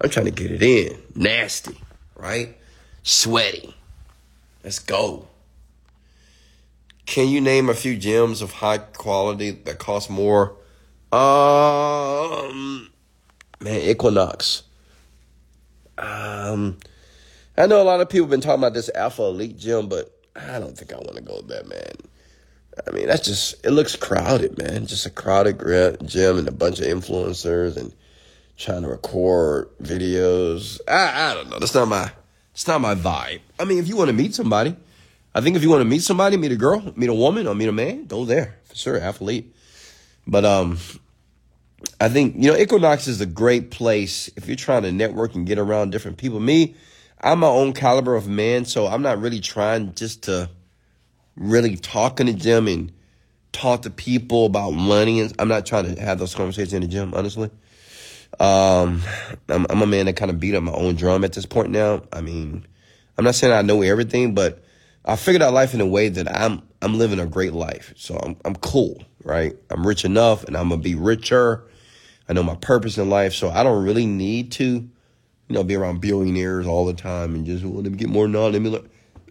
[0.00, 1.76] I'm trying to get it in, nasty,
[2.16, 2.56] right?
[3.02, 3.74] Sweaty.
[4.64, 5.28] Let's go.
[7.06, 10.56] Can you name a few gyms of high quality that cost more?
[11.12, 12.90] Um,
[13.60, 14.64] man, Equinox.
[15.96, 16.78] Um,
[17.56, 20.58] I know a lot of people have been talking about this Alphalete gym, but I
[20.58, 21.92] don't think I want to go there, man.
[22.86, 24.86] I mean, that's just, it looks crowded, man.
[24.86, 25.58] Just a crowded
[26.06, 27.94] gym and a bunch of influencers and
[28.56, 30.80] trying to record videos.
[30.88, 31.58] I, I don't know.
[31.58, 32.10] That's not my,
[32.52, 33.40] it's not my vibe.
[33.58, 34.76] I mean, if you want to meet somebody,
[35.36, 37.54] I think if you want to meet somebody, meet a girl, meet a woman, or
[37.54, 38.98] meet a man, go there for sure.
[38.98, 39.54] Athlete,
[40.26, 40.78] but um,
[42.00, 45.46] I think you know Equinox is a great place if you're trying to network and
[45.46, 46.40] get around different people.
[46.40, 46.74] Me,
[47.20, 50.48] I'm my own caliber of man, so I'm not really trying just to
[51.36, 52.92] really talking to the gym and
[53.52, 55.20] talk to people about money.
[55.20, 57.50] And I'm not trying to have those conversations in the gym, honestly.
[58.38, 59.02] Um,
[59.48, 61.70] I'm, I'm a man that kind of beat up my own drum at this point
[61.70, 62.02] now.
[62.12, 62.66] I mean,
[63.16, 64.62] I'm not saying I know everything, but
[65.04, 67.94] I figured out life in a way that I'm I'm living a great life.
[67.96, 69.56] So I'm I'm cool, right?
[69.70, 71.64] I'm rich enough, and I'm gonna be richer.
[72.28, 74.90] I know my purpose in life, so I don't really need to, you
[75.48, 78.82] know, be around billionaires all the time and just want to get more knowledge.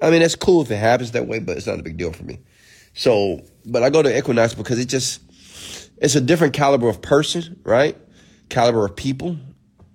[0.06, 2.14] I mean, that's cool if it happens that way, but it's not a big deal
[2.14, 2.40] for me.
[2.94, 5.22] So, but I go to Equinox because it just
[5.98, 7.98] it's a different caliber of person, right?
[8.50, 9.38] caliber of people,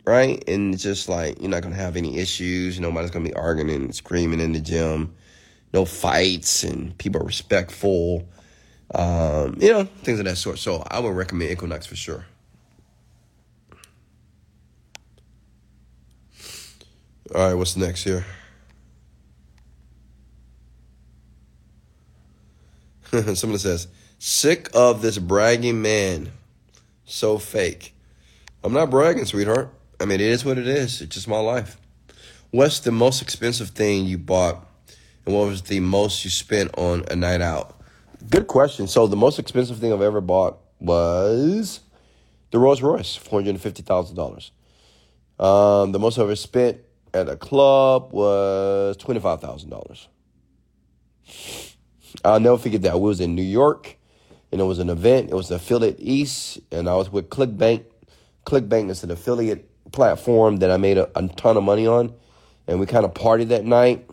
[0.05, 0.43] right?
[0.49, 2.81] And it's just like you're not gonna have any issues.
[2.81, 5.15] Nobody's gonna be arguing and screaming in the gym.
[5.73, 8.29] No fights, and people are respectful.
[8.93, 10.59] Um, you know, things of that sort.
[10.59, 12.27] So I would recommend Equinox for sure.
[17.33, 18.25] All right, what's next here?
[23.35, 23.89] Someone says,
[24.19, 26.31] sick of this bragging man.
[27.05, 27.95] So fake.
[28.63, 29.73] I'm not bragging, sweetheart.
[30.01, 31.01] I mean, it is what it is.
[31.01, 31.77] It's just my life.
[32.51, 34.67] What's the most expensive thing you bought,
[35.25, 37.81] and what was the most you spent on a night out?
[38.29, 38.87] Good question.
[38.87, 41.81] So the most expensive thing I've ever bought was
[42.51, 44.53] the Rolls Royce, four hundred and fifty thousand dollars.
[45.39, 46.81] Um, the most I ever spent
[47.15, 50.09] at a club was twenty five thousand dollars.
[52.25, 53.01] I'll never forget that.
[53.01, 53.97] We was in New York,
[54.53, 55.31] and it was an event.
[55.31, 57.85] It was Affiliate East, and I was with ClickBank
[58.47, 62.13] ClickBank is an affiliate platform that I made a, a ton of money on.
[62.67, 64.09] And we kind of partied that night.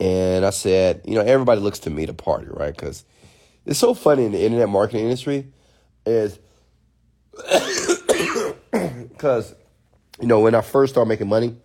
[0.00, 2.74] And I said, you know, everybody looks to me to party, right?
[2.74, 3.04] Because
[3.64, 5.48] it's so funny in the internet marketing industry
[6.04, 6.38] is
[8.72, 9.54] because,
[10.20, 11.56] you know, when I first started making money,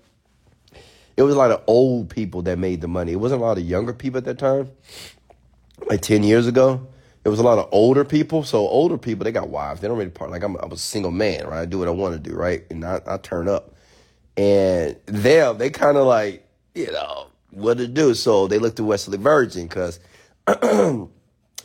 [1.17, 3.11] it was a lot of old people that made the money.
[3.11, 4.69] It wasn't a lot of younger people at that time,
[5.87, 6.87] like 10 years ago
[7.23, 8.43] it was a lot of older people.
[8.43, 9.81] So older people, they got wives.
[9.81, 10.31] They don't really part.
[10.31, 11.61] Like I'm, I'm a single man, right?
[11.61, 12.63] I do what I want to do, right?
[12.69, 13.75] And I, I turn up.
[14.37, 18.13] And them, they kind of like, you know, what to do.
[18.13, 19.99] So they look to Wesley Virgin because
[20.47, 21.07] a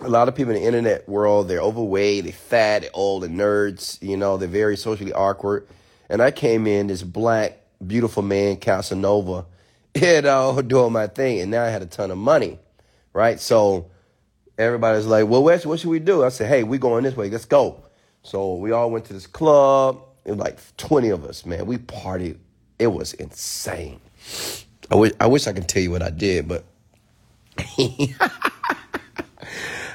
[0.03, 4.03] lot of people in the internet world, they're overweight, they're fat, they're old, and nerds.
[4.03, 5.67] You know, they're very socially awkward.
[6.11, 9.47] And I came in this black, beautiful man, Casanova,
[9.95, 11.41] you know, doing my thing.
[11.41, 12.59] And now I had a ton of money,
[13.13, 13.41] right?
[13.41, 13.91] So
[14.59, 16.25] everybody's like, well, what, should we do?
[16.25, 17.31] I said, hey, we going this way.
[17.31, 17.83] Let's go.
[18.23, 20.03] So we all went to this club.
[20.25, 21.67] It was like 20 of us, man.
[21.67, 22.39] We partied.
[22.79, 24.01] It was insane.
[24.91, 26.65] I wish I wish I could tell you what I did, but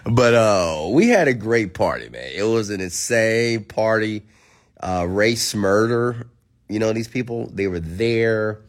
[0.05, 2.31] but uh we had a great party, man.
[2.33, 4.23] It was an insane party.
[4.81, 6.25] Uh Ray Smurder,
[6.72, 8.61] you know these people, they were there.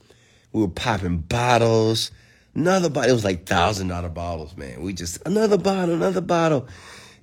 [0.52, 2.10] We were popping bottles.
[2.54, 3.10] Another bottle.
[3.10, 4.82] It was like thousand dollar bottles, man.
[4.82, 6.68] We just another bottle, another bottle.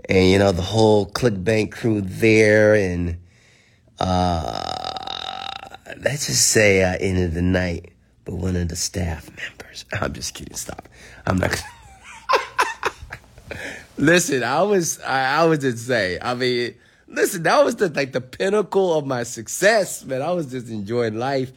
[0.08, 3.18] And you know, the whole ClickBank crew there and
[4.00, 4.80] uh
[6.02, 7.92] let's just say I ended the night
[8.26, 9.86] but one of the staff members.
[10.02, 10.56] I'm just kidding.
[10.56, 10.88] Stop.
[11.26, 11.62] I'm not.
[13.98, 16.20] listen, I was I, I was insane.
[16.22, 16.76] I mean,
[17.10, 20.22] listen, that was the like the pinnacle of my success, man.
[20.22, 21.52] I was just enjoying life,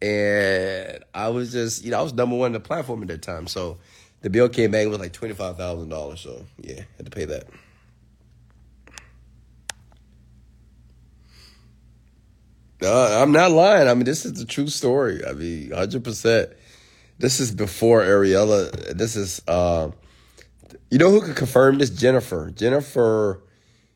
[0.00, 3.22] and I was just you know I was number one in the platform at that
[3.22, 3.46] time.
[3.46, 3.78] So
[4.20, 6.20] the bill came back was like twenty five thousand dollars.
[6.20, 7.46] So yeah, had to pay that.
[12.84, 13.88] Uh, I'm not lying.
[13.88, 15.24] I mean, this is the true story.
[15.24, 16.52] I mean, 100%.
[17.18, 18.96] This is before Ariella.
[18.96, 19.90] This is, uh,
[20.90, 21.90] you know who could confirm this?
[21.90, 22.50] Jennifer.
[22.50, 23.40] Jennifer,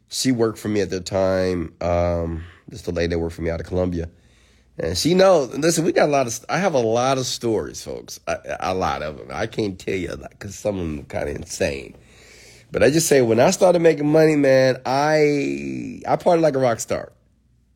[0.08, 1.74] she worked for me at the time.
[1.80, 4.08] Um, this the lady that worked for me out of Colombia.
[4.78, 7.82] And she knows, listen, we got a lot of, I have a lot of stories,
[7.82, 8.20] folks.
[8.26, 9.28] A, lot of them.
[9.32, 11.96] I can't tell you, because some of them are kind of insane.
[12.70, 16.58] But I just say, when I started making money, man, I, I parted like a
[16.58, 17.12] rock star.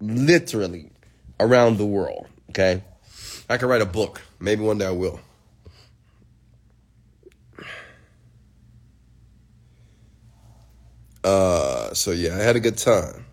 [0.00, 0.90] Literally
[1.38, 2.26] around the world.
[2.50, 2.82] Okay,
[3.48, 4.20] I could write a book.
[4.38, 5.20] Maybe one day I will.
[11.22, 13.26] Uh, so yeah, I had a good time.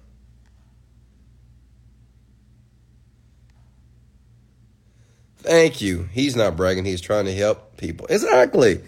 [5.38, 6.10] Thank you.
[6.12, 6.84] He's not bragging.
[6.84, 8.06] He's trying to help people.
[8.08, 8.82] Exactly.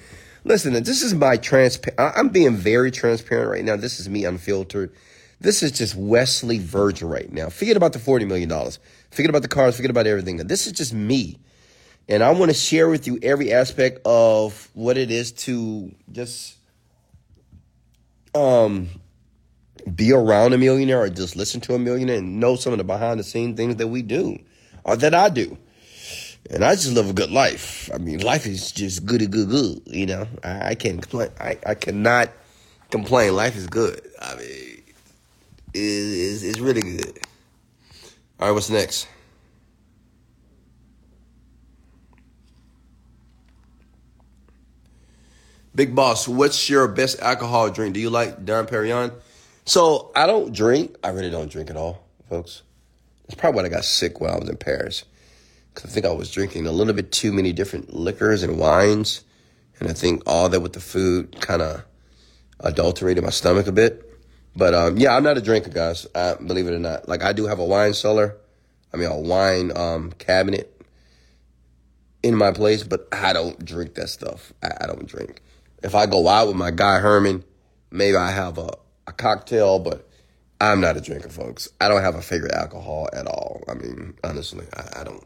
[0.44, 2.18] Listen, this is my transparent.
[2.18, 3.78] I'm being very transparent right now.
[3.78, 4.92] This is me unfiltered.
[5.40, 7.48] This is just Wesley Virgin right now.
[7.50, 8.50] Forget about the $40 million.
[9.12, 9.78] Forget about the cars.
[9.78, 10.36] Forget about everything.
[10.38, 11.40] This is just me.
[12.10, 16.58] And I want to share with you every aspect of what it is to just
[18.36, 18.90] um,
[19.96, 22.84] be around a millionaire or just listen to a millionaire and know some of the
[22.84, 24.38] behind the scenes things that we do
[24.84, 25.58] or that I do.
[26.50, 27.90] And I just live a good life.
[27.94, 29.82] I mean, life is just goody good, good.
[29.86, 31.30] You know, I, I can't complain.
[31.40, 32.30] I, I cannot
[32.90, 33.36] complain.
[33.36, 34.02] Life is good.
[34.20, 34.84] I mean,
[35.74, 37.20] is is really good.
[38.40, 39.08] All right, what's next?
[45.80, 47.94] Big boss, what's your best alcohol drink?
[47.94, 49.14] Do you like Dom Perignon?
[49.64, 50.98] So I don't drink.
[51.06, 52.64] I really don't drink at all, folks.
[53.22, 55.06] That's probably why I got sick when I was in Paris.
[55.74, 59.24] Because I think I was drinking a little bit too many different liquors and wines.
[59.80, 61.86] And I think all that with the food kind of
[62.60, 64.04] adulterated my stomach a bit.
[64.58, 66.06] But um, yeah, I'm not a drinker, guys.
[66.14, 67.08] I, believe it or not.
[67.08, 68.36] Like I do have a wine cellar.
[68.94, 70.84] I mean, a wine um, cabinet
[72.22, 74.52] in my place, but I don't drink that stuff.
[74.62, 75.42] I, I, don't drink.
[75.82, 77.44] If I go out with my guy Herman,
[77.92, 78.70] maybe I have a,
[79.08, 80.10] a cocktail, but
[80.62, 81.70] I'm not a drinker, folks.
[81.80, 83.64] I don't have a favorite alcohol at all.
[83.68, 85.24] I mean, honestly, I, I don't.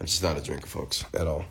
[0.00, 1.44] I'm just not a drinker, folks, at all.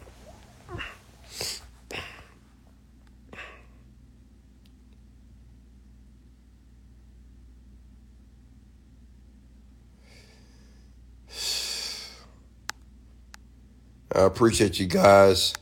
[14.16, 15.54] I appreciate you guys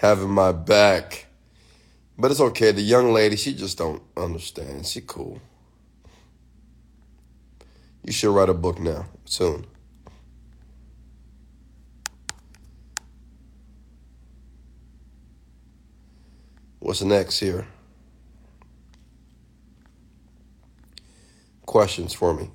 [0.00, 1.23] having my back.
[2.16, 2.70] But it's okay.
[2.70, 4.86] The young lady, she just don't understand.
[4.86, 5.40] She cool.
[8.04, 9.66] You should write a book now, soon.
[16.78, 17.66] What's next here?
[21.64, 22.50] Questions for me.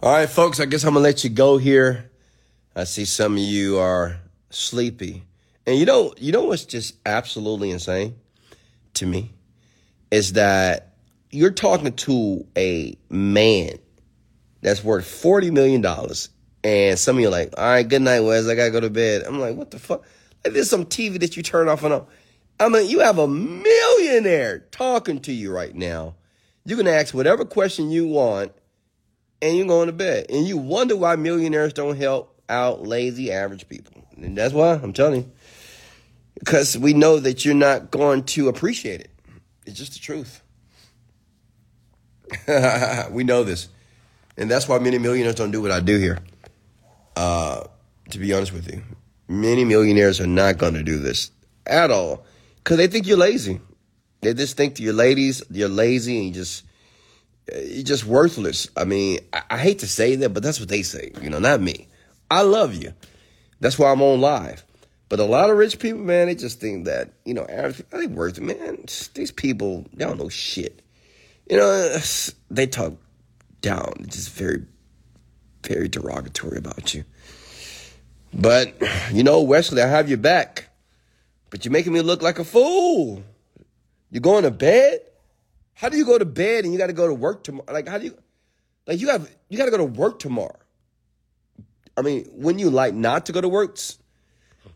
[0.00, 2.08] All right, folks, I guess I'm going to let you go here.
[2.76, 5.24] I see some of you are sleepy.
[5.66, 8.14] And you know, you know what's just absolutely insane
[8.94, 9.32] to me
[10.12, 10.94] is that
[11.32, 13.80] you're talking to a man
[14.60, 15.84] that's worth $40 million.
[16.62, 18.46] And some of you are like, all right, good night, Wes.
[18.46, 19.24] I got to go to bed.
[19.24, 20.04] I'm like, what the fuck?
[20.44, 22.06] Like, there's some TV that you turn off and on.
[22.60, 26.14] I mean, you have a millionaire talking to you right now.
[26.64, 28.52] You can ask whatever question you want
[29.40, 30.26] and you're going to bed.
[30.30, 34.04] And you wonder why millionaires don't help out lazy average people.
[34.16, 35.32] And that's why I'm telling you.
[36.38, 39.10] Because we know that you're not going to appreciate it.
[39.66, 40.42] It's just the truth.
[43.10, 43.68] we know this.
[44.36, 46.18] And that's why many millionaires don't do what I do here.
[47.16, 47.64] Uh,
[48.10, 48.82] to be honest with you,
[49.26, 51.32] many millionaires are not going to do this
[51.66, 52.24] at all
[52.56, 53.60] because they think you're lazy.
[54.20, 56.64] They just think you're ladies, you're lazy, and you just
[57.54, 58.68] you're just worthless.
[58.76, 61.12] I mean, I, I hate to say that, but that's what they say.
[61.22, 61.88] You know, not me.
[62.30, 62.94] I love you.
[63.60, 64.64] That's why I'm on live.
[65.08, 68.06] But a lot of rich people, man, they just think that, you know, average they
[68.06, 68.84] worth it, man.
[69.14, 70.82] These people, they don't know shit.
[71.48, 71.98] You know,
[72.50, 72.94] they talk
[73.62, 74.64] down, It's just very,
[75.66, 77.04] very derogatory about you.
[78.34, 78.74] But,
[79.12, 80.68] you know, Wesley, I have your back.
[81.50, 83.22] But you're making me look like a fool.
[84.10, 85.00] You're going to bed?
[85.78, 87.72] How do you go to bed and you got to go to work tomorrow?
[87.72, 88.18] Like, how do you,
[88.88, 90.58] like, you have, you got to go to work tomorrow.
[91.96, 93.78] I mean, when you like not to go to work,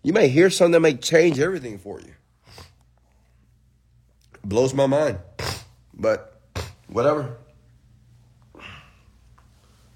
[0.04, 2.14] you may hear something that may change everything for you.
[4.44, 5.18] Blows my mind.
[5.92, 6.40] But
[6.86, 7.36] whatever.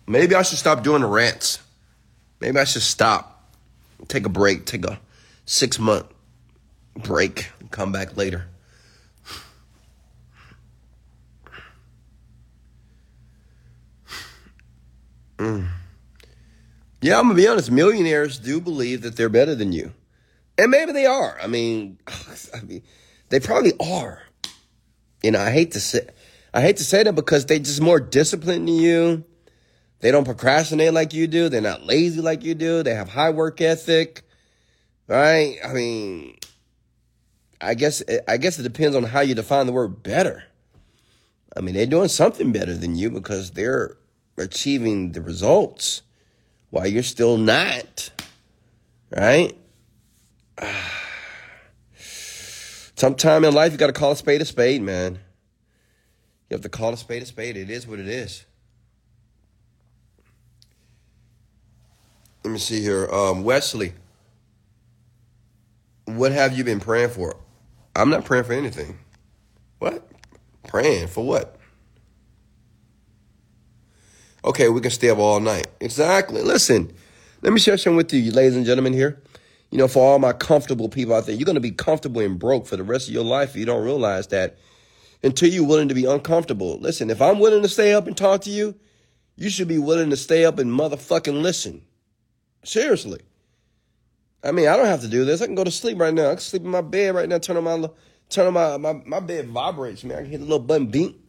[0.08, 1.60] Maybe I should stop doing the rants.
[2.40, 3.48] Maybe I should stop.
[4.08, 4.66] Take a break.
[4.66, 4.98] Take a
[5.44, 6.06] six month
[6.96, 7.52] break.
[7.70, 8.48] Come back later.
[15.38, 15.68] Mm.
[17.02, 17.70] Yeah, I'm gonna be honest.
[17.70, 19.92] Millionaires do believe that they're better than you,
[20.56, 21.38] and maybe they are.
[21.42, 21.98] I mean,
[22.54, 22.82] I mean,
[23.28, 24.22] they probably are.
[25.22, 26.08] You know, I hate to say,
[26.54, 29.24] I hate to say that because they just more disciplined than you.
[30.00, 31.48] They don't procrastinate like you do.
[31.48, 32.82] They're not lazy like you do.
[32.82, 34.22] They have high work ethic,
[35.08, 35.56] right?
[35.64, 36.36] I mean,
[37.60, 40.44] I guess I guess it depends on how you define the word better.
[41.56, 43.96] I mean, they're doing something better than you because they're
[44.36, 46.02] achieving the results
[46.70, 48.10] while you're still not.
[49.10, 49.56] Right?
[52.96, 55.18] Sometime in life, you got to call a spade a spade, man.
[56.48, 57.56] You have to call a spade a spade.
[57.56, 58.44] It is what it is.
[62.44, 63.08] Let me see here.
[63.10, 63.92] Um, Wesley,
[66.04, 67.36] what have you been praying for?
[67.96, 68.98] I'm not praying for anything.
[69.78, 70.08] What?
[70.68, 71.55] Praying for what?
[74.46, 75.66] Okay, we can stay up all night.
[75.80, 76.40] Exactly.
[76.40, 76.92] Listen,
[77.42, 79.20] let me share something with you, ladies and gentlemen, here.
[79.72, 82.38] You know, for all my comfortable people out there, you're going to be comfortable and
[82.38, 84.56] broke for the rest of your life if you don't realize that
[85.24, 86.78] until you're willing to be uncomfortable.
[86.78, 88.76] Listen, if I'm willing to stay up and talk to you,
[89.34, 91.82] you should be willing to stay up and motherfucking listen.
[92.62, 93.20] Seriously.
[94.44, 95.42] I mean, I don't have to do this.
[95.42, 96.26] I can go to sleep right now.
[96.26, 97.88] I can sleep in my bed right now, turn on my
[98.28, 100.18] turn on my my, my bed vibrates, man.
[100.18, 101.20] I can hit a little button beat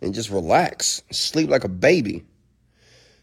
[0.00, 1.02] and just relax.
[1.10, 2.24] Sleep like a baby.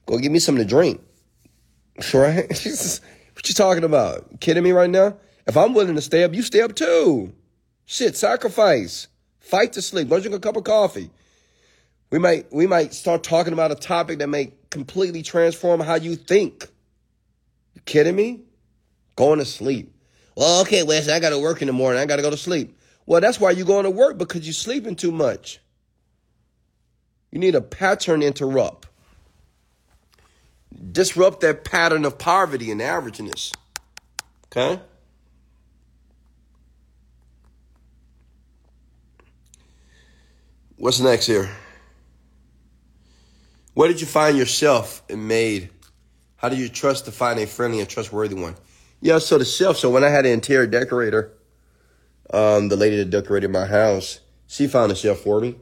[0.10, 1.02] Go give me something to drink.
[2.14, 2.48] Right?
[3.36, 4.40] what you talking about?
[4.40, 5.18] Kidding me right now?
[5.46, 7.34] If I'm willing to stay up, you stay up too.
[7.86, 9.08] Shit, sacrifice.
[9.40, 10.08] Fight to sleep.
[10.10, 11.12] Go drink a cup of coffee.
[12.10, 16.16] We might we might start talking about a topic that may completely transform how you
[16.16, 16.68] think.
[17.76, 18.42] You kidding me?
[19.16, 19.94] Going to sleep.
[20.36, 22.02] Well, okay, Wes, I gotta work in the morning.
[22.02, 22.80] I gotta go to sleep.
[23.06, 25.60] Well, that's why you're going to work because you're sleeping too much.
[27.32, 28.89] You need a pattern interrupt
[30.92, 33.54] disrupt that pattern of poverty and averageness.
[34.46, 34.82] Okay?
[40.78, 41.50] What's next here?
[43.74, 45.70] Where did you find yourself and made?
[46.38, 48.56] How do you trust to find a friendly and trustworthy one?
[49.02, 49.78] Yeah, so the shelf.
[49.78, 51.34] So when I had an interior decorator,
[52.34, 55.56] um, the lady that decorated my house, she found a shelf for me.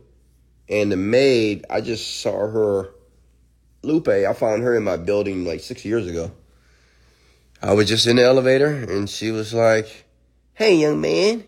[0.69, 2.93] And the maid, I just saw her
[3.87, 6.31] Lupe, I found her in my building like six years ago.
[7.61, 10.05] I was just in the elevator and she was like,
[10.53, 11.45] Hey, young man,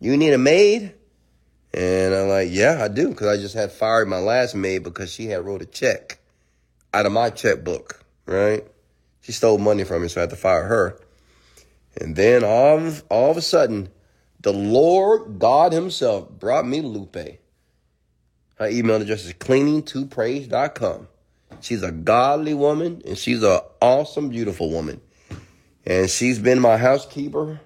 [0.00, 0.94] you need a maid?
[1.74, 5.12] And I'm like, Yeah, I do, because I just had fired my last maid because
[5.12, 6.18] she had wrote a check
[6.94, 8.64] out of my checkbook, right?
[9.20, 11.00] She stole money from me, so I had to fire her.
[12.00, 13.88] And then all of, all of a sudden,
[14.40, 17.16] the Lord God Himself brought me Lupe.
[18.56, 21.08] Her email address is cleaning2praise.com.
[21.60, 25.00] She's a godly woman and she's an awesome, beautiful woman.
[25.84, 27.60] And she's been my housekeeper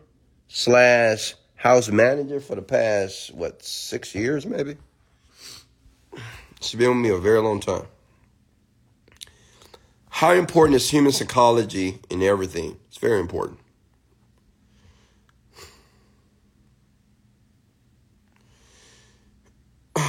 [0.49, 4.77] slash house manager for the past, what, six years maybe?
[6.61, 7.87] She's been with me a very long time.
[10.09, 12.79] How important is human psychology in everything?
[12.89, 13.59] It's very important.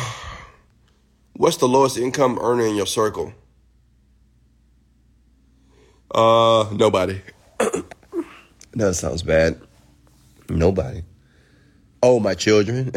[1.33, 3.33] What's the lowest income earner in your circle?
[6.13, 7.21] Uh, nobody.
[8.73, 9.59] that sounds bad.
[10.49, 11.03] Nobody.
[12.01, 12.91] Oh, my children.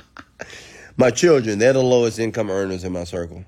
[0.96, 3.44] my children, they're the lowest income earners in my circle.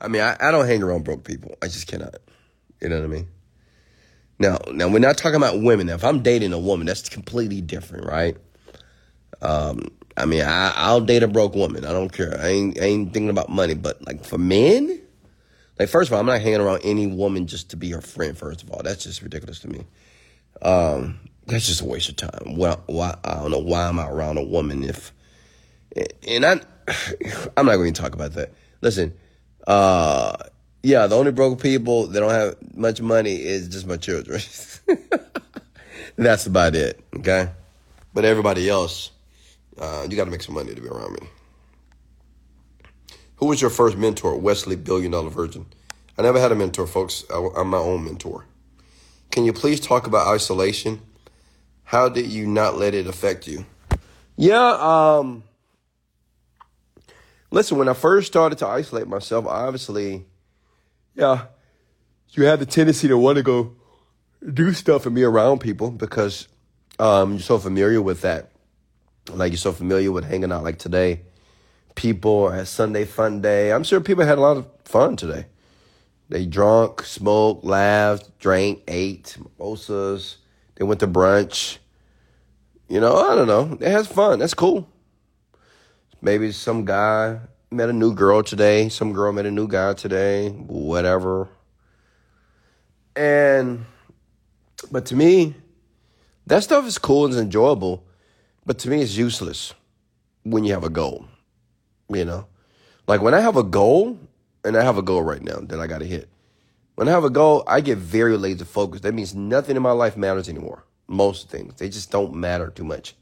[0.00, 1.56] I mean, I, I don't hang around broke people.
[1.62, 2.16] I just cannot.
[2.80, 3.28] You know what I mean?
[4.38, 5.88] Now, now we're not talking about women.
[5.88, 8.36] Now, if I'm dating a woman, that's completely different, right?
[9.42, 11.84] Um, I mean, I, I'll date a broke woman.
[11.84, 12.38] I don't care.
[12.40, 13.74] I ain't, I ain't thinking about money.
[13.74, 15.00] But like for men,
[15.80, 18.36] like first of all, I'm not hanging around any woman just to be her friend.
[18.36, 19.86] First of all, that's just ridiculous to me.
[20.60, 22.58] Um, that's just a waste of time.
[22.58, 25.10] Well, why I don't know why I'm out around a woman if,
[26.28, 26.60] and I,
[27.56, 28.52] I'm not going to talk about that.
[28.82, 29.14] Listen,
[29.66, 30.36] uh,
[30.82, 34.42] yeah, the only broke people that don't have much money is just my children.
[36.16, 37.02] That's about it.
[37.16, 37.48] Okay,
[38.12, 39.12] but everybody else,
[39.78, 41.26] uh, you got to make some money to be around me.
[43.40, 44.36] Who was your first mentor?
[44.36, 45.64] Wesley, billion dollar virgin.
[46.18, 47.24] I never had a mentor, folks.
[47.30, 48.44] I'm my own mentor.
[49.30, 51.00] Can you please talk about isolation?
[51.84, 53.64] How did you not let it affect you?
[54.36, 55.42] Yeah, um,
[57.50, 60.26] listen, when I first started to isolate myself, obviously,
[61.14, 61.46] yeah,
[62.32, 63.74] you have the tendency to want to go
[64.52, 66.46] do stuff and be around people because
[66.98, 68.50] um, you're so familiar with that.
[69.30, 71.22] Like you're so familiar with hanging out like today.
[72.00, 73.70] People at Sunday fun day.
[73.70, 75.44] I'm sure people had a lot of fun today.
[76.30, 80.38] They drunk, smoked, laughed, drank, ate mimosas.
[80.76, 81.76] They went to brunch.
[82.88, 83.74] You know, I don't know.
[83.74, 84.38] They had fun.
[84.38, 84.88] That's cool.
[86.22, 87.40] Maybe some guy
[87.70, 88.88] met a new girl today.
[88.88, 90.48] Some girl met a new guy today.
[90.48, 91.50] Whatever.
[93.14, 93.84] And,
[94.90, 95.54] but to me,
[96.46, 98.06] that stuff is cool and enjoyable.
[98.64, 99.74] But to me, it's useless
[100.44, 101.26] when you have a goal.
[102.12, 102.46] You know,
[103.06, 104.18] like when I have a goal,
[104.64, 106.28] and I have a goal right now that I got to hit.
[106.94, 109.04] When I have a goal, I get very laser focused.
[109.04, 110.84] That means nothing in my life matters anymore.
[111.08, 113.14] Most things, they just don't matter too much.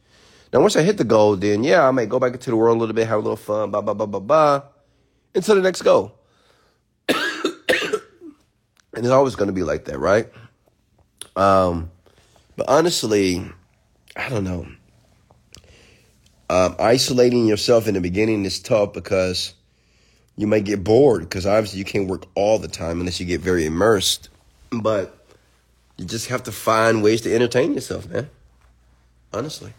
[0.53, 2.77] Now, once I hit the goal, then yeah, I may go back into the world
[2.77, 4.63] a little bit, have a little fun, blah, blah, blah, blah, blah,
[5.35, 6.19] until the next goal.
[7.09, 7.17] and
[8.95, 10.29] it's always going to be like that, right?
[11.37, 11.91] Um,
[12.57, 13.45] but honestly,
[14.17, 14.67] I don't know.
[16.51, 19.55] Um, isolating yourself in the beginning is tough because
[20.37, 23.41] you might get bored because obviously you can't work all the time unless you get
[23.41, 24.31] very immersed.
[24.71, 25.15] But
[25.99, 28.31] you just have to find ways to entertain yourself, man.
[29.33, 29.73] Honestly.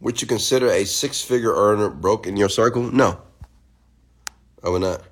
[0.00, 2.82] Would you consider a six figure earner broke in your circle?
[2.82, 3.20] No.
[4.62, 5.02] I would not.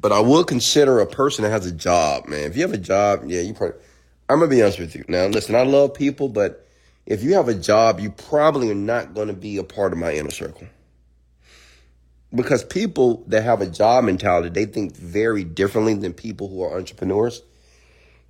[0.00, 2.50] But I would consider a person that has a job, man.
[2.50, 3.78] If you have a job, yeah, you probably.
[4.28, 5.04] I'm gonna be honest with you.
[5.08, 6.66] Now, listen, I love people, but
[7.06, 10.12] if you have a job, you probably are not gonna be a part of my
[10.12, 10.66] inner circle.
[12.34, 16.78] Because people that have a job mentality, they think very differently than people who are
[16.78, 17.42] entrepreneurs.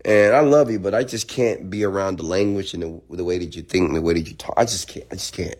[0.05, 3.24] And I love you, but I just can't be around the language and the, the
[3.24, 4.55] way that you think and the way that you talk.
[4.56, 5.06] I just can't.
[5.12, 5.55] I just can't.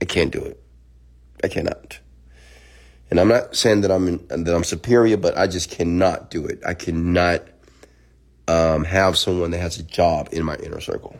[0.00, 0.60] I can't do it.
[1.44, 2.00] I cannot.
[3.10, 6.44] And I'm not saying that I'm in, that I'm superior, but I just cannot do
[6.44, 6.60] it.
[6.66, 7.42] I cannot
[8.48, 11.16] um, have someone that has a job in my inner circle.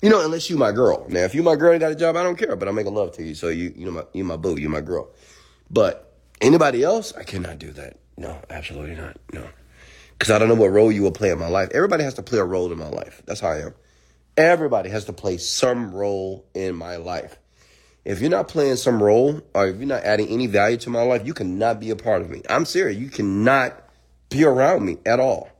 [0.00, 1.06] You know, unless you my girl.
[1.08, 2.56] Now, if you my girl and got a job, I don't care.
[2.56, 4.68] But I'm making love to you, so you you know my you my boo, you
[4.68, 5.10] my girl.
[5.70, 7.98] But anybody else, I cannot do that.
[8.16, 9.16] No, absolutely not.
[9.32, 9.46] No
[10.22, 11.70] because I don't know what role you will play in my life.
[11.74, 13.22] Everybody has to play a role in my life.
[13.26, 13.74] That's how I am.
[14.36, 17.38] Everybody has to play some role in my life.
[18.04, 21.02] If you're not playing some role or if you're not adding any value to my
[21.02, 22.40] life, you cannot be a part of me.
[22.48, 22.96] I'm serious.
[23.00, 23.76] You cannot
[24.28, 25.50] be around me at all.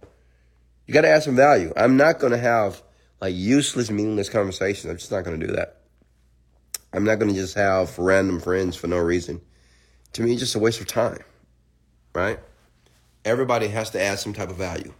[0.87, 1.73] You got to add some value.
[1.77, 2.83] I'm not going to have
[3.21, 4.91] like useless, meaningless conversations.
[4.91, 5.79] I'm just not going to do that.
[6.93, 9.41] I'm not going to just have random friends for no reason.
[10.15, 11.21] To me, it's just a waste of time,
[12.15, 12.39] right?
[13.25, 14.93] everybody has to add some type of value.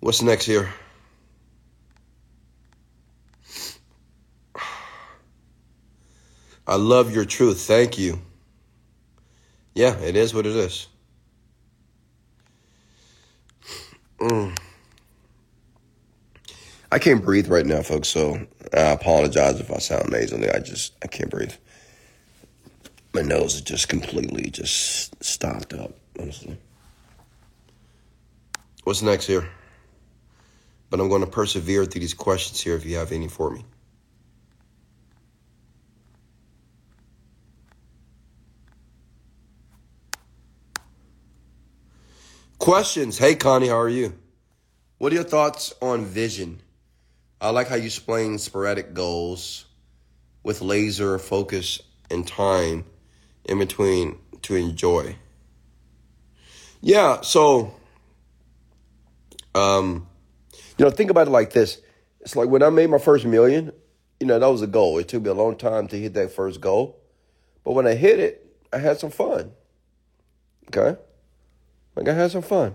[0.00, 0.68] What's next here?
[6.66, 7.60] I love your truth.
[7.60, 8.20] Thank you.
[9.74, 10.88] Yeah, it is what it is.
[14.24, 14.58] Mm.
[16.90, 20.50] I can't breathe right now, folks, so I apologize if I sound nasally.
[20.50, 21.52] I just I can't breathe
[23.14, 26.58] my nose is just completely just stopped up, honestly.
[28.82, 29.48] What's next here?
[30.90, 33.64] But I'm going to persevere through these questions here if you have any for me.
[42.64, 43.18] Questions.
[43.18, 44.18] Hey, Connie, how are you?
[44.96, 46.62] What are your thoughts on vision?
[47.38, 49.66] I like how you explain sporadic goals
[50.42, 52.86] with laser focus and time
[53.44, 55.14] in between to enjoy.
[56.80, 57.74] Yeah, so
[59.54, 60.06] um
[60.78, 61.82] you know, think about it like this.
[62.20, 63.72] It's like when I made my first million,
[64.20, 64.96] you know, that was a goal.
[64.96, 66.98] It took me a long time to hit that first goal.
[67.62, 69.52] But when I hit it, I had some fun.
[70.68, 70.98] Okay?
[71.96, 72.74] Like I had some fun.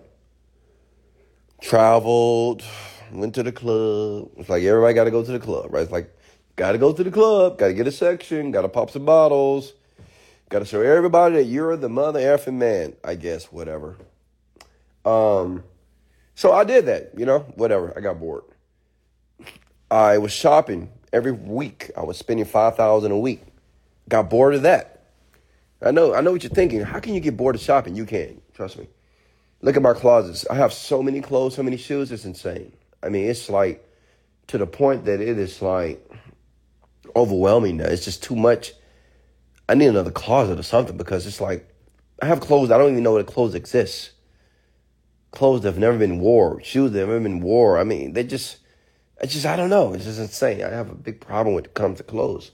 [1.62, 2.64] traveled,
[3.12, 4.30] went to the club.
[4.38, 5.84] It's like everybody got to go to the club, right?
[5.84, 6.16] It's like,
[6.56, 9.06] got to go to the club, got to get a section, got to pop some
[9.06, 9.74] bottles,
[10.50, 13.98] got to show everybody that you're the mother effing man, I guess, whatever.
[15.06, 15.64] Um,
[16.36, 17.94] so I did that, you know, whatever.
[17.98, 18.44] I got bored.
[19.92, 21.92] I was shopping every week.
[21.98, 23.44] I was spending five thousand a week.
[24.10, 25.06] Got bored of that.
[25.82, 26.82] I know, I know what you're thinking.
[26.82, 27.96] How can you get bored of shopping?
[27.96, 28.88] You can, trust me.
[29.62, 30.48] Look at my closets.
[30.50, 32.12] I have so many clothes, so many shoes.
[32.12, 32.72] It's insane.
[33.04, 33.86] I mean, it's like
[34.48, 36.06] to the point that it is like
[37.16, 37.86] overwhelming now.
[37.86, 38.74] It's just too much.
[39.68, 41.70] I need another closet or something because it's like
[42.22, 42.72] I have clothes.
[42.72, 44.12] I don't even know what clothes exist.
[45.32, 47.80] Clothes that have never been worn, shoes that have never been worn.
[47.80, 48.58] I mean, they just,
[49.22, 49.94] it's just, I don't know.
[49.94, 50.64] It's just insane.
[50.64, 52.52] I have a big problem when it comes to clothes.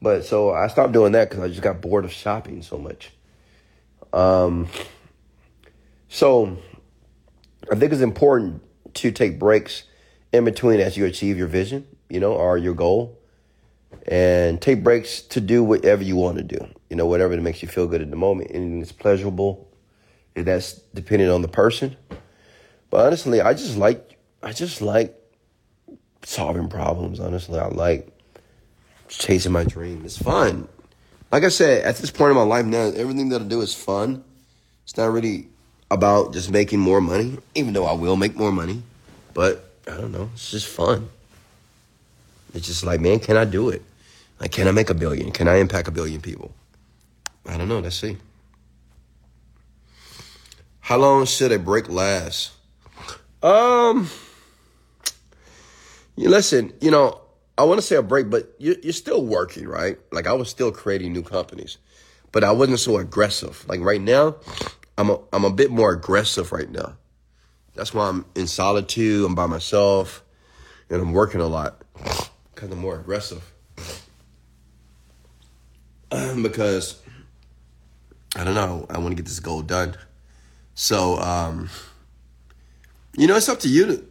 [0.00, 3.10] But so I stopped doing that because I just got bored of shopping so much.
[4.12, 4.68] Um,
[6.08, 6.56] so
[7.70, 8.62] I think it's important
[8.94, 9.84] to take breaks
[10.32, 13.18] in between as you achieve your vision, you know, or your goal.
[14.06, 16.58] And take breaks to do whatever you want to do,
[16.90, 18.50] you know, whatever that makes you feel good at the moment.
[18.50, 19.68] And it's pleasurable.
[20.36, 21.96] And that's depending on the person.
[22.90, 25.14] But honestly, I just like, I just like
[26.22, 27.20] solving problems.
[27.20, 28.08] Honestly, I like
[29.08, 30.02] chasing my dream.
[30.04, 30.68] It's fun.
[31.32, 33.74] Like I said, at this point in my life now, everything that I do is
[33.74, 34.24] fun.
[34.84, 35.48] It's not really
[35.90, 38.82] about just making more money, even though I will make more money.
[39.34, 40.30] But I don't know.
[40.34, 41.08] It's just fun.
[42.54, 43.82] It's just like, man, can I do it?
[44.40, 45.32] Like, can I make a billion?
[45.32, 46.52] Can I impact a billion people?
[47.46, 47.80] I don't know.
[47.80, 48.16] Let's see.
[50.80, 52.52] How long should a break last?
[53.42, 54.08] Um,
[56.16, 57.20] you listen, you know,
[57.56, 59.98] I want to say a break, but you're, you're still working, right?
[60.12, 61.78] Like I was still creating new companies,
[62.32, 63.64] but I wasn't so aggressive.
[63.68, 64.36] Like right now,
[64.98, 66.96] I'm a, I'm a bit more aggressive right now.
[67.76, 69.24] That's why I'm in solitude.
[69.24, 70.24] I'm by myself,
[70.90, 71.82] and I'm working a lot
[72.52, 73.52] because I'm more aggressive.
[76.42, 77.00] because
[78.34, 78.86] I don't know.
[78.90, 79.96] I want to get this goal done.
[80.74, 81.70] So, um,
[83.16, 84.04] you know, it's up to you to,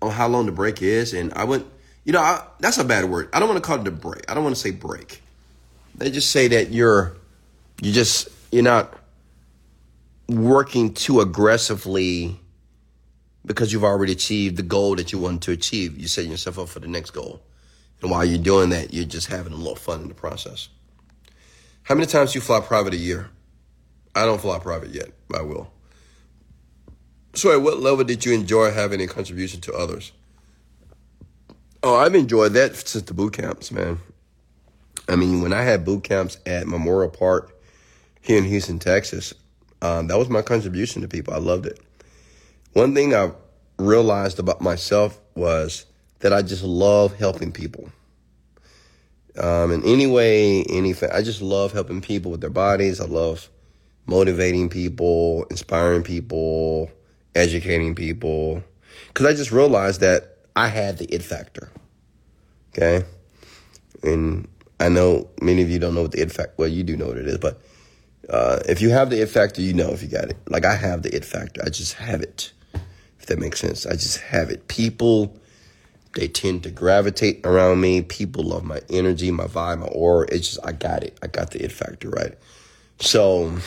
[0.00, 1.12] on how long the break is.
[1.12, 1.66] And I went,
[2.04, 3.28] you know, I, that's a bad word.
[3.34, 4.30] I don't want to call it a break.
[4.30, 5.22] I don't want to say break.
[5.96, 7.16] They just say that you're,
[7.82, 8.99] you just, you're not
[10.30, 12.38] working too aggressively
[13.44, 15.98] because you've already achieved the goal that you want to achieve.
[15.98, 17.42] You're setting yourself up for the next goal.
[18.02, 20.68] And while you're doing that, you're just having a little fun in the process.
[21.82, 23.30] How many times do you fly private a year?
[24.14, 25.10] I don't fly private yet.
[25.34, 25.72] I will.
[27.34, 30.12] So, at what level did you enjoy having a contribution to others?
[31.82, 33.98] Oh, I've enjoyed that since the boot camps, man.
[35.08, 37.56] I mean, when I had boot camps at Memorial Park
[38.20, 39.32] here in Houston, Texas,
[39.82, 41.34] um, that was my contribution to people.
[41.34, 41.80] I loved it.
[42.72, 43.32] One thing I
[43.78, 45.86] realized about myself was
[46.20, 47.90] that I just love helping people.
[49.38, 53.00] Um, in any way, any I just love helping people with their bodies.
[53.00, 53.48] I love
[54.06, 56.90] motivating people, inspiring people,
[57.34, 58.62] educating people.
[59.08, 61.70] Because I just realized that I had the it factor.
[62.72, 63.04] Okay?
[64.02, 64.48] And
[64.78, 67.06] I know many of you don't know what the it factor, well, you do know
[67.06, 67.60] what it is, but
[68.30, 70.36] uh, if you have the it factor, you know if you got it.
[70.48, 71.60] Like I have the it factor.
[71.64, 72.52] I just have it.
[73.18, 73.86] If that makes sense.
[73.86, 74.68] I just have it.
[74.68, 75.36] People,
[76.14, 78.02] they tend to gravitate around me.
[78.02, 80.26] People love my energy, my vibe, my aura.
[80.30, 81.18] It's just, I got it.
[81.22, 82.34] I got the it factor, right?
[83.00, 83.58] So,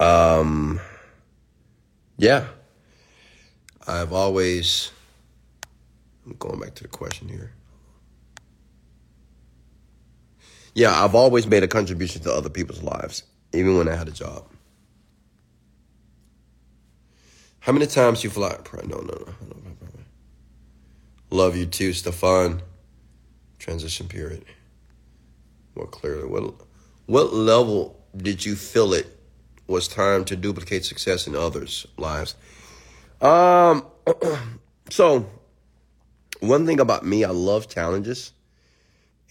[0.00, 0.80] um,
[2.16, 2.48] yeah.
[3.86, 4.90] I've always,
[6.26, 7.52] I'm going back to the question here.
[10.78, 14.12] yeah, I've always made a contribution to other people's lives, even when I had a
[14.12, 14.44] job.
[17.60, 18.56] How many times you fly?
[18.84, 19.34] No, no, no.
[21.30, 22.62] Love you too, Stefan.
[23.58, 24.44] Transition period.
[25.74, 26.54] More clearly, what
[27.06, 29.06] what level did you feel it
[29.66, 32.34] was time to duplicate success in others' lives?
[33.20, 33.84] Um,
[34.90, 35.28] so
[36.40, 38.32] one thing about me, I love challenges.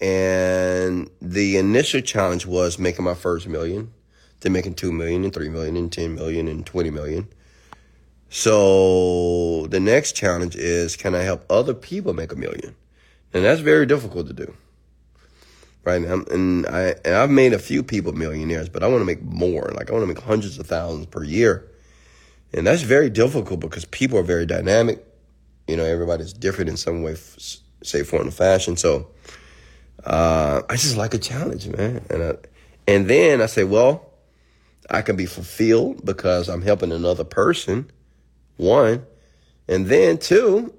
[0.00, 3.92] And the initial challenge was making my first million,
[4.40, 7.28] then making 2 million and 3 million and 10 million and 20 million.
[8.30, 12.74] So the next challenge is can I help other people make a million?
[13.32, 14.54] And that's very difficult to do.
[15.84, 19.06] Right now, and I and I've made a few people millionaires, but I want to
[19.06, 19.72] make more.
[19.74, 21.66] Like I want to make hundreds of thousands per year,
[22.52, 25.02] and that's very difficult because people are very dynamic.
[25.66, 27.16] You know, everybody's different in some way,
[27.82, 28.76] say form or fashion.
[28.76, 29.08] So
[30.04, 32.04] uh, I just like a challenge, man.
[32.10, 32.34] And I,
[32.86, 34.07] and then I say, well,
[34.90, 37.90] I can be fulfilled because I'm helping another person.
[38.56, 39.06] One,
[39.68, 40.74] And then, two,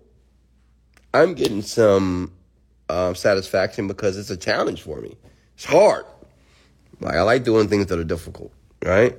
[1.13, 2.33] I'm getting some
[2.89, 5.15] uh, satisfaction because it's a challenge for me.
[5.55, 6.05] It's hard.
[6.99, 8.51] Like, I like doing things that are difficult,
[8.83, 9.17] right?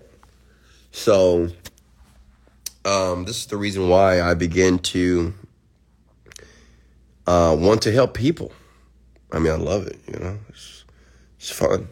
[0.91, 1.49] So,
[2.85, 5.33] um, this is the reason why I begin to
[7.27, 8.53] uh, want to help people.
[9.33, 10.85] I mean, I love it, you know, it's,
[11.39, 11.89] it's fun.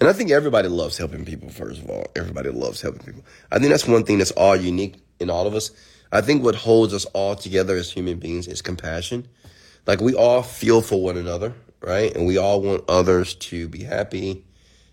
[0.00, 2.06] And I think everybody loves helping people, first of all.
[2.14, 3.24] Everybody loves helping people.
[3.50, 5.70] I think that's one thing that's all unique in all of us.
[6.12, 9.28] I think what holds us all together as human beings is compassion.
[9.86, 12.14] Like we all feel for one another, right?
[12.14, 14.44] And we all want others to be happy.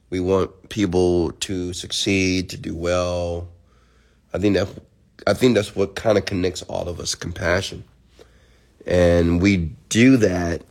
[0.09, 3.49] We want people to succeed, to do well.
[4.33, 4.67] I think that
[5.27, 7.83] I think that's what kind of connects all of us, compassion.
[8.85, 9.57] And we
[9.89, 10.61] do that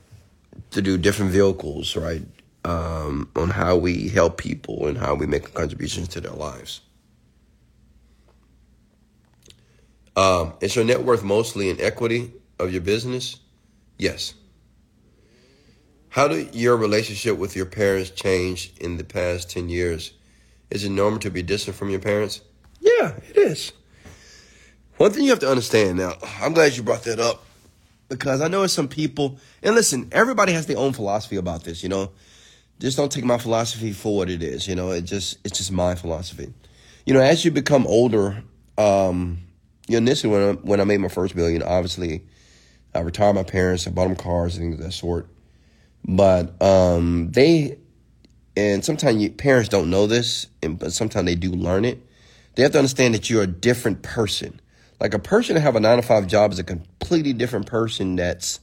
[0.70, 2.23] to do different vehicles, right?
[2.65, 6.81] Um, on how we help people and how we make contributions to their lives.
[10.16, 13.36] Um, is your net worth mostly in equity of your business?
[13.99, 14.35] Yes.
[16.09, 20.12] How did your relationship with your parents change in the past 10 years?
[20.70, 22.41] Is it normal to be distant from your parents?
[22.81, 23.73] Yeah, it is.
[24.97, 27.45] One thing you have to understand now, I'm glad you brought that up
[28.09, 31.89] because I know some people, and listen, everybody has their own philosophy about this, you
[31.89, 32.12] know
[32.80, 34.66] just don't take my philosophy for what it is.
[34.66, 36.52] You know, it just it's just my philosophy.
[37.06, 38.42] You know, as you become older,
[38.78, 39.38] um,
[39.86, 42.24] you know, initially when I, when I made my first million, obviously,
[42.94, 45.28] I retired my parents, I bought them cars and things of that sort.
[46.06, 47.78] But um, they,
[48.56, 52.01] and sometimes you, parents don't know this, and, but sometimes they do learn it.
[52.55, 54.60] They have to understand that you're a different person.
[55.01, 58.16] Like a person to have a nine to five job is a completely different person
[58.16, 58.60] that's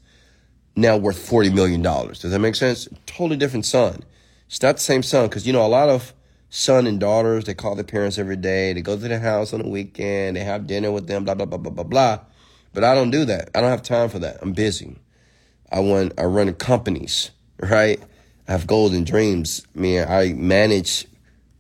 [0.76, 2.20] now worth forty million dollars.
[2.20, 2.88] Does that make sense?
[3.06, 4.04] Totally different son.
[4.48, 6.14] It's not the same son because you know a lot of
[6.50, 8.74] son and daughters they call their parents every day.
[8.74, 10.38] They go to the house on the weekend.
[10.38, 11.26] They have dinner with them.
[11.26, 12.20] Blah blah blah blah blah blah.
[12.74, 13.50] But I don't do that.
[13.54, 14.38] I don't have time for that.
[14.42, 14.98] I'm busy.
[15.72, 16.14] I want.
[16.18, 17.32] I run companies.
[17.60, 18.02] Right.
[18.48, 19.66] I have goals and dreams.
[19.76, 21.06] I mean, I manage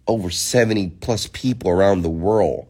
[0.07, 2.67] over seventy plus people around the world.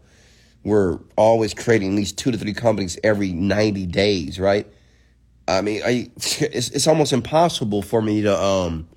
[0.64, 4.40] We're always creating at least two to three companies every ninety days.
[4.40, 4.68] Right
[5.48, 8.88] I mean, I it's it's almost impossible for me to um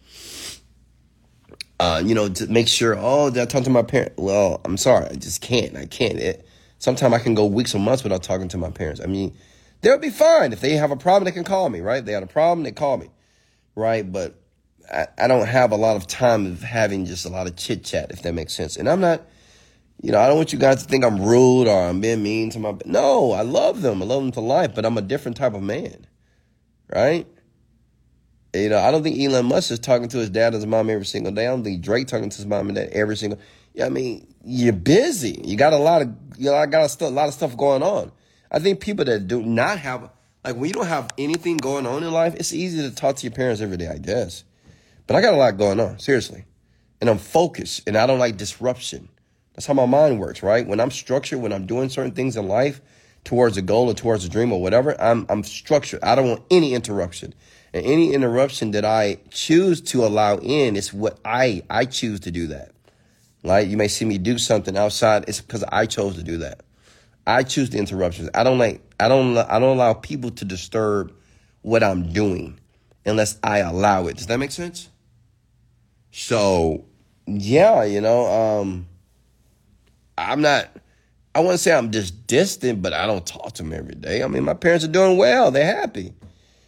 [1.80, 2.96] uh you know to make sure.
[2.98, 4.12] Oh, did I talk to my parent?
[4.16, 5.76] Well, I'm sorry, I just can't.
[5.76, 6.18] I can't.
[6.18, 6.46] It,
[6.78, 9.00] sometimes I can go weeks or months without talking to my parents.
[9.00, 9.36] I mean,
[9.80, 11.24] they'll be fine if they have a problem.
[11.24, 12.04] They can call me, right?
[12.04, 13.08] They had a problem, they call me,
[13.74, 14.10] right?
[14.10, 14.34] But
[14.92, 17.84] I, I don't have a lot of time of having just a lot of chit
[17.84, 18.76] chat, if that makes sense.
[18.76, 19.22] And I'm not.
[20.02, 22.50] You know, I don't want you guys to think I'm rude or I'm being mean
[22.50, 22.76] to my.
[22.84, 24.02] No, I love them.
[24.02, 26.06] I love them to life, but I'm a different type of man
[26.92, 27.26] right?
[28.54, 30.66] You uh, know, I don't think Elon Musk is talking to his dad and his
[30.66, 31.46] mom every single day.
[31.46, 33.40] I don't think Drake talking to his mom and dad every single.
[33.74, 35.40] Yeah, I mean, you're busy.
[35.44, 37.56] You got a lot of you know, I got a, st- a lot of stuff
[37.56, 38.12] going on.
[38.50, 40.10] I think people that do not have
[40.44, 43.22] like when you don't have anything going on in life, it's easy to talk to
[43.24, 44.44] your parents every day, I guess.
[45.06, 46.44] But I got a lot going on, seriously,
[47.00, 49.08] and I'm focused, and I don't like disruption.
[49.54, 50.66] That's how my mind works, right?
[50.66, 52.80] When I'm structured, when I'm doing certain things in life,
[53.24, 56.02] towards a goal or towards a dream or whatever, I'm I'm structured.
[56.02, 57.34] I don't want any interruption.
[57.72, 62.30] And any interruption that I choose to allow in is what I I choose to
[62.30, 62.72] do that.
[63.42, 63.66] Right?
[63.66, 65.24] You may see me do something outside.
[65.28, 66.62] It's because I chose to do that.
[67.26, 68.30] I choose the interruptions.
[68.34, 71.12] I don't like I don't I don't allow people to disturb
[71.62, 72.58] what I'm doing
[73.06, 74.16] unless I allow it.
[74.16, 74.88] Does that make sense?
[76.12, 76.84] So,
[77.26, 78.86] yeah, you know, um
[80.16, 80.68] I'm not
[81.34, 84.22] I wouldn't say I'm just distant, but I don't talk to them every day.
[84.22, 85.50] I mean, my parents are doing well.
[85.50, 86.12] They're happy,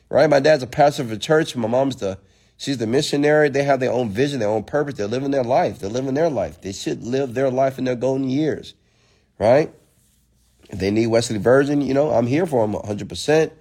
[0.08, 0.28] right?
[0.28, 1.54] My dad's a pastor of a church.
[1.54, 2.18] My mom's the,
[2.56, 3.48] she's the missionary.
[3.48, 4.94] They have their own vision, their own purpose.
[4.94, 5.78] They're living their life.
[5.78, 6.60] They're living their life.
[6.60, 8.74] They should live their life in their golden years,
[9.38, 9.72] right?
[10.68, 13.52] If they need Wesley Virgin, you know, I'm here for them 100%.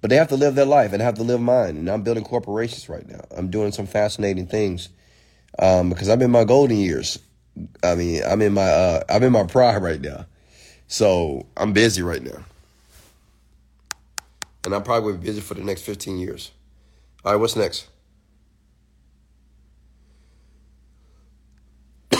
[0.00, 1.76] But they have to live their life and have to live mine.
[1.76, 3.24] And I'm building corporations right now.
[3.36, 4.90] I'm doing some fascinating things
[5.58, 7.18] um, because I'm in my golden years.
[7.82, 10.26] I mean, I'm in my uh, I'm in my pride right now.
[10.88, 12.44] So I'm busy right now.
[14.64, 16.50] And I'm probably be busy for the next 15 years.
[17.24, 17.88] All right, what's next?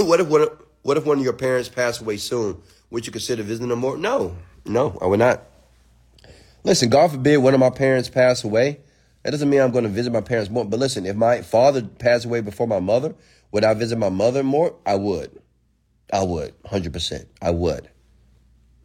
[0.00, 2.60] what if what, what if one of your parents passed away soon?
[2.90, 3.96] Would you consider visiting them more?
[3.96, 5.42] No, no, I would not.
[6.64, 8.80] Listen, God forbid one of my parents pass away.
[9.22, 10.64] That doesn't mean I'm going to visit my parents more.
[10.64, 13.14] But listen, if my father passed away before my mother,
[13.52, 14.74] would I visit my mother more?
[14.86, 15.40] I would.
[16.12, 17.26] I would, 100%.
[17.42, 17.88] I would.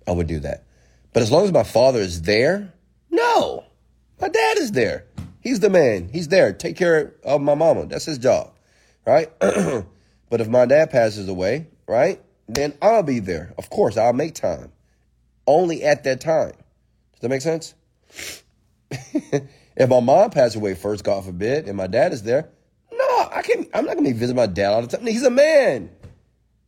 [0.08, 0.66] I would do that.
[1.14, 2.74] But as long as my father is there,
[3.10, 3.66] no.
[4.20, 5.06] My dad is there.
[5.42, 6.10] He's the man.
[6.12, 6.54] He's there.
[6.54, 7.86] Take care of my mama.
[7.86, 8.54] That's his job,
[9.06, 9.30] right?
[9.40, 13.54] but if my dad passes away, right, then I'll be there.
[13.58, 14.72] Of course, I'll make time.
[15.46, 16.54] Only at that time.
[17.14, 17.74] Does that make sense?
[18.90, 22.50] if my mom passed away first, God forbid, and my dad is there,
[22.92, 23.68] no, I can't.
[23.74, 25.06] I'm not gonna be visiting my dad all the time.
[25.06, 25.90] He's a man.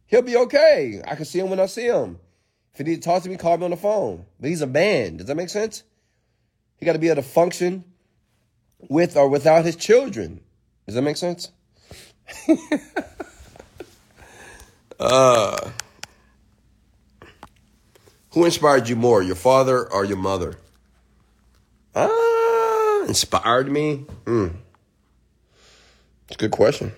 [0.07, 1.01] He'll be okay.
[1.05, 2.19] I can see him when I see him.
[2.73, 4.25] If he need to talk to me, call me on the phone.
[4.39, 5.17] But he's a man.
[5.17, 5.83] Does that make sense?
[6.77, 7.85] He got to be able to function
[8.89, 10.41] with or without his children.
[10.85, 11.51] Does that make sense?
[14.99, 15.69] uh,
[18.31, 20.57] who inspired you more, your father or your mother?
[21.95, 24.05] Ah, uh, inspired me?
[24.25, 24.47] Hmm.
[26.27, 26.91] It's a good question.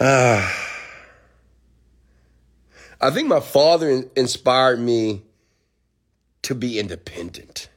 [0.00, 0.56] Ah.
[3.00, 5.22] I think my father inspired me
[6.42, 7.68] to be independent.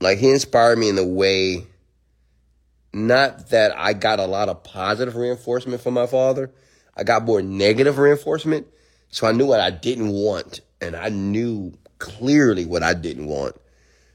[0.00, 1.66] Like he inspired me in the way,
[2.92, 6.50] not that I got a lot of positive reinforcement from my father.
[6.96, 8.66] I got more negative reinforcement.
[9.10, 10.60] So I knew what I didn't want.
[10.80, 13.56] And I knew clearly what I didn't want.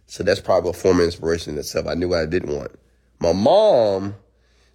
[0.07, 1.88] So that's probably a form of inspiration in itself.
[1.88, 2.72] I knew what I didn't want.
[3.19, 4.15] My mom,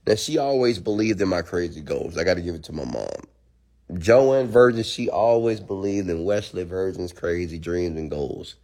[0.06, 2.16] now she always believed in my crazy goals.
[2.16, 3.98] I got to give it to my mom.
[3.98, 8.56] Joanne Virgin, she always believed in Wesley Virgin's crazy dreams and goals.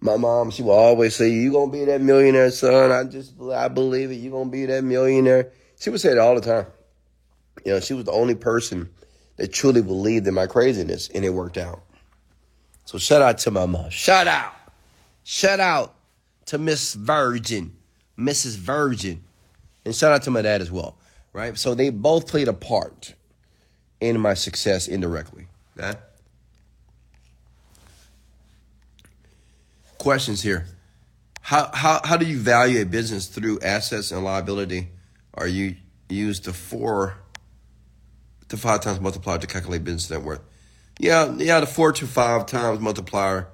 [0.00, 2.92] My mom, she will always say, "You gonna be that millionaire, son?
[2.92, 4.16] I just, I believe it.
[4.16, 6.66] You gonna be that millionaire." She would say it all the time.
[7.64, 8.88] You know, she was the only person
[9.36, 11.82] that truly believed in my craziness, and it worked out.
[12.84, 13.90] So shout out to my mom.
[13.90, 14.54] Shout out,
[15.24, 15.94] shout out
[16.46, 17.76] to Miss Virgin,
[18.18, 18.56] Mrs.
[18.56, 19.24] Virgin,
[19.86, 20.98] and shout out to my dad as well.
[21.32, 21.56] Right.
[21.56, 23.14] So they both played a part
[24.00, 25.46] in my success indirectly.
[29.98, 30.66] Questions here.
[31.40, 34.88] How, how, how do you value a business through assets and liability?
[35.34, 35.76] Are you
[36.08, 37.18] used the four
[38.48, 40.40] to five times multiplier to calculate business net worth?
[40.98, 43.48] Yeah, yeah, the four to five times multiplier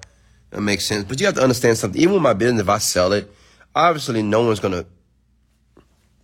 [0.49, 1.03] that makes sense.
[1.03, 2.01] But you have to understand something.
[2.01, 3.31] Even with my business, if I sell it,
[3.75, 4.85] obviously no one's gonna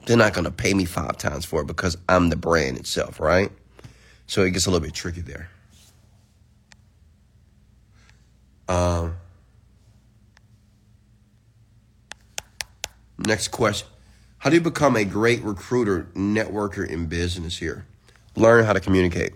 [0.06, 3.52] they're not gonna pay me five times for it because I'm the brand itself, right?
[4.28, 5.50] So it gets a little bit tricky there.
[8.68, 9.16] Um,
[13.18, 13.88] next question.
[14.38, 17.86] How do you become a great recruiter, networker in business here?
[18.36, 19.34] Learn how to communicate.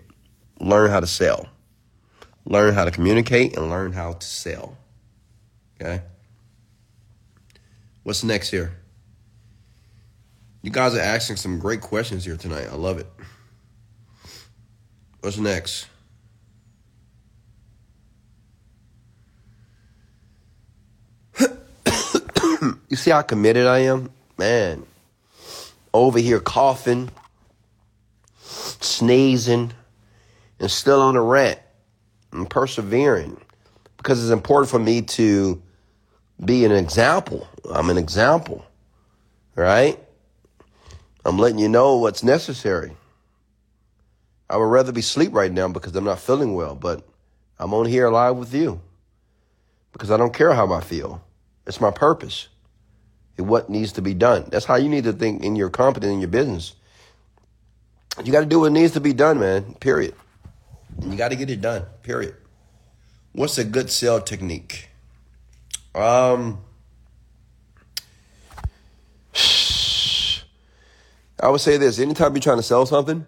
[0.60, 1.48] Learn how to sell.
[2.46, 4.78] Learn how to communicate and learn how to sell.
[5.80, 6.02] Okay?
[8.02, 8.76] What's next here?
[10.64, 12.68] You guys are asking some great questions here tonight.
[12.72, 13.06] I love it.
[15.20, 15.88] What's next?
[21.38, 24.10] you see how committed I am?
[24.38, 24.86] Man,
[25.92, 27.10] over here coughing,
[28.40, 29.74] sneezing,
[30.58, 31.58] and still on a rant.
[32.32, 33.36] I'm persevering
[33.98, 35.62] because it's important for me to
[36.42, 37.46] be an example.
[37.70, 38.64] I'm an example,
[39.56, 40.00] right?
[41.24, 42.96] I'm letting you know what's necessary.
[44.48, 47.06] I would rather be asleep right now because I'm not feeling well, but
[47.58, 48.80] I'm on here live with you
[49.92, 51.24] because I don't care how I feel.
[51.66, 52.48] It's my purpose.
[53.36, 54.48] It's what needs to be done.
[54.50, 56.74] That's how you need to think in your company, in your business.
[58.22, 60.14] You got to do what needs to be done, man, period.
[61.00, 62.36] And you got to get it done, period.
[63.32, 64.88] What's a good sell technique?
[65.94, 66.60] Um,
[71.44, 73.26] I would say this anytime you're trying to sell something,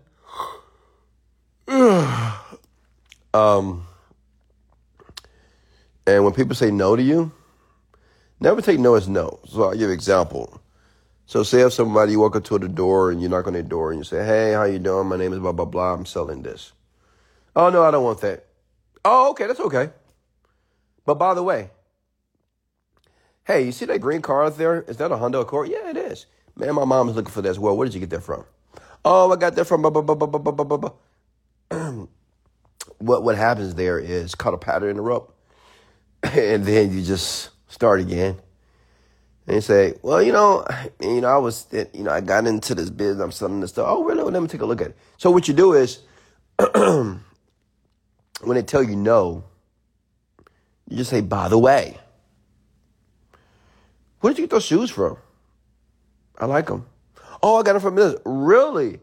[1.68, 3.86] um,
[6.06, 7.30] and when people say no to you,
[8.40, 9.38] never take no as no.
[9.44, 10.62] So I'll give an example.
[11.26, 13.62] So say if somebody you walk up to the door and you knock on their
[13.62, 15.08] door and you say, Hey, how you doing?
[15.08, 15.92] My name is blah blah blah.
[15.92, 16.72] I'm selling this.
[17.54, 18.46] Oh no, I don't want that.
[19.04, 19.90] Oh, okay, that's okay.
[21.04, 21.68] But by the way,
[23.44, 24.80] hey, you see that green car out there?
[24.88, 25.68] Is that a Honda Accord?
[25.68, 26.24] Yeah, it is.
[26.56, 27.76] Man, my mom is looking for that as well.
[27.76, 28.44] Where did you get that from?
[29.04, 29.82] Oh, I got that from.
[32.98, 35.36] what what happens there is cut a pattern in the rope,
[36.22, 38.38] and then you just start again.
[39.46, 40.66] And you say, well, you know,
[41.00, 43.22] you know, I was, you know, I got into this business.
[43.22, 43.86] I'm selling this stuff.
[43.88, 44.22] Oh, really?
[44.22, 44.96] Well, let me take a look at it.
[45.18, 46.00] So what you do is,
[46.74, 47.20] when
[48.44, 49.44] they tell you no,
[50.88, 51.98] you just say, by the way,
[54.20, 55.18] where did you get those shoes from?
[56.38, 56.86] I like them.
[57.42, 58.16] Oh, I got them from this.
[58.24, 59.00] Really?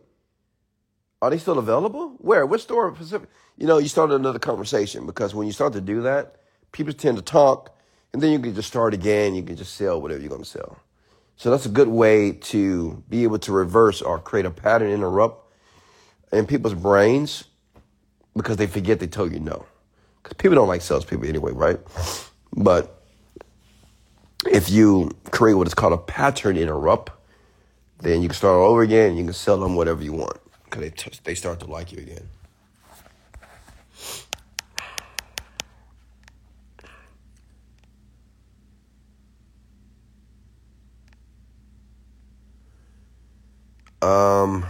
[1.22, 2.16] Are they still available?
[2.20, 2.46] Where?
[2.46, 2.92] What store?
[2.92, 3.30] Pacific?
[3.58, 6.38] You know, you start another conversation because when you start to do that,
[6.72, 7.78] people tend to talk,
[8.12, 9.36] and then you can just start again.
[9.36, 10.78] You can just sell whatever you're going to sell.
[11.36, 15.54] So that's a good way to be able to reverse or create a pattern interrupt
[16.32, 17.46] in people's brains
[18.36, 19.66] because they forget they told you no.
[20.22, 21.80] Because people don't like salespeople anyway, right?
[22.56, 23.02] But
[24.46, 27.12] if you create what is called a pattern interrupt,
[28.04, 30.38] then you can start all over again and you can sell them whatever you want
[30.66, 32.28] because they, t- they start to like you again.
[44.02, 44.66] Um,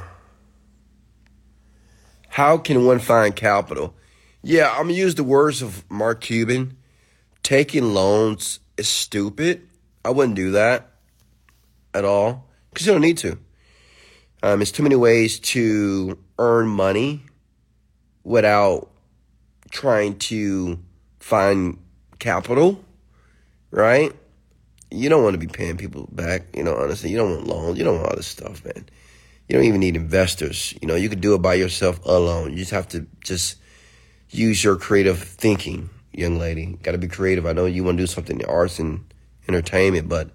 [2.30, 3.96] how can one find capital?
[4.44, 6.78] Yeah, I'm gonna use the words of Mark Cuban.
[7.42, 9.68] Taking loans is stupid.
[10.06, 10.92] I wouldn't do that
[11.96, 13.38] at all because you don't need to.
[14.42, 17.24] Um, there's too many ways to earn money
[18.24, 18.90] without
[19.72, 20.80] trying to
[21.20, 21.78] find
[22.20, 22.84] capital,
[23.72, 24.12] right?
[24.92, 27.10] You don't want to be paying people back, you know, honestly.
[27.10, 27.78] You don't want loans.
[27.78, 28.86] You don't want all this stuff, man.
[29.48, 30.74] You don't even need investors.
[30.82, 32.52] You know, you could do it by yourself alone.
[32.52, 33.58] You just have to just
[34.30, 36.78] use your creative thinking, young lady.
[36.84, 37.46] Got to be creative.
[37.46, 39.06] I know you want to do something in arts and
[39.48, 40.32] entertainment, but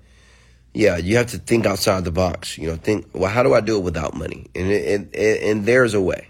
[0.78, 2.56] yeah, you have to think outside the box.
[2.56, 4.46] You know, think, well, how do I do it without money?
[4.55, 6.28] And and and there's a way.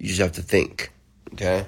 [0.00, 0.92] You just have to think.
[1.34, 1.64] Okay.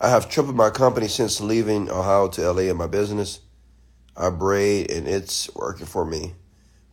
[0.00, 3.40] I have tripled my company since leaving Ohio to LA in my business.
[4.16, 6.32] I braid and it's working for me,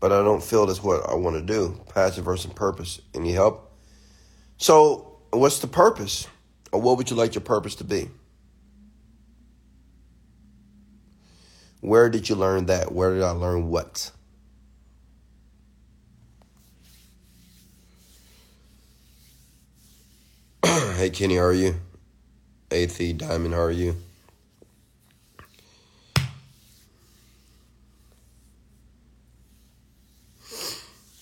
[0.01, 1.79] but I don't feel that's what I want to do.
[1.93, 2.99] Passion versus purpose.
[3.13, 3.71] Any help?
[4.57, 6.27] So, what's the purpose?
[6.73, 8.09] Or what would you like your purpose to be?
[11.85, 12.91] Where did you learn that?
[12.91, 14.09] Where did I learn what?
[20.65, 21.75] hey, Kenny, how are you?
[22.71, 23.97] Eighth Diamond, how are you?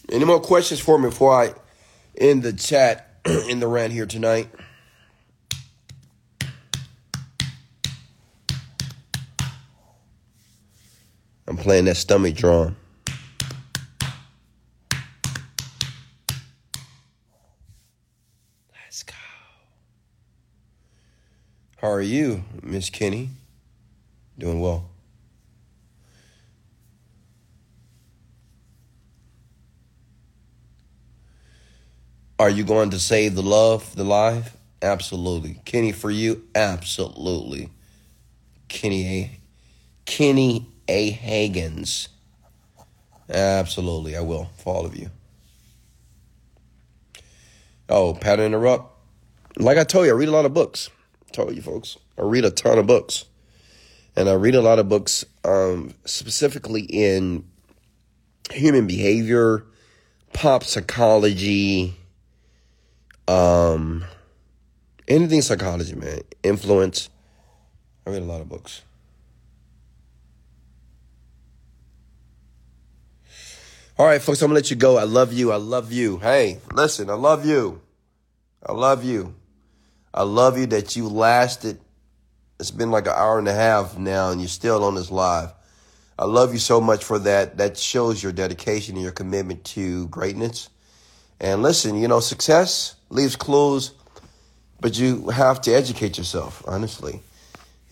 [0.10, 1.56] Any more questions for me before I
[2.18, 3.20] end the chat
[3.50, 4.48] in the rant here tonight?
[11.54, 12.76] I'm playing that stomach drum.
[18.74, 19.14] Let's go.
[21.78, 23.30] How are you, Miss Kenny?
[24.40, 24.90] Doing well.
[32.40, 34.58] Are you going to save the love, the life?
[34.82, 35.60] Absolutely.
[35.66, 36.48] Kenny, for you?
[36.56, 37.70] Absolutely.
[38.70, 39.40] Kenny A.
[40.06, 41.12] Kenny A.
[41.12, 42.08] Hagins.
[43.28, 45.10] Absolutely, I will for all of you.
[47.90, 48.92] Oh, pattern interrupt.
[49.58, 50.92] Like I told you, I read a lot of books.
[51.28, 53.26] I told you folks, I read a ton of books,
[54.16, 57.44] and I read a lot of books um, specifically in
[58.52, 59.66] human behavior,
[60.32, 61.96] pop psychology,
[63.28, 64.06] um,
[65.08, 66.20] anything psychology, man.
[66.44, 67.10] Influence.
[68.06, 68.84] I read a lot of books.
[73.96, 74.98] All right, folks, I'm gonna let you go.
[74.98, 75.52] I love you.
[75.52, 76.18] I love you.
[76.18, 77.80] Hey, listen, I love you.
[78.66, 79.36] I love you.
[80.12, 81.80] I love you that you lasted.
[82.60, 85.54] It's been like an hour and a half now, and you're still on this live.
[86.18, 87.58] I love you so much for that.
[87.58, 90.70] That shows your dedication and your commitment to greatness.
[91.40, 93.92] And listen, you know, success leaves clues,
[94.82, 97.22] but you have to educate yourself, honestly.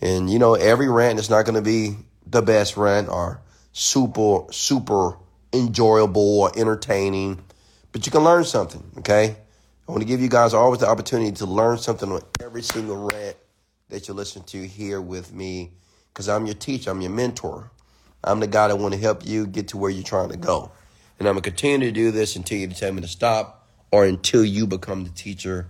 [0.00, 1.96] And you know, every rant is not going to be
[2.26, 3.40] the best rant or
[3.72, 5.21] super, super
[5.52, 7.42] enjoyable or entertaining,
[7.92, 9.36] but you can learn something, okay?
[9.88, 12.96] I want to give you guys always the opportunity to learn something on every single
[12.96, 13.36] rant
[13.88, 15.72] that you listen to here with me
[16.12, 17.70] because I'm your teacher, I'm your mentor.
[18.24, 20.70] I'm the guy that want to help you get to where you're trying to go.
[21.18, 24.04] And I'm going to continue to do this until you tell me to stop or
[24.04, 25.68] until you become the teacher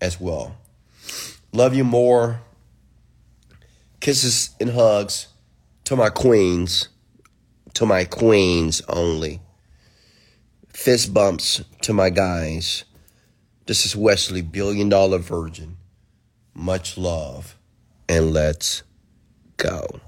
[0.00, 0.56] as well.
[1.52, 2.40] Love you more.
[4.00, 5.28] Kisses and hugs
[5.84, 6.88] to my queens,
[7.76, 9.38] to my queens only.
[10.70, 12.84] Fist bumps to my guys.
[13.66, 15.76] This is Wesley, billion dollar virgin.
[16.54, 17.58] Much love,
[18.08, 18.82] and let's
[19.58, 20.00] go.